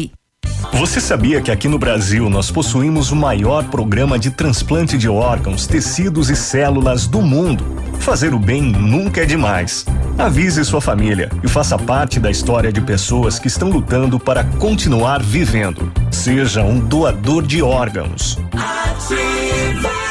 [0.73, 5.67] você sabia que aqui no Brasil nós possuímos o maior programa de transplante de órgãos,
[5.67, 7.63] tecidos e células do mundo?
[7.99, 9.85] Fazer o bem nunca é demais.
[10.17, 15.21] Avise sua família e faça parte da história de pessoas que estão lutando para continuar
[15.21, 15.91] vivendo.
[16.09, 18.39] Seja um doador de órgãos.
[18.53, 20.10] Ativa.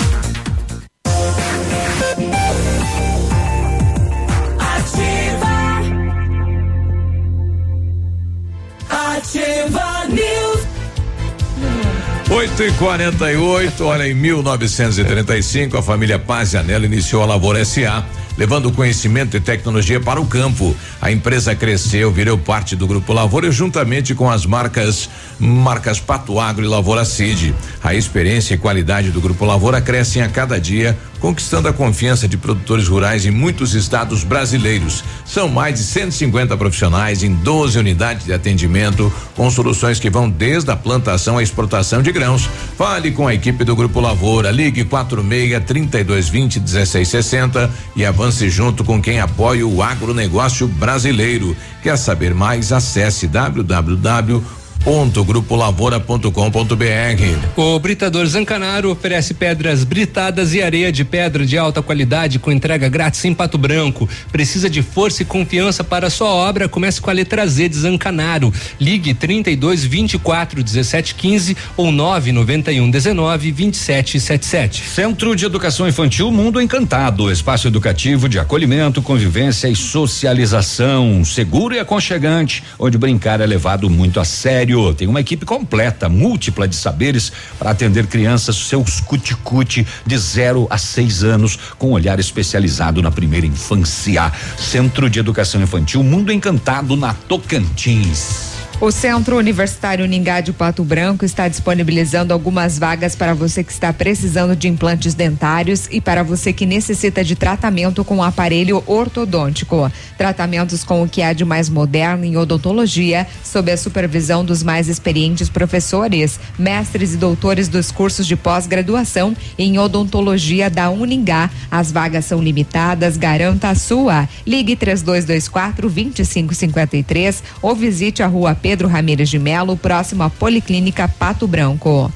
[12.61, 18.05] 8 e 48 olha, em 1935, a família Paz Anela iniciou a Lavoura SA
[18.37, 20.75] levando conhecimento e tecnologia para o campo.
[21.01, 25.09] A empresa cresceu, virou parte do Grupo Lavoura juntamente com as marcas
[25.39, 27.55] marcas Pato Agro e Lavoura Cid.
[27.83, 32.35] A experiência e qualidade do Grupo Lavoura crescem a cada dia conquistando a confiança de
[32.35, 35.03] produtores rurais em muitos estados brasileiros.
[35.23, 40.71] São mais de 150 profissionais em 12 unidades de atendimento, com soluções que vão desde
[40.71, 42.49] a plantação à exportação de grãos.
[42.75, 49.01] Fale com a equipe do Grupo Lavoura, ligue 46 3220 1660 e avance junto com
[49.01, 51.55] quem apoia o agronegócio brasileiro.
[51.81, 52.71] Quer saber mais?
[52.71, 57.49] Acesse www www.grupolavoura.com.br.
[57.55, 62.89] O Britador Zancanaro oferece pedras britadas e areia de pedra de alta qualidade com entrega
[62.89, 64.09] grátis em Pato Branco.
[64.31, 66.67] Precisa de força e confiança para sua obra?
[66.67, 68.51] Comece com a letra Z de Zancanaro.
[68.79, 74.89] Ligue 32 24 17 15 ou 991 19 27 77.
[74.89, 81.79] Centro de Educação Infantil Mundo Encantado, espaço educativo de acolhimento, convivência e socialização, seguro e
[81.79, 87.31] aconchegante, onde brincar é levado muito a sério tem uma equipe completa, múltipla de saberes
[87.59, 93.45] para atender crianças seus cuticute de 0 a 6 anos, com olhar especializado na primeira
[93.45, 94.31] infância.
[94.57, 98.50] Centro de Educação Infantil Mundo Encantado na Tocantins.
[98.81, 103.93] O Centro Universitário Ningá de Pato Branco está disponibilizando algumas vagas para você que está
[103.93, 109.91] precisando de implantes dentários e para você que necessita de tratamento com aparelho ortodôntico.
[110.17, 114.89] Tratamentos com o que há de mais moderno em odontologia, sob a supervisão dos mais
[114.89, 121.51] experientes professores, mestres e doutores dos cursos de pós-graduação em odontologia da Uningá.
[121.69, 124.27] As vagas são limitadas, garanta a sua.
[124.43, 131.05] Ligue 3224 2553 ou visite a rua Pedro Pedro Ramires de Melo, próximo à Policlínica
[131.05, 132.09] Pato Branco.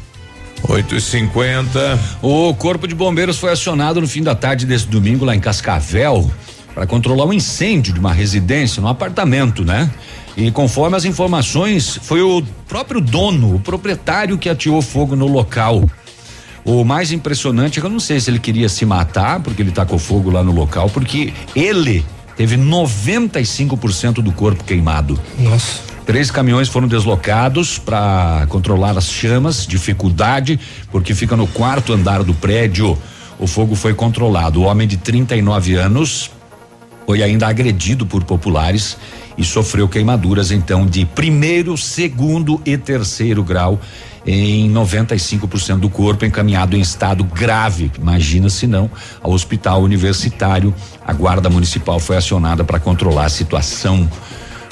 [0.63, 5.25] 8 e 50 O Corpo de Bombeiros foi acionado no fim da tarde desse domingo
[5.25, 6.31] lá em Cascavel
[6.73, 9.91] para controlar um incêndio de uma residência, num apartamento, né?
[10.37, 15.83] E conforme as informações, foi o próprio dono, o proprietário que atirou fogo no local.
[16.63, 19.71] O mais impressionante é que eu não sei se ele queria se matar, porque ele
[19.71, 22.05] tacou fogo lá no local, porque ele
[22.37, 25.19] teve 95% do corpo queimado.
[25.37, 25.94] Nossa.
[26.05, 30.59] Três caminhões foram deslocados para controlar as chamas, dificuldade,
[30.91, 32.95] porque fica no quarto andar do prédio.
[33.39, 34.61] O fogo foi controlado.
[34.61, 36.29] O homem de 39 anos
[37.07, 38.97] foi ainda agredido por populares
[39.35, 43.79] e sofreu queimaduras então de primeiro, segundo e terceiro grau
[44.25, 47.91] em 95% do corpo encaminhado em estado grave.
[47.97, 48.89] Imagina se não,
[49.21, 50.73] ao hospital universitário.
[51.05, 54.09] A guarda municipal foi acionada para controlar a situação.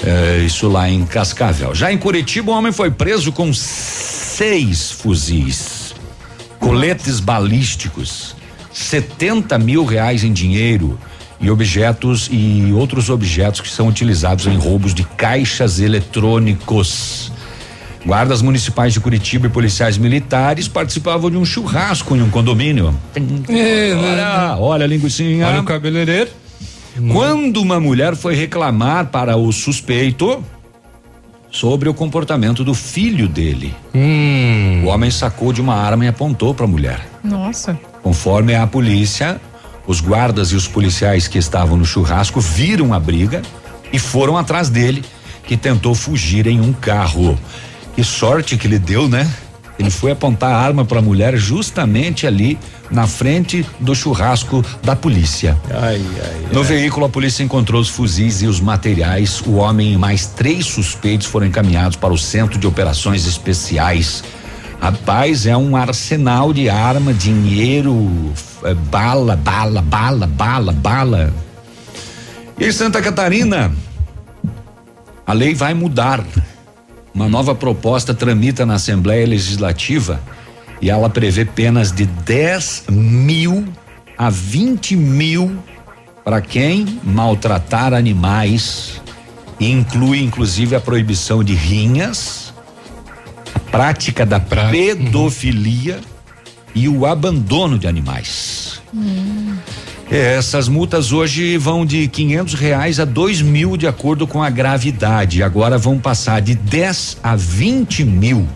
[0.06, 1.74] É, isso lá em Cascavel.
[1.74, 5.94] Já em Curitiba, um homem foi preso com seis fuzis,
[6.60, 8.36] coletes balísticos,
[8.72, 10.98] 70 mil reais em dinheiro
[11.40, 17.32] e objetos e outros objetos que são utilizados em roubos de caixas eletrônicos.
[18.04, 22.94] Guardas municipais de Curitiba e policiais militares participavam de um churrasco em um condomínio.
[23.48, 25.46] É, olha, olha a linguicinha.
[25.46, 26.30] Olha o cabeleireiro.
[27.12, 30.44] Quando uma mulher foi reclamar para o suspeito
[31.50, 34.82] sobre o comportamento do filho dele, hum.
[34.84, 37.00] o homem sacou de uma arma e apontou para a mulher.
[37.22, 37.78] Nossa.
[38.02, 39.40] Conforme a polícia,
[39.86, 43.42] os guardas e os policiais que estavam no churrasco viram a briga
[43.92, 45.04] e foram atrás dele,
[45.46, 47.38] que tentou fugir em um carro.
[47.94, 49.28] Que sorte que ele deu, né?
[49.78, 52.58] Ele foi apontar a arma para a mulher justamente ali
[52.90, 55.58] na frente do churrasco da polícia.
[55.70, 56.66] Ai, ai, no ai.
[56.66, 59.40] veículo, a polícia encontrou os fuzis e os materiais.
[59.40, 64.22] O homem e mais três suspeitos foram encaminhados para o Centro de Operações Especiais.
[64.80, 68.32] Rapaz, é um arsenal de arma, dinheiro,
[68.62, 71.32] é, bala, bala, bala, bala, bala.
[72.58, 73.72] E Santa Catarina,
[75.26, 76.24] a lei vai mudar.
[77.14, 80.20] Uma nova proposta tramita na Assembleia Legislativa
[80.82, 83.64] e ela prevê penas de 10 mil
[84.18, 85.56] a 20 mil
[86.24, 89.00] para quem maltratar animais.
[89.60, 92.52] E inclui inclusive a proibição de rinhas,
[93.54, 96.00] a prática da pedofilia
[96.74, 98.82] e o abandono de animais.
[100.10, 104.50] É, essas multas hoje vão de quinhentos reais a dois mil de acordo com a
[104.50, 105.42] gravidade.
[105.42, 108.46] Agora vão passar de 10 a 20 mil.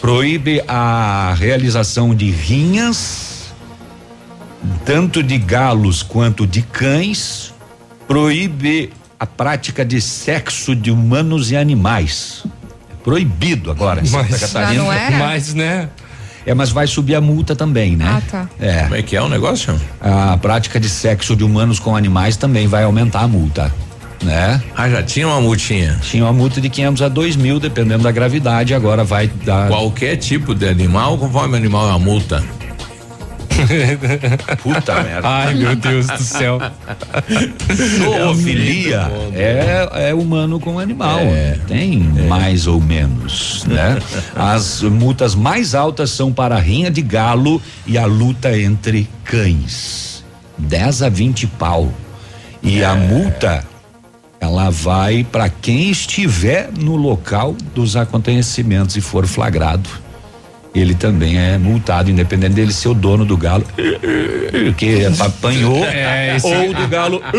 [0.00, 3.54] Proíbe a realização de rinhas,
[4.84, 7.54] tanto de galos quanto de cães.
[8.06, 12.44] Proíbe a prática de sexo de humanos e animais.
[13.02, 14.74] Proibido agora em Santa Catarina.
[14.74, 15.18] Já não era?
[15.18, 15.88] Mas, né?
[16.46, 18.06] É, mas vai subir a multa também, né?
[18.06, 18.48] Ah, tá.
[18.60, 18.82] É.
[18.82, 19.74] Como é que é o negócio?
[20.00, 23.72] A prática de sexo de humanos com animais também vai aumentar a multa.
[24.22, 24.62] Né?
[24.74, 25.98] Ah, já tinha uma multinha?
[26.02, 28.74] Tinha uma multa de 500 a 2 mil, dependendo da gravidade.
[28.74, 29.68] Agora vai dar.
[29.68, 32.42] Qualquer tipo de animal, conforme animal é uma multa.
[34.62, 35.28] Puta merda.
[35.28, 36.58] Ai, meu Deus do céu.
[37.98, 41.18] Zoofilia é, é humano com animal.
[41.20, 41.58] É.
[41.66, 41.98] Tem
[42.28, 43.98] mais ou menos, né?
[44.34, 50.24] As multas mais altas são para a rinha de galo e a luta entre cães.
[50.58, 51.92] 10 a 20 pau.
[52.62, 52.84] E É.
[52.84, 53.64] a multa
[54.40, 59.88] ela vai para quem estiver no local dos acontecimentos e for flagrado.
[60.74, 63.64] Ele também é multado, independente dele ser o dono do galo,
[64.76, 67.22] que apanhou, É, esse- ou do galo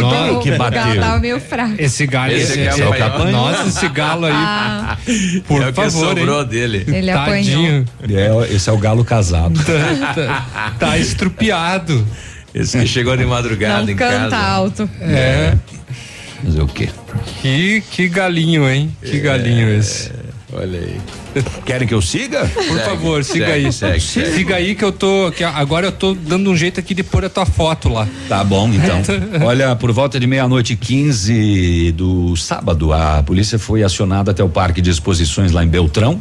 [0.00, 1.00] Nossa, que O galo bateu.
[1.00, 1.74] tava meio fraco.
[1.76, 3.32] Esse galho, Esse esse, que esse- apanhou.
[3.32, 4.96] nossa, esse galo aí, Ah,
[5.48, 6.46] por é o que favor, sobrou hein?
[6.48, 6.84] dele.
[6.86, 9.58] ele Tadinho, É, esse é o galo casado.
[10.14, 12.06] tá, tá estrupiado.
[12.54, 14.36] Esse que chegou de madrugada não em canta casa.
[14.36, 14.90] alto.
[15.00, 15.54] É,
[16.44, 16.88] Fazer o quê?
[17.42, 18.96] que, que galinho, hein?
[19.02, 20.12] Que galinho esse.
[20.52, 20.96] Olha aí.
[21.64, 22.46] Querem que eu siga?
[22.46, 23.72] Por favor, siga segue, aí.
[23.72, 24.32] segue, segue.
[24.32, 27.24] Siga aí que eu tô, que agora eu tô dando um jeito aqui de pôr
[27.24, 28.08] a tua foto lá.
[28.28, 29.00] Tá bom, então.
[29.46, 34.48] Olha, por volta de meia-noite e 15 do sábado, a polícia foi acionada até o
[34.48, 36.20] Parque de Exposições lá em Beltrão.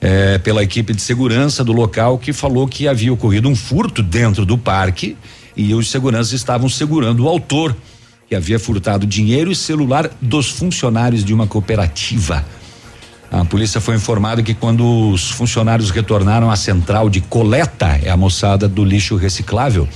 [0.00, 4.46] eh, pela equipe de segurança do local que falou que havia ocorrido um furto dentro
[4.46, 5.16] do parque
[5.56, 7.76] e os seguranças estavam segurando o autor
[8.28, 12.44] que havia furtado dinheiro e celular dos funcionários de uma cooperativa.
[13.30, 18.16] A polícia foi informada que quando os funcionários retornaram à central de coleta, é a
[18.16, 19.88] moçada do lixo reciclável,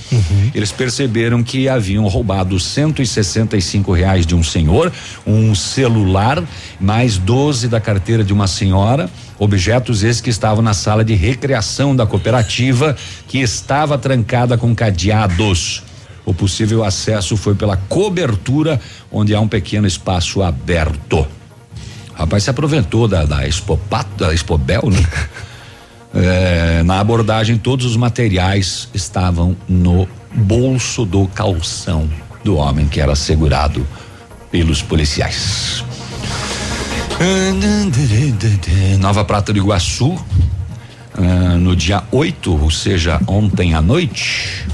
[0.53, 4.89] eles perceberam que haviam roubado 165 reais de um senhor,
[5.27, 6.41] um celular,
[6.79, 11.93] mais 12 da carteira de uma senhora, objetos esses que estavam na sala de recreação
[11.93, 12.95] da cooperativa,
[13.27, 15.83] que estava trancada com cadeados.
[16.25, 18.79] O possível acesso foi pela cobertura,
[19.11, 21.27] onde há um pequeno espaço aberto.
[22.15, 25.03] Rapaz se aproveitou da, da Expopat, da Expobel, né?
[26.17, 32.09] É, na abordagem, todos os materiais estavam no bolso do calção
[32.41, 33.85] do homem que era segurado
[34.49, 35.83] pelos policiais.
[38.97, 40.17] Nova Prata do Iguaçu,
[41.13, 44.65] ah, no dia 8, ou seja, ontem à noite,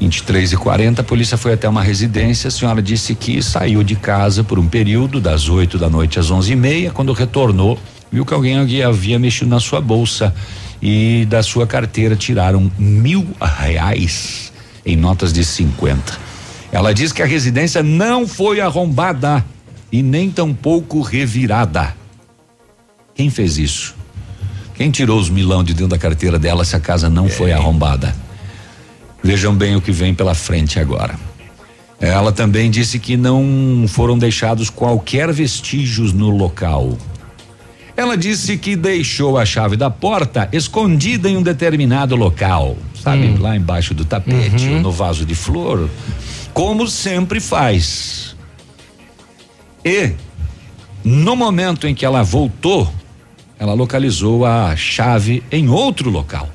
[0.00, 2.48] 23 e 40 a polícia foi até uma residência.
[2.48, 6.30] A senhora disse que saiu de casa por um período, das 8 da noite às
[6.30, 6.90] 11 e meia.
[6.90, 7.78] Quando retornou,
[8.10, 10.34] viu que alguém havia, mexido na sua bolsa
[10.80, 13.28] e da sua carteira tiraram mil
[13.58, 14.50] reais
[14.86, 16.18] em notas de 50.
[16.72, 19.44] Ela diz que a residência não foi arrombada
[19.92, 21.94] e nem tampouco revirada.
[23.14, 23.94] Quem fez isso?
[24.74, 28.14] Quem tirou os milão de dentro da carteira dela se a casa não foi arrombada?
[29.22, 31.18] Vejam bem o que vem pela frente agora.
[32.00, 36.96] Ela também disse que não foram deixados qualquer vestígios no local.
[37.94, 43.54] Ela disse que deixou a chave da porta escondida em um determinado local, sabe, lá
[43.54, 45.90] embaixo do tapete ou no vaso de flor,
[46.54, 48.34] como sempre faz.
[49.84, 50.12] E
[51.04, 52.90] no momento em que ela voltou,
[53.58, 56.48] ela localizou a chave em outro local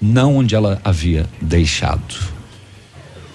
[0.00, 2.34] não onde ela havia deixado.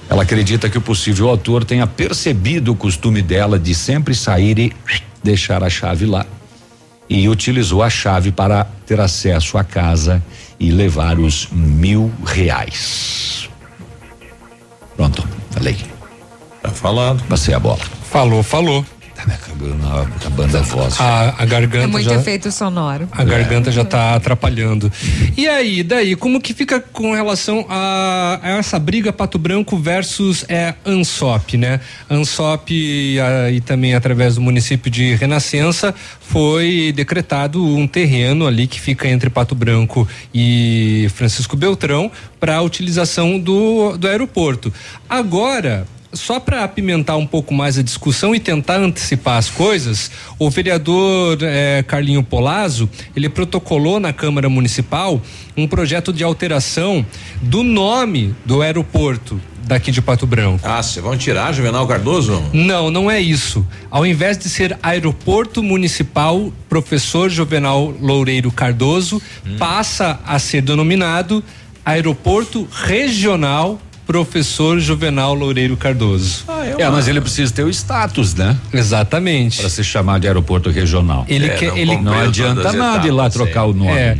[0.10, 4.74] Ela acredita que o possível autor tenha percebido o costume dela de sempre sair e
[5.24, 6.26] deixar a chave lá.
[7.08, 10.24] E utilizou a chave para ter acesso à casa
[10.60, 13.50] e levar os mil reais.
[14.96, 15.78] Pronto, falei.
[16.62, 17.24] Tá falado.
[17.28, 17.80] Passei a bola.
[18.04, 18.86] Falou, falou.
[19.20, 20.98] Tá me acabando, acabando a voz.
[21.02, 23.06] A, a garganta É muito já, efeito sonoro.
[23.12, 24.90] a garganta já tá atrapalhando.
[25.36, 30.46] E aí, daí, como que fica com relação a, a essa briga Pato Branco versus
[30.48, 31.82] é, Ansop, né?
[32.10, 38.68] Ansop e, a- e também através do município de Renascença foi decretado um terreno ali
[38.68, 42.10] que fica entre Pato Branco e Francisco Beltrão
[42.40, 44.74] para a utilização do, do aeroporto.
[45.10, 50.50] Agora, só para apimentar um pouco mais a discussão e tentar antecipar as coisas, o
[50.50, 55.22] vereador eh, Carlinho Polazzo, ele protocolou na Câmara Municipal
[55.56, 57.06] um projeto de alteração
[57.42, 60.68] do nome do aeroporto daqui de Pato Branco.
[60.68, 62.44] Ah, vocês vão tirar Juvenal Cardoso?
[62.52, 63.66] Não, não é isso.
[63.92, 69.22] Ao invés de ser Aeroporto Municipal Professor Juvenal Loureiro Cardoso,
[69.60, 71.44] passa a ser denominado
[71.86, 73.80] Aeroporto Regional
[74.10, 76.44] Professor Juvenal Loureiro Cardoso.
[76.80, 78.58] É, mas ele precisa ter o status, né?
[78.74, 79.60] Exatamente.
[79.60, 81.28] Para se chamar de aeroporto regional.
[81.30, 83.92] Ele É, quer, não ele Não adianta nada ir lá trocar o nome.
[83.92, 84.18] É,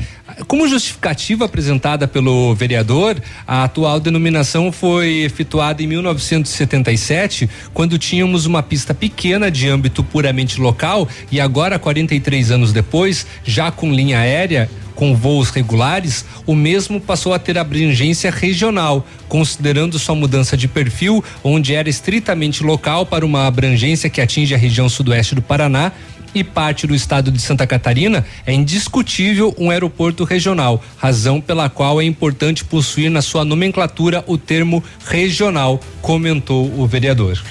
[0.48, 8.62] Como justificativa apresentada pelo vereador, a atual denominação foi efetuada em 1977, quando tínhamos uma
[8.62, 14.70] pista pequena de âmbito puramente local e agora, 43 anos depois, já com linha aérea,
[15.00, 21.24] com voos regulares, o mesmo passou a ter abrangência regional, considerando sua mudança de perfil,
[21.42, 25.94] onde era estritamente local para uma abrangência que atinge a região sudoeste do Paraná
[26.36, 32.02] e parte do estado de Santa Catarina, é indiscutível um aeroporto regional, razão pela qual
[32.02, 37.42] é importante possuir na sua nomenclatura o termo regional, comentou o vereador.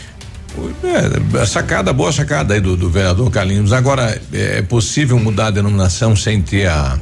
[0.85, 3.73] É, sacada, boa sacada aí do, do vereador Carlinhos.
[3.73, 6.99] Agora, é possível mudar a denominação sem ter a,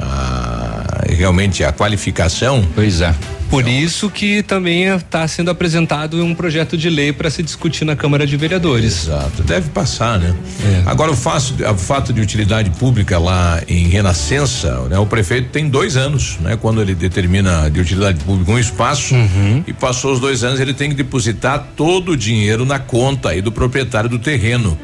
[0.00, 0.90] a
[1.20, 2.66] realmente a qualificação?
[2.74, 3.14] Pois é.
[3.50, 7.96] Por isso que também está sendo apresentado um projeto de lei para se discutir na
[7.96, 9.08] Câmara de Vereadores.
[9.08, 10.32] Exato, deve passar, né?
[10.64, 10.82] É.
[10.86, 14.96] Agora o fato, o fato de utilidade pública lá em Renascença, né?
[15.00, 16.56] O prefeito tem dois anos, né?
[16.56, 19.64] Quando ele determina de utilidade pública um espaço uhum.
[19.66, 23.42] e passou os dois anos, ele tem que depositar todo o dinheiro na conta aí
[23.42, 24.78] do proprietário do terreno.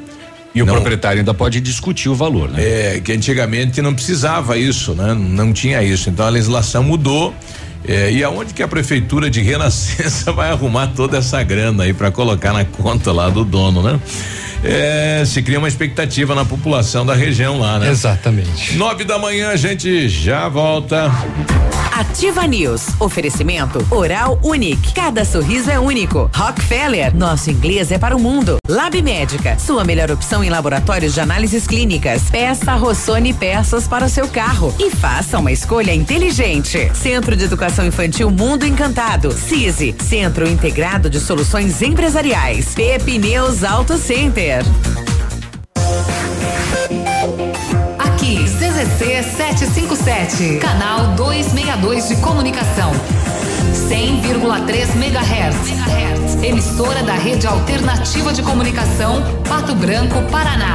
[0.56, 2.62] E o proprietário ainda pode discutir o valor, né?
[2.62, 5.14] É, que antigamente não precisava isso, né?
[5.14, 6.08] Não tinha isso.
[6.08, 7.34] Então a legislação mudou.
[7.86, 12.10] É, e aonde que a prefeitura de Renascença vai arrumar toda essa grana aí para
[12.10, 14.00] colocar na conta lá do dono, né?
[14.64, 17.90] É, se cria uma expectativa na população da região lá, né?
[17.90, 18.76] Exatamente.
[18.76, 21.12] Nove da manhã a gente já volta.
[21.92, 22.88] Ativa News.
[22.98, 24.92] Oferecimento Oral Unique.
[24.92, 26.30] Cada sorriso é único.
[26.34, 27.14] Rockefeller.
[27.14, 28.56] Nosso inglês é para o mundo.
[28.68, 29.58] Lab Médica.
[29.58, 32.22] Sua melhor opção em laboratórios de análises clínicas.
[32.30, 36.90] Peça Rossoni peças para o seu carro e faça uma escolha inteligente.
[36.94, 39.32] Centro de Educação Infantil Mundo Encantado.
[39.32, 39.94] CISI.
[40.02, 42.74] Centro Integrado de Soluções Empresariais.
[42.74, 44.64] Pepineus Auto Center.
[47.98, 52.92] Aqui, CZC 757, canal 262 de comunicação.
[53.88, 56.44] 100,3 MHz.
[56.44, 60.74] Emissora da Rede Alternativa de Comunicação, Pato Branco, Paraná.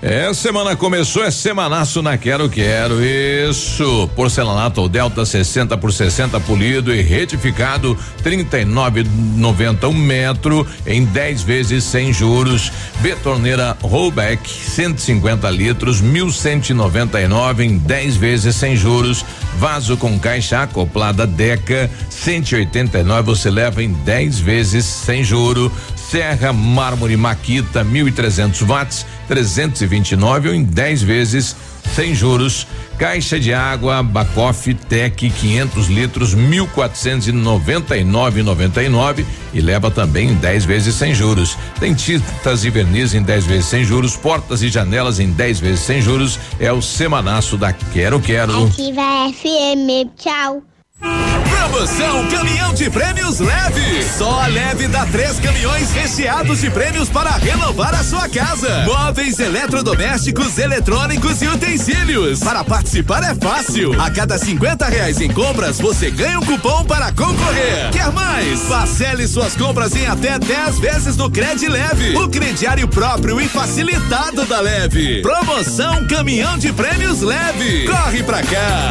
[0.00, 3.04] É, semana começou, é semanaço na Quero Quero.
[3.04, 4.08] Isso.
[4.14, 11.82] Porcelanato ou Delta 60 por 60 polido e retificado 39,90 um metro em 10 vezes
[11.82, 12.70] sem juros.
[13.00, 19.24] Betoneira Rollback 150 litros 1199 em 10 vezes sem juros.
[19.58, 25.72] Vaso com caixa acoplada Deca 189 você leva em 10 vezes sem juro.
[25.96, 31.54] Serra Mármore Maquita 1.300 watts 329 ou em 10 vezes
[31.94, 32.66] sem juros.
[32.98, 39.24] Caixa de água Bacoff Tec 500 litros 1.499,99
[39.54, 41.56] e leva também em 10 vezes sem juros.
[41.78, 45.78] Tem tintas e verniz em 10 vezes sem juros, portas e janelas em 10 vezes
[45.80, 46.40] sem juros.
[46.58, 48.66] É o semanaço da Quero Quero.
[48.66, 50.67] Ativa FM, tchau.
[51.00, 54.02] Promoção Caminhão de Prêmios Leve.
[54.02, 58.84] Só a Leve dá três caminhões recheados de prêmios para renovar a sua casa.
[58.84, 62.40] Móveis eletrodomésticos, eletrônicos e utensílios.
[62.40, 64.00] Para participar é fácil.
[64.00, 67.90] A cada 50 reais em compras, você ganha um cupom para concorrer.
[67.92, 68.60] Quer mais?
[68.62, 72.16] Parcele suas compras em até 10 vezes no Cred Leve.
[72.16, 75.22] O crediário próprio e facilitado da Leve.
[75.22, 77.86] Promoção Caminhão de Prêmios Leve.
[77.86, 78.90] Corre pra cá.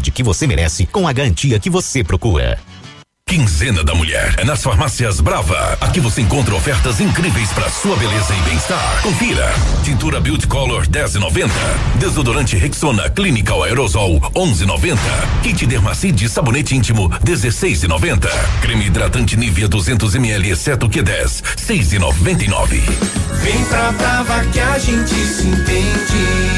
[0.00, 2.58] que você merece com a garantia que você procura.
[3.28, 5.76] Quinzena da Mulher é nas farmácias Brava.
[5.82, 9.02] Aqui você encontra ofertas incríveis para sua beleza e bem-estar.
[9.02, 9.52] Confira:
[9.84, 11.50] tintura Beauty Color 10,90,
[11.96, 14.96] desodorante Rexona Clinical Aerosol 11,90,
[15.42, 18.30] kit Dermacide sabonete íntimo 16,90,
[18.62, 22.80] creme hidratante Nivea 200 ml exceto Q10 6,99.
[23.42, 26.57] Vem pra Brava que a gente se entende.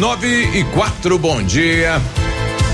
[0.00, 2.00] Nove e quatro, bom dia.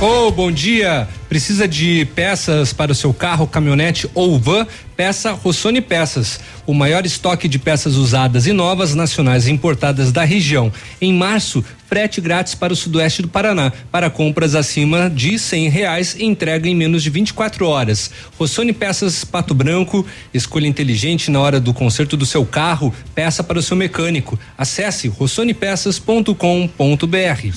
[0.01, 1.09] Ô, oh, bom dia.
[1.28, 4.65] Precisa de peças para o seu carro, caminhonete ou van?
[4.97, 10.73] Peça Rossoni Peças, o maior estoque de peças usadas e novas nacionais importadas da região.
[11.01, 13.73] Em março, frete grátis para o sudoeste do Paraná.
[13.91, 18.11] Para compras acima de cem reais, entrega em menos de 24 horas.
[18.39, 23.59] Rossoni Peças Pato Branco, escolha inteligente na hora do conserto do seu carro, peça para
[23.59, 24.39] o seu mecânico.
[24.57, 26.37] Acesse rossonepeças.com.br.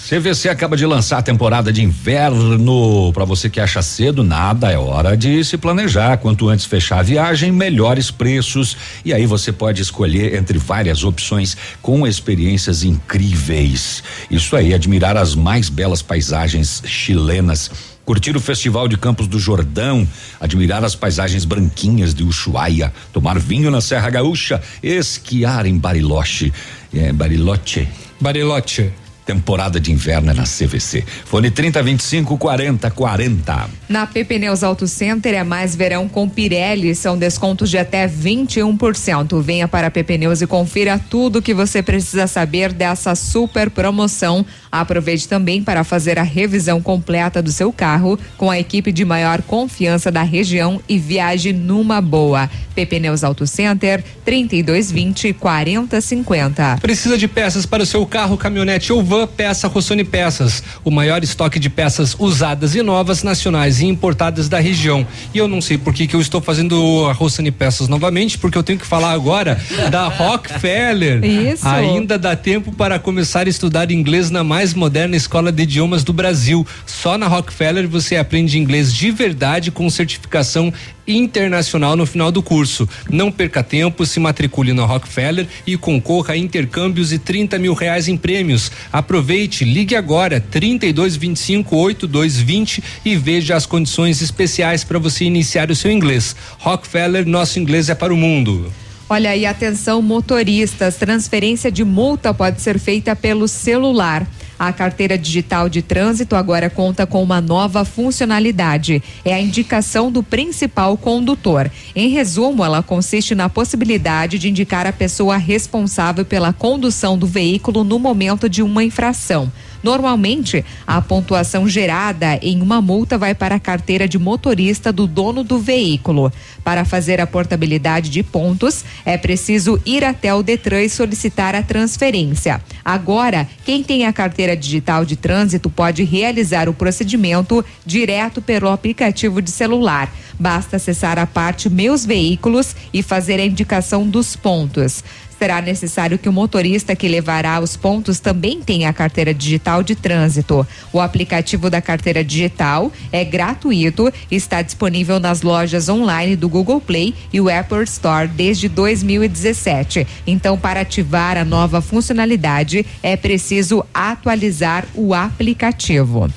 [0.09, 3.11] CVC acaba de lançar a temporada de inverno.
[3.13, 6.17] Para você que acha cedo, nada, é hora de se planejar.
[6.17, 8.77] Quanto antes fechar a viagem, melhores preços.
[9.03, 14.03] E aí você pode escolher entre várias opções com experiências incríveis.
[14.29, 17.69] Isso aí, admirar as mais belas paisagens chilenas.
[18.05, 20.07] Curtir o Festival de Campos do Jordão,
[20.39, 26.51] admirar as paisagens branquinhas de Ushuaia, tomar vinho na Serra Gaúcha, esquiar em Bariloche,
[26.93, 27.87] é, Bariloche.
[28.19, 28.91] Bariloche
[29.29, 31.05] temporada de inverno é na CVC.
[31.25, 33.69] Fone 30 25 40 40.
[33.87, 39.39] Na PP Neus Auto Center é mais verão com Pirelli, são descontos de até 21%.
[39.39, 44.43] Venha para a PP Neus e confira tudo que você precisa saber dessa super promoção.
[44.71, 49.41] Aproveite também para fazer a revisão completa do seu carro com a equipe de maior
[49.41, 52.49] confiança da região e viaje numa boa.
[52.75, 56.77] PP Neus Auto Center 3220 4050.
[56.81, 59.27] Precisa de peças para o seu carro, caminhonete ou van?
[59.27, 64.59] Peça Rossoni Peças, o maior estoque de peças usadas e novas nacionais e importadas da
[64.59, 65.05] região.
[65.33, 68.57] E eu não sei por que que eu estou fazendo a Rossoni Peças novamente, porque
[68.57, 69.59] eu tenho que falar agora
[69.89, 71.23] da Rockefeller.
[71.23, 71.67] Isso.
[71.67, 76.11] Ainda dá tempo para começar a estudar inglês na mais moderna escola de idiomas do
[76.11, 76.67] Brasil.
[76.85, 80.73] Só na Rockefeller você aprende inglês de verdade com certificação
[81.07, 82.87] internacional no final do curso.
[83.09, 88.07] Não perca tempo, se matricule na Rockefeller e concorra a intercâmbios e 30 mil reais
[88.07, 88.71] em prêmios.
[88.91, 95.75] Aproveite, ligue agora 32 25 8220 e veja as condições especiais para você iniciar o
[95.75, 96.35] seu inglês.
[96.59, 98.71] Rockefeller, nosso inglês é para o mundo.
[99.11, 104.27] Olha aí, atenção motoristas, transferência de multa pode ser feita pelo celular.
[104.59, 109.01] A carteira digital de trânsito agora conta com uma nova funcionalidade.
[109.23, 111.71] É a indicação do principal condutor.
[111.95, 117.85] Em resumo, ela consiste na possibilidade de indicar a pessoa responsável pela condução do veículo
[117.85, 119.49] no momento de uma infração.
[119.81, 125.43] Normalmente, a pontuação gerada em uma multa vai para a carteira de motorista do dono
[125.43, 126.31] do veículo.
[126.63, 131.63] Para fazer a portabilidade de pontos, é preciso ir até o Detran e solicitar a
[131.63, 132.61] transferência.
[132.83, 139.41] Agora, quem tem a carteira digital de trânsito pode realizar o procedimento direto pelo aplicativo
[139.41, 140.11] de celular.
[140.39, 145.03] Basta acessar a parte Meus Veículos e fazer a indicação dos pontos
[145.39, 149.95] será necessário que o motorista que levará os pontos também tenha a carteira digital de
[149.95, 150.67] trânsito.
[150.91, 156.81] O aplicativo da carteira digital é gratuito e está disponível nas lojas online do Google
[156.81, 160.05] Play e o Apple Store desde 2017.
[160.27, 166.29] Então, para ativar a nova funcionalidade, é preciso atualizar o aplicativo.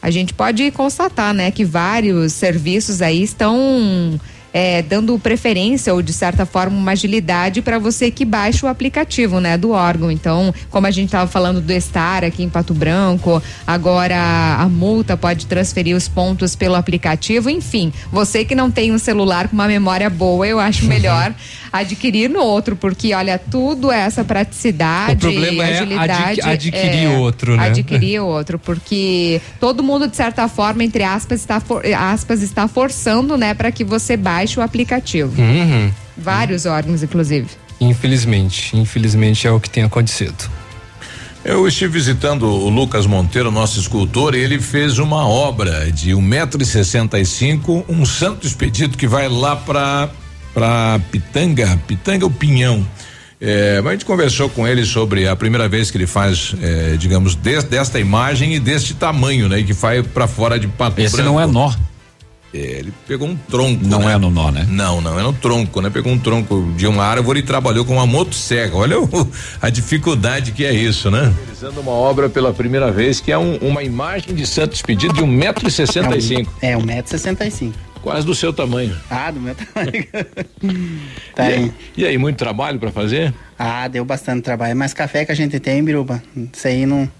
[0.00, 4.18] A gente pode constatar, né, que vários serviços aí estão
[4.52, 9.40] é, dando preferência ou de certa forma uma agilidade para você que baixa o aplicativo,
[9.40, 10.10] né, do órgão.
[10.10, 14.16] Então, como a gente estava falando do Estar aqui em Pato Branco, agora
[14.58, 19.48] a multa pode transferir os pontos pelo aplicativo, enfim, você que não tem um celular
[19.48, 21.34] com uma memória boa, eu acho melhor
[21.72, 26.40] adquirir no outro, porque olha, tudo é essa praticidade O problema e é agilidade.
[26.40, 27.66] adqui- adquirir outro, né?
[27.66, 33.36] Adquirir outro, porque todo mundo de certa forma, entre aspas, está for- aspas está forçando,
[33.36, 35.40] né, para que você baixe o aplicativo.
[35.40, 35.90] Uhum.
[36.16, 37.48] Vários órgãos, inclusive.
[37.80, 40.36] Infelizmente, infelizmente é o que tem acontecido.
[41.44, 46.20] Eu estive visitando o Lucas Monteiro, nosso escultor, e ele fez uma obra de um
[46.20, 50.08] metro e sessenta e cinco, um santo expedito que vai lá para
[50.52, 52.84] para Pitanga, Pitanga ou Pinhão.
[53.40, 56.96] É, mas a gente conversou com ele sobre a primeira vez que ele faz, é,
[56.96, 59.60] digamos, des- desta imagem e deste tamanho, né?
[59.60, 61.30] E que vai para fora de Pato Esse Branco.
[61.30, 61.72] não é nó.
[62.52, 63.84] É, ele pegou um tronco.
[63.86, 64.14] Não né?
[64.14, 64.66] é no nó, né?
[64.70, 65.90] Não, não, é no tronco, né?
[65.90, 68.74] Pegou um tronco de uma árvore e trabalhou com uma motosserra.
[68.74, 69.08] Olha o-
[69.60, 71.30] a dificuldade que é isso, né?
[71.44, 75.22] Realizando uma obra pela primeira vez, que é um- uma imagem de Santo Expedito de
[75.22, 76.50] um metro e sessenta e cinco.
[76.62, 77.76] É, um metro e sessenta e cinco.
[78.00, 78.96] Quase do seu tamanho.
[79.10, 80.06] Ah, do meu tamanho.
[81.34, 81.72] tá e, aí.
[81.98, 83.34] e aí, muito trabalho para fazer?
[83.58, 84.74] Ah, deu bastante trabalho.
[84.74, 87.10] Mas café que a gente tem, Biruba, isso aí não.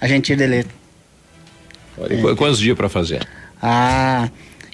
[0.00, 0.72] A gente tira de letra.
[1.98, 3.26] Olha, e qu- Quantos dias para fazer?
[3.60, 4.30] Ah,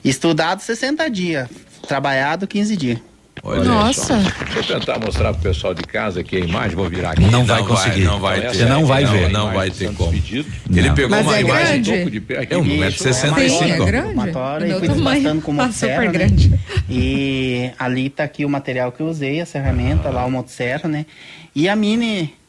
[0.08, 1.48] estudado 60 dias.
[1.86, 2.98] Trabalhado 15 dias.
[3.42, 4.20] Olha Nossa.
[4.22, 4.44] só.
[4.54, 7.20] Deixa eu tentar mostrar pro pessoal de casa aqui a imagem, vou virar aqui.
[7.26, 8.04] Não vai conseguir.
[8.04, 8.54] não vai ter.
[8.54, 9.28] Você não vai não, ver.
[9.28, 10.12] Não vai ter como.
[10.12, 10.94] Ele Não.
[10.94, 11.98] pegou Mas uma é imagem grande?
[11.98, 13.84] topo de pé aqui, um um metro e sessenta e Sim, é cinco.
[13.84, 14.12] grande.
[14.14, 14.32] Uma e
[14.78, 16.12] fui desbastando com Tá motosserra, super né?
[16.12, 16.60] grande.
[16.88, 21.04] E ali tá aqui o material que eu usei, a ferramenta lá, o motosserra, né?
[21.54, 22.45] E a mini, Ah,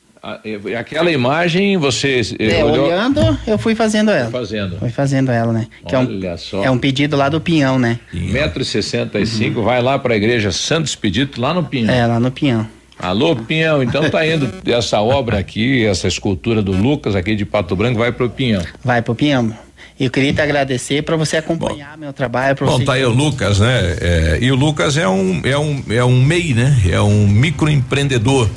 [0.80, 4.30] Aquela imagem você eh, é, olhou olhando, eu fui fazendo ela.
[4.30, 4.77] fazendo.
[4.77, 5.68] Fui fazendo ela, né?
[5.88, 6.64] Que é um, Olha só.
[6.64, 7.99] é um pedido lá do Pinhão, né?
[8.14, 11.94] Metro e sessenta e cinco, vai lá para a igreja Santo Expedito, lá no Pinhão.
[11.94, 12.68] É, lá no Pinhão.
[12.99, 17.76] Alô, Pinhão, então tá indo essa obra aqui, essa escultura do Lucas aqui de Pato
[17.76, 18.64] Branco, vai pro Pinhão.
[18.84, 19.53] Vai pro Pinhão.
[19.99, 22.56] E eu queria te agradecer para você acompanhar meu trabalho.
[22.56, 22.86] Pra Bom, você...
[22.86, 23.98] tá aí o Lucas, né?
[23.99, 26.82] É, e o Lucas é um, é um, é um MEI, né?
[26.91, 28.48] É um microempreendedor.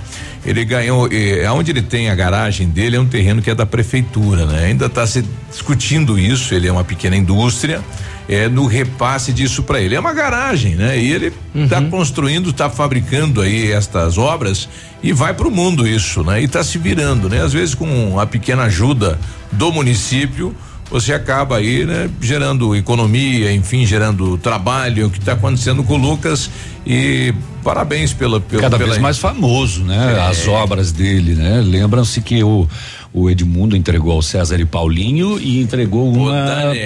[0.44, 3.66] Ele ganhou, é, onde ele tem a garagem dele é um terreno que é da
[3.66, 4.66] prefeitura, né?
[4.66, 7.82] Ainda está se discutindo isso, ele é uma pequena indústria,
[8.28, 9.94] é no repasse disso para ele.
[9.94, 10.98] É uma garagem, né?
[10.98, 14.68] E ele está construindo, está fabricando aí estas obras
[15.02, 16.40] e vai para o mundo isso, né?
[16.40, 17.42] E está se virando, né?
[17.42, 19.18] Às vezes com a pequena ajuda
[19.52, 20.54] do município,
[20.90, 25.96] você acaba aí, né, gerando economia, enfim, gerando trabalho, o que está acontecendo com o
[25.96, 26.50] Lucas
[26.84, 30.16] e parabéns pela, pela Cada pela vez mais famoso, né?
[30.16, 30.20] É.
[30.28, 31.60] As obras dele, né?
[31.60, 32.66] Lembram-se que o,
[33.12, 36.32] o Edmundo entregou ao César e Paulinho e entregou uma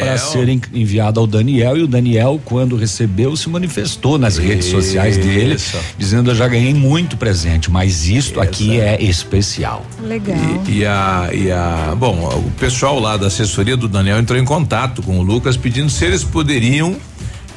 [0.00, 4.66] para ser en- enviada ao Daniel e o Daniel quando recebeu se manifestou nas redes
[4.68, 5.76] sociais dele Isso.
[5.98, 9.84] dizendo eu já ganhei muito presente, mas isto aqui é especial.
[10.02, 10.38] Legal.
[10.66, 14.44] E, e a, e a, bom, o pessoal lá da assessoria do Daniel entrou em
[14.46, 16.96] contato com o Lucas pedindo se eles poderiam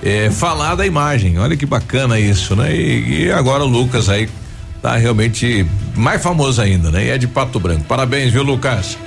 [0.03, 1.39] eh, falar da imagem.
[1.39, 2.75] Olha que bacana isso, né?
[2.75, 4.27] E, e agora o Lucas aí
[4.87, 5.65] tá realmente
[5.97, 7.07] mais famoso ainda, né?
[7.07, 7.83] E é de Pato Branco.
[7.83, 8.97] Parabéns, viu, Lucas?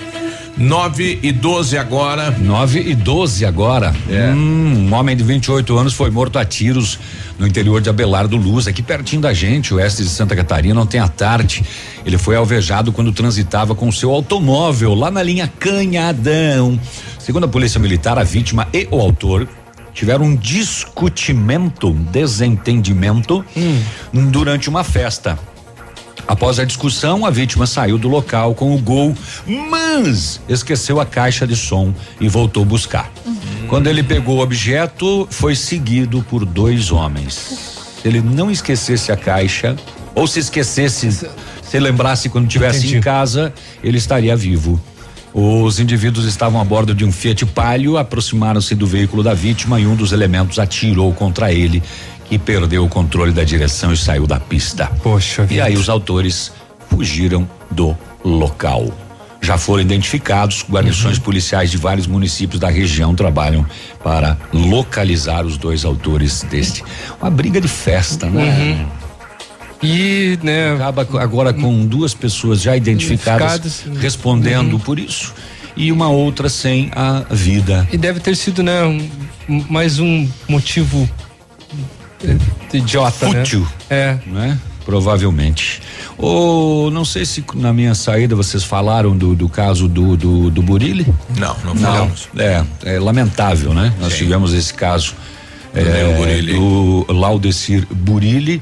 [0.59, 2.31] 9 e 12 agora.
[2.31, 3.95] 9 e 12 agora.
[4.11, 4.31] É.
[4.31, 6.99] Hum, um homem de 28 anos foi morto a tiros
[7.39, 11.09] no interior de Abelardo Luz, aqui pertinho da gente, oeste de Santa Catarina, ontem à
[11.09, 11.65] tarde.
[12.05, 16.79] Ele foi alvejado quando transitava com seu automóvel lá na linha Canhadão.
[17.19, 19.49] Segundo a Polícia Militar, a vítima e o autor
[19.95, 23.43] tiveram um discutimento, um desentendimento
[24.31, 25.39] durante uma festa.
[26.27, 29.15] Após a discussão, a vítima saiu do local com o gol,
[29.69, 33.11] mas esqueceu a caixa de som e voltou buscar.
[33.69, 37.35] Quando ele pegou o objeto, foi seguido por dois homens.
[38.01, 39.77] Se ele não esquecesse a caixa,
[40.15, 41.29] ou se esquecesse,
[41.63, 43.53] se lembrasse quando estivesse em casa,
[43.83, 44.81] ele estaria vivo.
[45.33, 49.87] Os indivíduos estavam a bordo de um Fiat Palio, aproximaram-se do veículo da vítima e
[49.87, 51.81] um dos elementos atirou contra ele,
[52.31, 54.87] que perdeu o controle da direção e saiu da pista.
[55.03, 56.53] Poxa E aí os autores
[56.89, 58.87] fugiram do local.
[59.43, 63.67] Já foram identificados, guarnições policiais de vários municípios da região trabalham
[64.05, 66.85] para localizar os dois autores deste.
[67.21, 68.87] Uma briga de festa, né?
[69.83, 70.75] E, né?
[70.75, 74.79] Acaba agora com duas pessoas já identificadas respondendo Uhum.
[74.79, 75.35] por isso
[75.77, 77.89] e uma outra sem a vida.
[77.91, 81.09] E deve ter sido, né, um- mais um motivo
[82.73, 83.61] idiota, Fútil.
[83.61, 83.69] né?
[83.91, 84.19] É.
[84.27, 84.59] né?
[84.85, 85.83] Provavelmente.
[86.17, 90.63] Ou não sei se na minha saída vocês falaram do, do caso do, do, do
[90.63, 91.07] Burilli.
[91.39, 92.29] Não, não falamos.
[92.37, 93.93] É, é lamentável, né?
[94.01, 95.15] Nós tivemos esse caso
[95.75, 98.61] é, do Laudecir Burilli,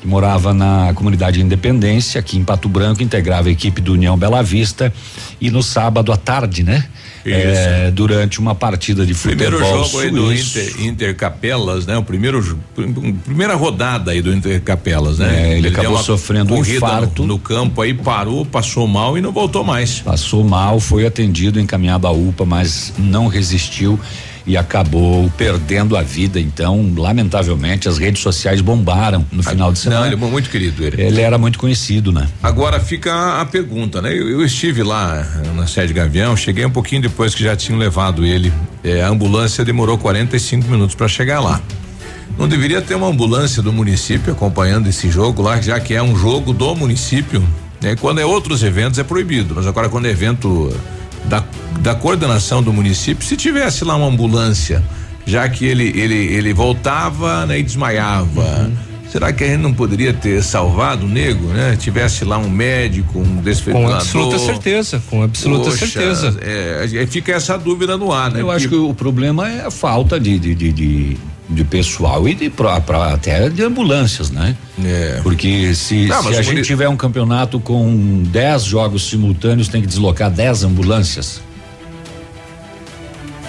[0.00, 4.42] que morava na comunidade Independência, aqui em Pato Branco, integrava a equipe do União Bela
[4.42, 4.92] Vista
[5.40, 6.84] e no sábado à tarde, né?
[7.24, 10.58] É, durante uma partida de futebol Primeiro jogo aí do suíço.
[10.58, 11.96] Inter, Inter Capelas, né?
[11.98, 12.58] O primeiro,
[13.24, 15.52] primeira rodada aí do Inter Capelas, né?
[15.52, 17.22] É, ele acabou deu uma sofrendo um infarto.
[17.22, 20.00] No, no campo aí, parou, passou mal e não voltou mais.
[20.00, 23.98] Passou mal, foi atendido, encaminhado à UPA, mas não resistiu
[24.46, 26.40] e acabou perdendo a vida.
[26.40, 30.00] Então, lamentavelmente, as redes sociais bombaram no final de semana.
[30.00, 31.00] Não, ele é muito querido ele.
[31.00, 32.28] Ele era muito conhecido, né?
[32.42, 34.12] Agora fica a, pergunta, né?
[34.12, 37.78] Eu, eu estive lá eh, na sede Gavião, cheguei um pouquinho depois que já tinham
[37.78, 38.52] levado ele.
[38.82, 41.60] Eh, a ambulância demorou 45 minutos para chegar lá.
[42.38, 46.16] Não deveria ter uma ambulância do município acompanhando esse jogo lá, já que é um
[46.16, 47.42] jogo do município.
[47.80, 47.96] Né?
[47.96, 50.74] Quando é outros eventos é proibido, mas agora quando é evento
[51.30, 51.44] da,
[51.80, 54.82] da coordenação do município, se tivesse lá uma ambulância,
[55.24, 58.70] já que ele ele ele voltava né, e desmaiava.
[59.08, 61.74] Será que a gente não poderia ter salvado o nego, né?
[61.76, 63.96] Tivesse lá um médico, um Com desfibrilador.
[63.96, 66.36] absoluta certeza, com absoluta Poxa, certeza.
[66.40, 68.40] É, aí fica essa dúvida no ar, né?
[68.40, 71.16] Eu acho que o problema é a falta de, de, de, de,
[71.50, 74.56] de pessoal e de pra, pra- até de ambulâncias, né?
[74.84, 75.20] É.
[75.22, 79.86] Porque se, Não, se a gente tiver um campeonato com 10 jogos simultâneos, tem que
[79.88, 81.40] deslocar 10 ambulâncias.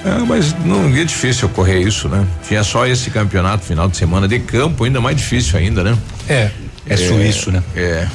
[0.04, 2.26] É, mas não é difícil ocorrer isso, né?
[2.48, 5.96] Tinha só esse campeonato final de semana de campo, ainda mais difícil ainda, né?
[6.28, 6.50] É.
[6.88, 7.62] É suíço, né?
[7.76, 8.08] É.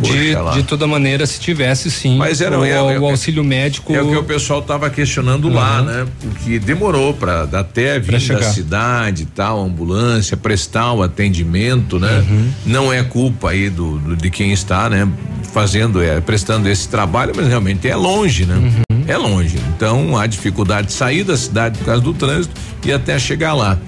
[0.00, 0.52] De, lá.
[0.52, 3.94] de toda maneira, se tivesse sim Mas era o, é- é- o auxílio médico.
[3.94, 5.84] É o que o pessoal estava questionando lá, Uhum.
[5.86, 6.06] né?
[6.20, 12.24] Porque demorou para até vir Pra da cidade tal, ambulância, prestar o atendimento, né?
[12.28, 12.50] Uhum.
[12.64, 15.06] Não é culpa aí do, do- de quem está, né?
[15.52, 18.54] Fazendo, é, prestando esse trabalho, mas realmente é longe, né?
[18.56, 19.04] Uhum.
[19.06, 19.58] É longe.
[19.76, 22.54] Então há dificuldade de sair da cidade por causa do trânsito
[22.84, 23.78] e até chegar lá.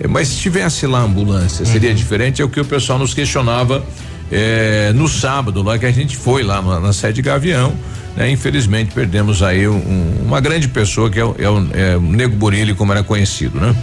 [0.00, 1.94] É, mas se tivesse lá ambulância, seria Uhum.
[1.94, 3.84] diferente, é o que o pessoal nos questionava
[4.32, 7.76] é, no sábado, lá que a gente foi lá na, na sede Gavião.
[8.16, 8.30] Né?
[8.30, 12.00] Infelizmente perdemos aí um- um- uma grande pessoa que é o, é o, é o
[12.00, 13.74] Nego Burilli, como era conhecido, né?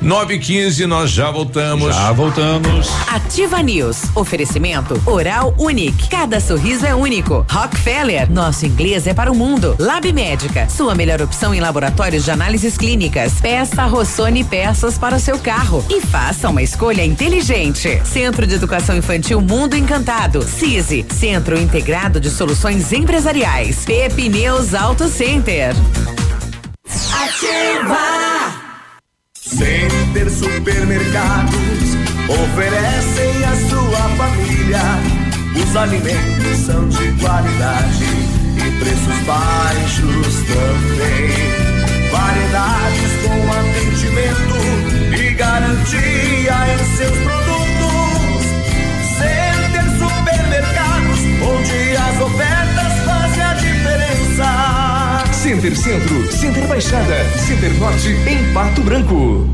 [0.00, 1.94] 9 e 15 nós já voltamos.
[1.94, 2.88] Já voltamos.
[3.08, 4.02] Ativa News.
[4.14, 6.08] Oferecimento Oral Unique.
[6.08, 7.44] Cada sorriso é único.
[7.50, 8.30] Rockefeller.
[8.30, 9.76] Nosso inglês é para o mundo.
[9.78, 10.68] Lab Médica.
[10.68, 13.34] Sua melhor opção em laboratórios de análises clínicas.
[13.40, 15.84] Peça Rossoni peças para o seu carro.
[15.88, 18.00] E faça uma escolha inteligente.
[18.04, 20.42] Centro de Educação Infantil Mundo Encantado.
[20.42, 21.06] CISI.
[21.10, 23.63] Centro Integrado de Soluções Empresariais.
[23.72, 25.74] Pepineus Auto Center.
[26.86, 28.52] Ativa!
[29.34, 31.96] Center Supermercados
[32.28, 34.82] oferecem à sua família.
[35.56, 41.30] Os alimentos são de qualidade e preços baixos também.
[42.10, 44.58] Variedades com atendimento
[45.18, 47.43] e garantia em seus produtos.
[55.64, 59.53] Center Centro, Center Baixada, Center Norte em Pato Branco.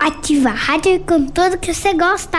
[0.00, 2.38] Ativa a rádio com tudo que você gosta.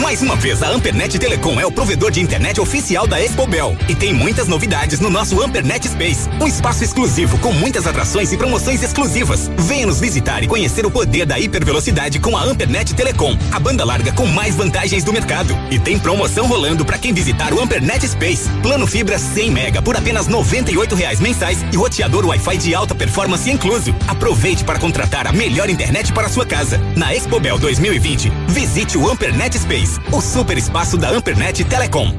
[0.00, 3.76] Mais uma vez, a Ampernet Telecom é o provedor de internet oficial da Expobel.
[3.88, 6.28] E tem muitas novidades no nosso Ampernet Space.
[6.40, 9.50] Um espaço exclusivo com muitas atrações e promoções exclusivas.
[9.58, 13.36] Venha nos visitar e conhecer o poder da hipervelocidade com a Ampernet Telecom.
[13.52, 15.54] A banda larga com mais vantagens do mercado.
[15.70, 18.48] E tem promoção rolando para quem visitar o Ampernet Space.
[18.62, 23.50] Plano fibra 100 mega por apenas 98 reais mensais e roteador Wi-Fi de alta performance
[23.50, 23.94] incluso.
[24.08, 26.80] Aproveite para contratar a melhor internet para sua casa.
[26.96, 29.81] Na Expobel 2020, visite o Ampernet Space,
[30.12, 32.12] o super espaço da Ampernet Telecom.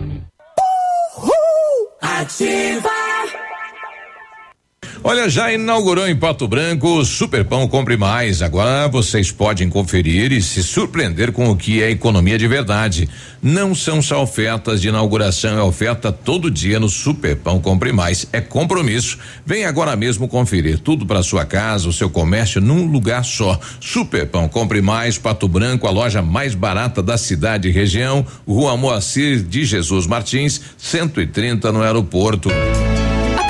[2.02, 3.03] Ativa!
[5.06, 8.42] Olha, já inaugurou em Pato Branco o Super Pão Compre Mais.
[8.42, 13.10] Agora vocês podem conferir e se surpreender com o que é economia de verdade.
[13.42, 18.26] Não são só ofertas de inauguração, é oferta todo dia no Super Pão Compre Mais.
[18.32, 19.18] É compromisso.
[19.46, 23.60] Vem agora mesmo conferir tudo para sua casa, o seu comércio num lugar só.
[23.82, 28.78] Super Pão Compre Mais, Pato Branco, a loja mais barata da cidade e região, Rua
[28.78, 32.50] Moacir de Jesus Martins, 130 no aeroporto.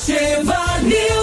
[0.00, 1.19] Ativa News.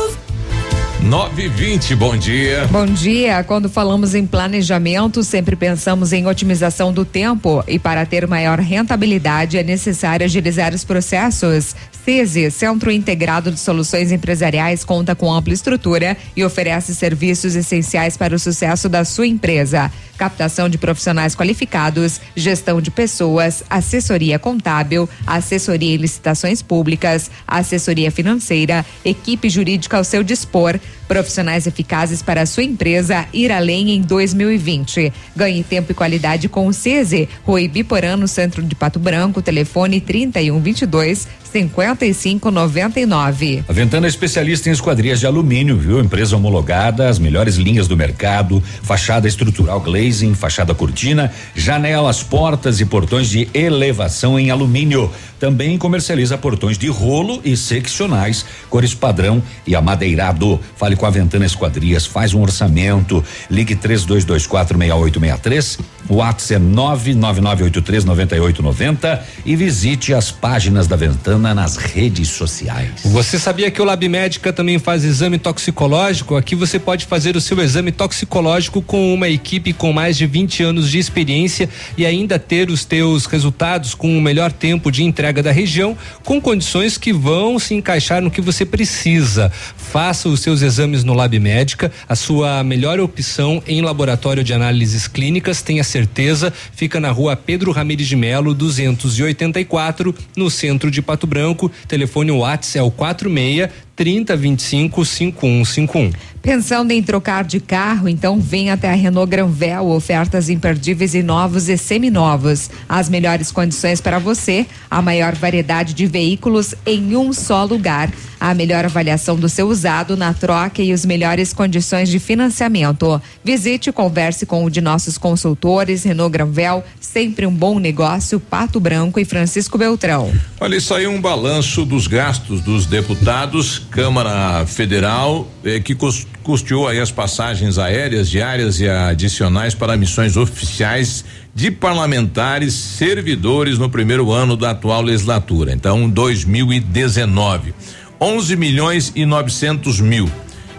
[1.07, 2.67] 920, bom dia.
[2.69, 3.41] Bom dia.
[3.41, 9.57] Quando falamos em planejamento, sempre pensamos em otimização do tempo e para ter maior rentabilidade
[9.57, 11.73] é necessário agilizar os processos.
[12.03, 18.33] CESE, Centro Integrado de Soluções Empresariais, conta com ampla estrutura e oferece serviços essenciais para
[18.33, 19.91] o sucesso da sua empresa.
[20.17, 28.85] Captação de profissionais qualificados, gestão de pessoas, assessoria contábil, assessoria em licitações públicas, assessoria financeira,
[29.03, 35.11] equipe jurídica ao seu dispor, profissionais eficazes para a sua empresa ir além em 2020.
[35.35, 40.01] Ganhe tempo e qualidade com o CESE, Rui Biporã, no centro de Pato Branco, telefone
[40.01, 43.63] 3122 5599.
[43.67, 45.99] A Ventana é especialista em esquadrias de alumínio, viu?
[45.99, 52.85] Empresa homologada, as melhores linhas do mercado, fachada estrutural glazing, fachada cortina, janelas, portas e
[52.85, 55.09] portões de elevação em alumínio.
[55.39, 60.59] Também comercializa portões de rolo e seccionais, cores padrão e amadeirado.
[60.75, 63.23] Fale com a Ventana Esquadrias, faz um orçamento.
[63.49, 65.79] Ligue 32246863.
[66.09, 73.01] O WhatsApp é 999839890 e visite as páginas da Ventana nas redes sociais.
[73.05, 76.35] Você sabia que o Lab Médica também faz exame toxicológico?
[76.35, 80.63] Aqui você pode fazer o seu exame toxicológico com uma equipe com mais de 20
[80.63, 85.43] anos de experiência e ainda ter os teus resultados com o melhor tempo de entrega
[85.43, 89.51] da região, com condições que vão se encaixar no que você precisa.
[89.97, 95.07] Faça os seus exames no Lab Médica, a sua melhor opção em laboratório de análises
[95.07, 101.25] clínicas, tenha certeza, fica na rua Pedro Ramires de Melo, 284, no centro de Pato
[101.25, 101.71] Branco.
[101.87, 106.11] Telefone WhatsApp é o 46 3025 5151.
[106.47, 111.67] Pensando em trocar de carro, então vem até a Renault Granvel, ofertas imperdíveis em novos
[111.67, 112.69] e seminovos.
[112.87, 118.09] As melhores condições para você, a maior variedade de veículos em um só lugar.
[118.39, 123.19] A melhor avaliação do seu usado na troca e as melhores condições de financiamento.
[123.43, 128.79] Visite e converse com um de nossos consultores, Renault Granvel, sempre um bom negócio, Pato
[128.79, 130.31] Branco e Francisco Beltrão.
[130.61, 136.27] Olha, isso aí é um balanço dos gastos dos deputados, Câmara Federal, eh, que cus-
[136.47, 143.89] custeou aí as passagens aéreas diárias e adicionais para missões oficiais de parlamentares servidores no
[143.89, 145.73] primeiro ano da atual legislatura.
[145.73, 147.73] Então, 2019.
[148.19, 150.31] 11 milhões e 900 mil.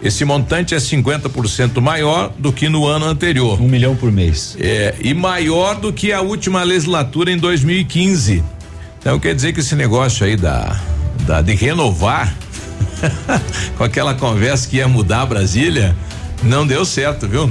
[0.03, 3.61] Esse montante é 50% maior do que no ano anterior.
[3.61, 4.57] Um milhão por mês.
[4.59, 8.43] É, e maior do que a última legislatura em 2015.
[8.99, 10.81] Então quer dizer que esse negócio aí da,
[11.27, 12.35] da de renovar,
[13.77, 15.97] com aquela conversa que ia mudar Brasília,
[16.43, 17.51] não deu certo, viu?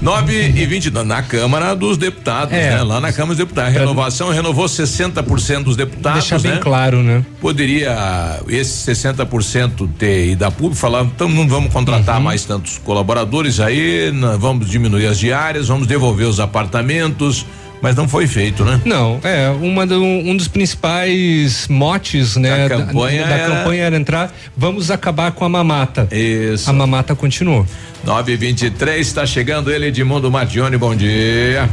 [0.00, 2.76] 9 e 20 na Câmara dos Deputados, É.
[2.76, 2.82] né?
[2.82, 3.72] Lá na Câmara dos Deputados.
[3.72, 6.20] Renovação renovou 60% dos deputados.
[6.20, 6.58] Deixar bem né?
[6.58, 7.24] claro, né?
[7.40, 13.60] Poderia esse 60% ter ido a público, falar, então não vamos contratar mais tantos colaboradores
[13.60, 17.46] aí, vamos diminuir as diárias, vamos devolver os apartamentos,
[17.84, 18.80] mas não foi feito, né?
[18.86, 23.96] Não, é, uma do- um dos principais motes, né, Da campanha da, era- campanha era
[23.96, 26.08] entrar, vamos acabar com a mamata.
[26.10, 26.70] Isso.
[26.70, 27.66] A mamata continuou.
[28.02, 31.68] 9 e 23 está chegando ele, Edmundo Matione, bom dia.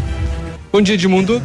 [0.69, 1.41] Bom dia, Edmundo.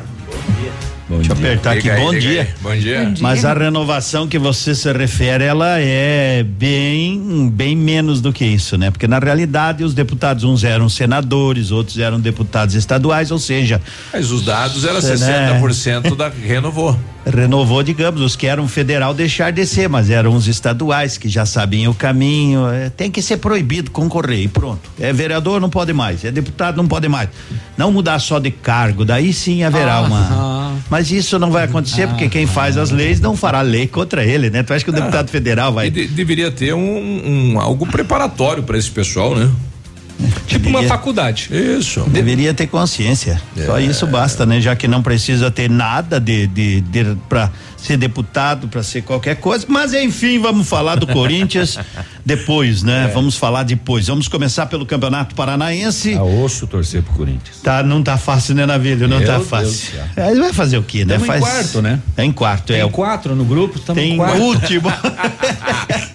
[1.09, 1.89] Deixa eu apertar aqui.
[1.89, 2.43] Aí, bom, dia.
[2.43, 2.49] aí.
[2.61, 3.15] Bom dia.
[3.21, 8.77] Mas a renovação que você se refere, ela é bem, bem menos do que isso,
[8.77, 8.91] né?
[8.91, 13.81] Porque na realidade os deputados, uns eram senadores, outros eram deputados estaduais, ou seja.
[14.13, 16.99] Mas os dados eram Cê, 60% da renovou.
[17.25, 21.45] Renovou, digamos, os que eram federal deixar de ser, mas eram os estaduais que já
[21.45, 22.69] sabiam o caminho.
[22.69, 24.91] é, tem que ser proibido concorrer e pronto.
[24.99, 26.25] É vereador, não pode mais.
[26.25, 27.29] É deputado, não pode mais.
[27.77, 30.76] Não mudar só de cargo, daí sim haverá uma.
[30.91, 34.51] Mas isso não vai acontecer porque quem faz as leis não fará lei contra ele,
[34.51, 34.63] né?
[34.63, 35.91] Tu acha que o deputado federal vai.
[35.91, 39.51] De- deveria ter um, um- algo preparatório para esse pessoal, né?
[40.47, 41.51] Tipo uma faculdade.
[41.53, 42.01] Isso.
[42.09, 43.41] Deveria ter consciência.
[43.67, 43.83] Só É.
[43.83, 44.61] isso basta, né?
[44.63, 47.51] Já que não precisa ter nada de, de, de para
[47.87, 49.65] ser deputado, para ser qualquer coisa.
[49.69, 51.79] Mas enfim, vamos falar do Corinthians
[52.25, 52.87] depois, É.
[52.87, 53.11] né?
[53.15, 54.07] Vamos falar depois.
[54.09, 56.15] Vamos começar pelo Campeonato Paranaense.
[56.15, 57.59] A osso torcer pro Corinthians.
[57.63, 59.07] Tá, não tá fácil, né, Navilho?
[59.09, 60.01] Não Meu tá Deus do fácil.
[60.17, 61.15] É, vai fazer o quê, né?
[61.15, 62.01] Tamo em Faz quarto, né?
[62.17, 62.77] É em quarto, é.
[62.77, 64.41] Tem o- quatro no grupo, estamos Tem em quarto.
[64.43, 64.93] último.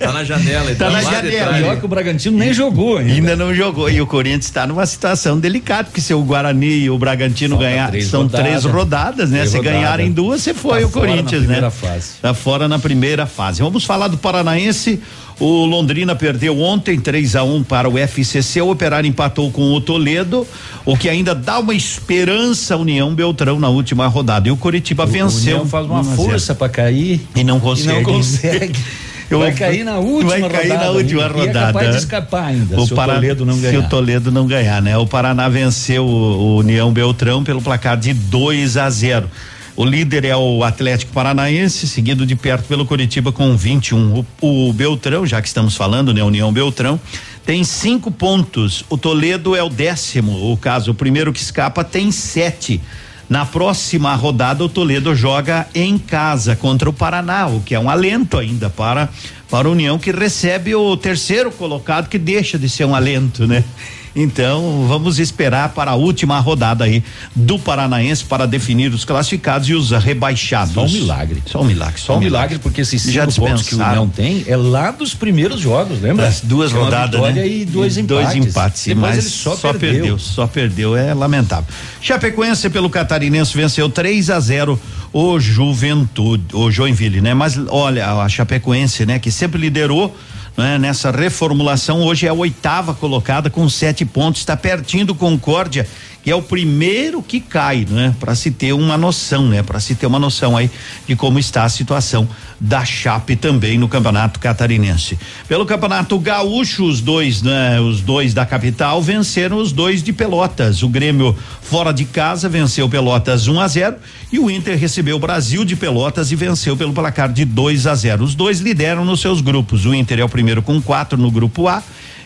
[0.01, 1.53] Tá na janela, Tá então, na lá de janela.
[1.57, 3.13] Pior que o Bragantino nem jogou ainda.
[3.13, 3.89] Ainda não jogou.
[3.89, 7.69] E o Corinthians está numa situação delicada, porque se o Guarani e o Bragantino Falta
[7.69, 8.45] ganhar, três são rodadas.
[8.47, 9.37] três rodadas, né?
[9.39, 9.79] Três se rodadas.
[9.79, 11.60] ganharem duas, você foi Tá o na Corinthians, né?
[11.69, 12.11] Primeira fase.
[12.21, 13.61] Tá fora na primeira fase.
[13.61, 14.99] Vamos falar do Paranaense.
[15.39, 18.61] O Londrina perdeu ontem 3 a 1 para o FCC.
[18.61, 20.45] O Operário empatou com o Toledo,
[20.85, 24.47] o que ainda dá uma esperança à União Beltrão na última rodada.
[24.47, 25.55] E o Curitiba O venceu.
[25.55, 26.15] União faz uma 1 a 0.
[26.15, 27.89] força para cair E não consegue.
[27.89, 28.79] E não consegue.
[29.31, 30.85] Eu- vai cair na última vai cair rodada.
[30.85, 31.37] na última ainda.
[31.37, 31.59] E rodada.
[31.59, 33.79] é capaz de escapar ainda, se o Toledo não Se ganhar.
[33.79, 34.97] o Toledo não ganhar, né?
[34.97, 39.31] O Paraná venceu o, o União Beltrão pelo placar de 2 a 0.
[39.75, 44.25] O líder é o Atlético Paranaense, seguido de perto pelo Curitiba com 21.
[44.41, 46.23] O, o Beltrão, já que estamos falando, né?
[46.23, 46.99] União Beltrão,
[47.45, 48.83] tem cinco pontos.
[48.89, 50.51] O Toledo é o décimo.
[50.51, 52.81] O caso, o primeiro que escapa tem sete.
[53.29, 57.89] Na próxima rodada, o Toledo joga em casa contra o Paraná, o que é um
[57.89, 59.07] alento ainda para
[59.49, 63.65] para a União que recebe o terceiro colocado que deixa de ser um alento, né?
[64.15, 67.03] Então, vamos esperar para a última rodada aí
[67.35, 70.73] do Paranaense para definir os classificados e os rebaixados.
[70.73, 71.43] Só um milagre.
[71.45, 72.01] Só um milagre.
[72.01, 73.81] Só um milagre, porque esses Já cinco pontos que o.
[73.81, 76.25] União tem é lá dos primeiros jogos, lembra?
[76.25, 77.47] Das duas é rodadas, né?
[77.47, 78.31] e dois E empates.
[78.31, 80.19] Dois empates, Depois mas ele só, perdeu.
[80.19, 81.65] Só perdeu, é lamentável.
[82.01, 84.79] Chapecoense pelo Catarinense venceu 3 a 0
[85.13, 87.33] o Juventude, o Joinville, né?
[87.33, 90.15] Mas olha, a Chapecoense, né, que sempre liderou
[90.57, 95.87] né, nessa reformulação, hoje é a oitava colocada com sete pontos, está pertinho do Concórdia,
[96.23, 98.15] que é o primeiro que cai, né?
[98.19, 99.63] Para se ter uma noção, né?
[99.63, 100.69] Para se ter uma noção aí
[101.07, 102.27] de como está a situação
[102.59, 105.17] da Chape também no Campeonato Catarinense.
[105.47, 107.79] Pelo Campeonato Gaúcho, os dois, né?
[107.79, 110.83] Os dois da capital venceram os dois de Pelotas.
[110.83, 113.95] O Grêmio fora de casa venceu Pelotas 1 a 0
[114.31, 117.95] e o Inter recebeu o Brasil de Pelotas e venceu pelo placar de 2 a
[117.95, 118.23] 0.
[118.23, 119.85] Os dois lideram nos seus grupos.
[119.87, 121.81] O Inter é o primeiro com quatro no grupo A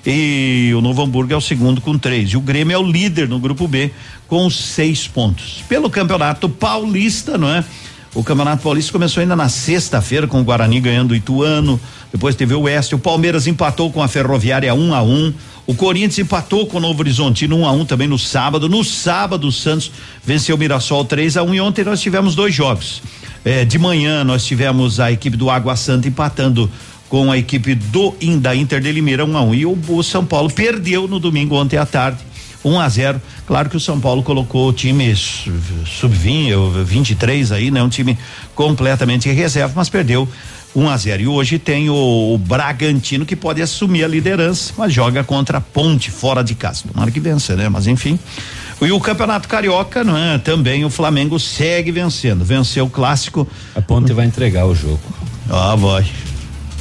[0.05, 2.29] e o Novo Hamburgo é o segundo com três.
[2.29, 3.84] E o Grêmio é o líder no grupo B
[4.27, 5.63] com seis pontos.
[5.67, 7.63] Pelo Campeonato Paulista, não é?
[8.13, 11.79] O Campeonato Paulista começou ainda na sexta-feira com o Guarani ganhando o Ituano,
[12.11, 15.33] depois teve o Oeste, o Palmeiras empatou com a Ferroviária 1 a 1
[15.67, 18.69] o Corinthians empatou com o Novo Horizontino 1 a 1 também no sábado.
[18.69, 19.91] No sábado, o Santos
[20.23, 23.01] venceu o Mirassol 3 a 1 e ontem nós tivemos dois jogos.
[23.43, 26.69] Eh, de manhã nós tivemos a equipe do Água Santa empatando
[27.09, 30.23] com a equipe do da Inter de Limeira 1 a 1 e o, o São
[30.23, 32.19] Paulo perdeu no domingo ontem à tarde
[32.65, 33.21] 1 a 0.
[33.45, 35.51] Claro que o São Paulo colocou o time su-
[35.85, 37.81] sub-20, ou 23 aí, né?
[37.83, 38.17] Um time
[38.55, 40.27] completamente em reserva, mas perdeu
[40.75, 41.21] 1 a 0.
[41.21, 45.61] E hoje tem o, o Bragantino que pode assumir a liderança, mas joga contra a
[45.61, 46.83] Ponte fora de casa.
[46.91, 47.69] Tomara que vença, né?
[47.69, 48.19] Mas enfim.
[48.81, 50.37] E o Campeonato Carioca, não é?
[50.37, 52.43] Também o Flamengo segue vencendo.
[52.43, 53.47] Venceu o clássico.
[53.75, 54.99] A Ponte vai entregar o jogo.
[55.49, 56.05] Ah, vai.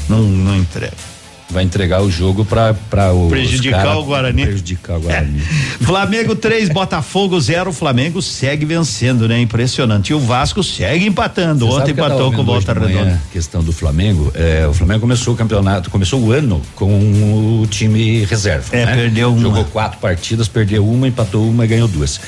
[0.08, 1.13] Não, não entrega.
[1.50, 4.42] Vai entregar o jogo para para o Prejudicar o Guarani.
[4.42, 5.40] Prejudicar o Guarani.
[5.80, 7.72] Flamengo 3, Botafogo 0.
[7.72, 9.40] Flamengo segue vencendo, né?
[9.40, 10.10] Impressionante.
[10.10, 11.66] E o Vasco segue empatando.
[11.66, 13.20] Você Ontem empatou com hoje volta redonda.
[13.32, 18.24] Questão do Flamengo, é, o Flamengo começou o campeonato, começou o ano com o time
[18.24, 18.74] reserva.
[18.74, 18.94] É, né?
[18.94, 19.42] perdeu uma.
[19.42, 22.20] Jogou quatro partidas, perdeu uma, empatou uma e ganhou duas.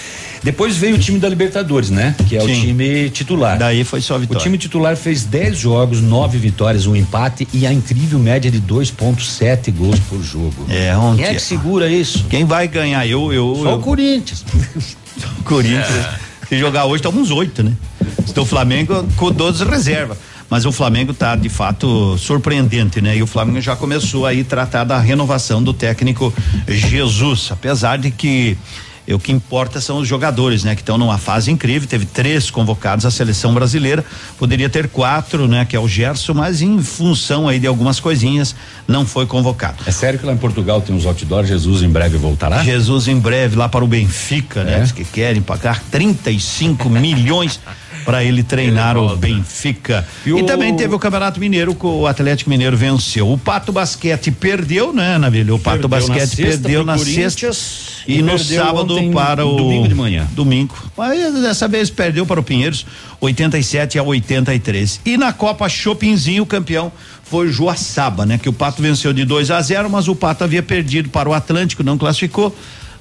[0.42, 2.14] Depois veio o time da Libertadores, né?
[2.28, 2.60] Que é o Sim.
[2.60, 3.58] time titular.
[3.58, 4.38] Daí foi só vitória.
[4.38, 8.60] O time titular fez 10 jogos, nove vitórias, um empate e a incrível média de
[8.60, 10.54] 2,7 gols por jogo.
[10.68, 11.24] É, ontem.
[11.24, 12.24] Quem é que segura isso?
[12.28, 13.06] Quem vai ganhar?
[13.06, 13.60] Eu, eu.
[13.62, 14.44] Só eu o Corinthians.
[15.38, 16.06] o Corinthians.
[16.48, 17.72] Se jogar hoje, toma uns oito, né?
[18.28, 20.16] Então o Flamengo com 12 reserva.
[20.48, 23.16] Mas o Flamengo tá de fato surpreendente, né?
[23.16, 26.32] E o Flamengo já começou aí tratar da renovação do técnico
[26.68, 28.56] Jesus, apesar de que
[29.06, 30.74] eh, o que importa são os jogadores, né?
[30.74, 31.88] Que estão numa fase incrível.
[31.88, 34.04] Teve três convocados à seleção brasileira,
[34.38, 35.64] poderia ter quatro, né?
[35.64, 38.54] Que é o Gerson, mas em função aí de algumas coisinhas
[38.86, 39.78] não foi convocado.
[39.86, 42.62] É sério que lá em Portugal tem uns outdoors, Jesus em breve voltará?
[42.62, 44.76] Jesus em breve lá para o Benfica, né?
[44.76, 44.80] É?
[44.80, 47.60] Diz que querem pagar 35 milhões
[48.06, 50.06] para ele treinar o Benfica.
[50.24, 53.30] E, o- também teve o Campeonato Mineiro, que o Atlético Mineiro venceu.
[53.30, 55.56] O Pato Basquete perdeu, né, Navilho?
[55.56, 57.50] O Pato Perdeu na Basquete sexta perdeu na sexta.
[58.06, 59.56] e E no sábado para o.
[59.56, 60.26] domingo de manhã.
[60.32, 60.74] Domingo.
[60.96, 62.86] Mas dessa vez perdeu para o Pinheiros,
[63.20, 65.00] 87 a 83.
[65.04, 66.92] E na Copa Chopinzinho, o campeão
[67.24, 68.38] foi o Joaçaba, né?
[68.38, 71.34] Que o Pato venceu de 2 a 0, mas o Pato havia perdido para o
[71.34, 72.56] Atlântico, não classificou.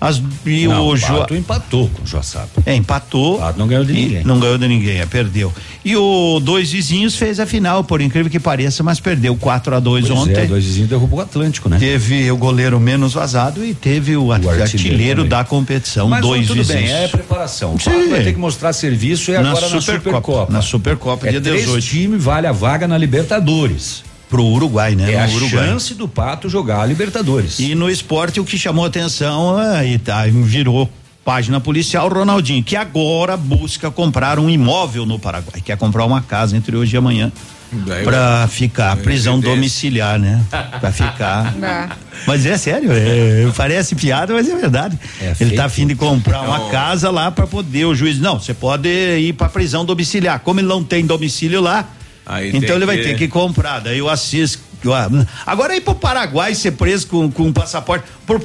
[0.07, 2.49] As, e Não, o o Jo- Pato empatou com o Joaçaba.
[2.65, 3.39] é, empatou.
[3.57, 4.23] não ganhou de ninguém.
[4.23, 5.51] Não ganhou de ninguém, é, perdeu.
[5.83, 9.79] E o Dois Vizinhos fez a final, por incrível que pareça, mas perdeu 4 a
[9.79, 10.35] 2 Pois ontem.
[10.41, 11.77] É, dois vizinhos derrubou o Atlântico, né?
[11.79, 15.29] Teve o goleiro menos vazado e teve o, artilheiro, artilheiro também.
[15.29, 16.81] da competição, Mas dois tudo vizinhos.
[16.83, 17.75] bem, é preparação.
[17.75, 18.09] O Sim.
[18.09, 20.53] Vai ter que mostrar serviço e Na agora na Supercopa, Supercopa.
[20.53, 21.85] na Supercopa, é dia três 18.
[21.85, 24.03] time vale a vaga na Libertadores.
[24.29, 25.13] Pro Uruguai, né?
[25.13, 25.67] É No a Uruguai.
[25.67, 27.59] chance do Pato jogar a Libertadores.
[27.59, 30.89] E no esporte o que chamou atenção aí tá, virou
[31.23, 36.55] página policial Ronaldinho, que agora busca comprar um imóvel no Paraguai, quer comprar uma casa
[36.57, 37.31] entre hoje e amanhã.
[37.71, 40.41] Daí Pra ficar, prisão domiciliar, né?
[40.79, 41.53] Pra ficar.
[41.63, 41.89] Ah.
[42.27, 44.97] Mas é sério, é, parece piada, mas é verdade.
[45.21, 48.39] É Ele tá afim de comprar uma Então- casa lá pra poder o juiz, não,
[48.39, 50.39] você pode ir pra prisão domiciliar.
[50.39, 51.87] Como ele não tem domicílio lá,
[52.25, 53.79] Aí então ele vai que- ter que comprar.
[53.79, 54.57] Daí o Assis.
[55.45, 58.05] Agora ir pro Paraguai ser preso com, com um passaporte.
[58.25, 58.39] Por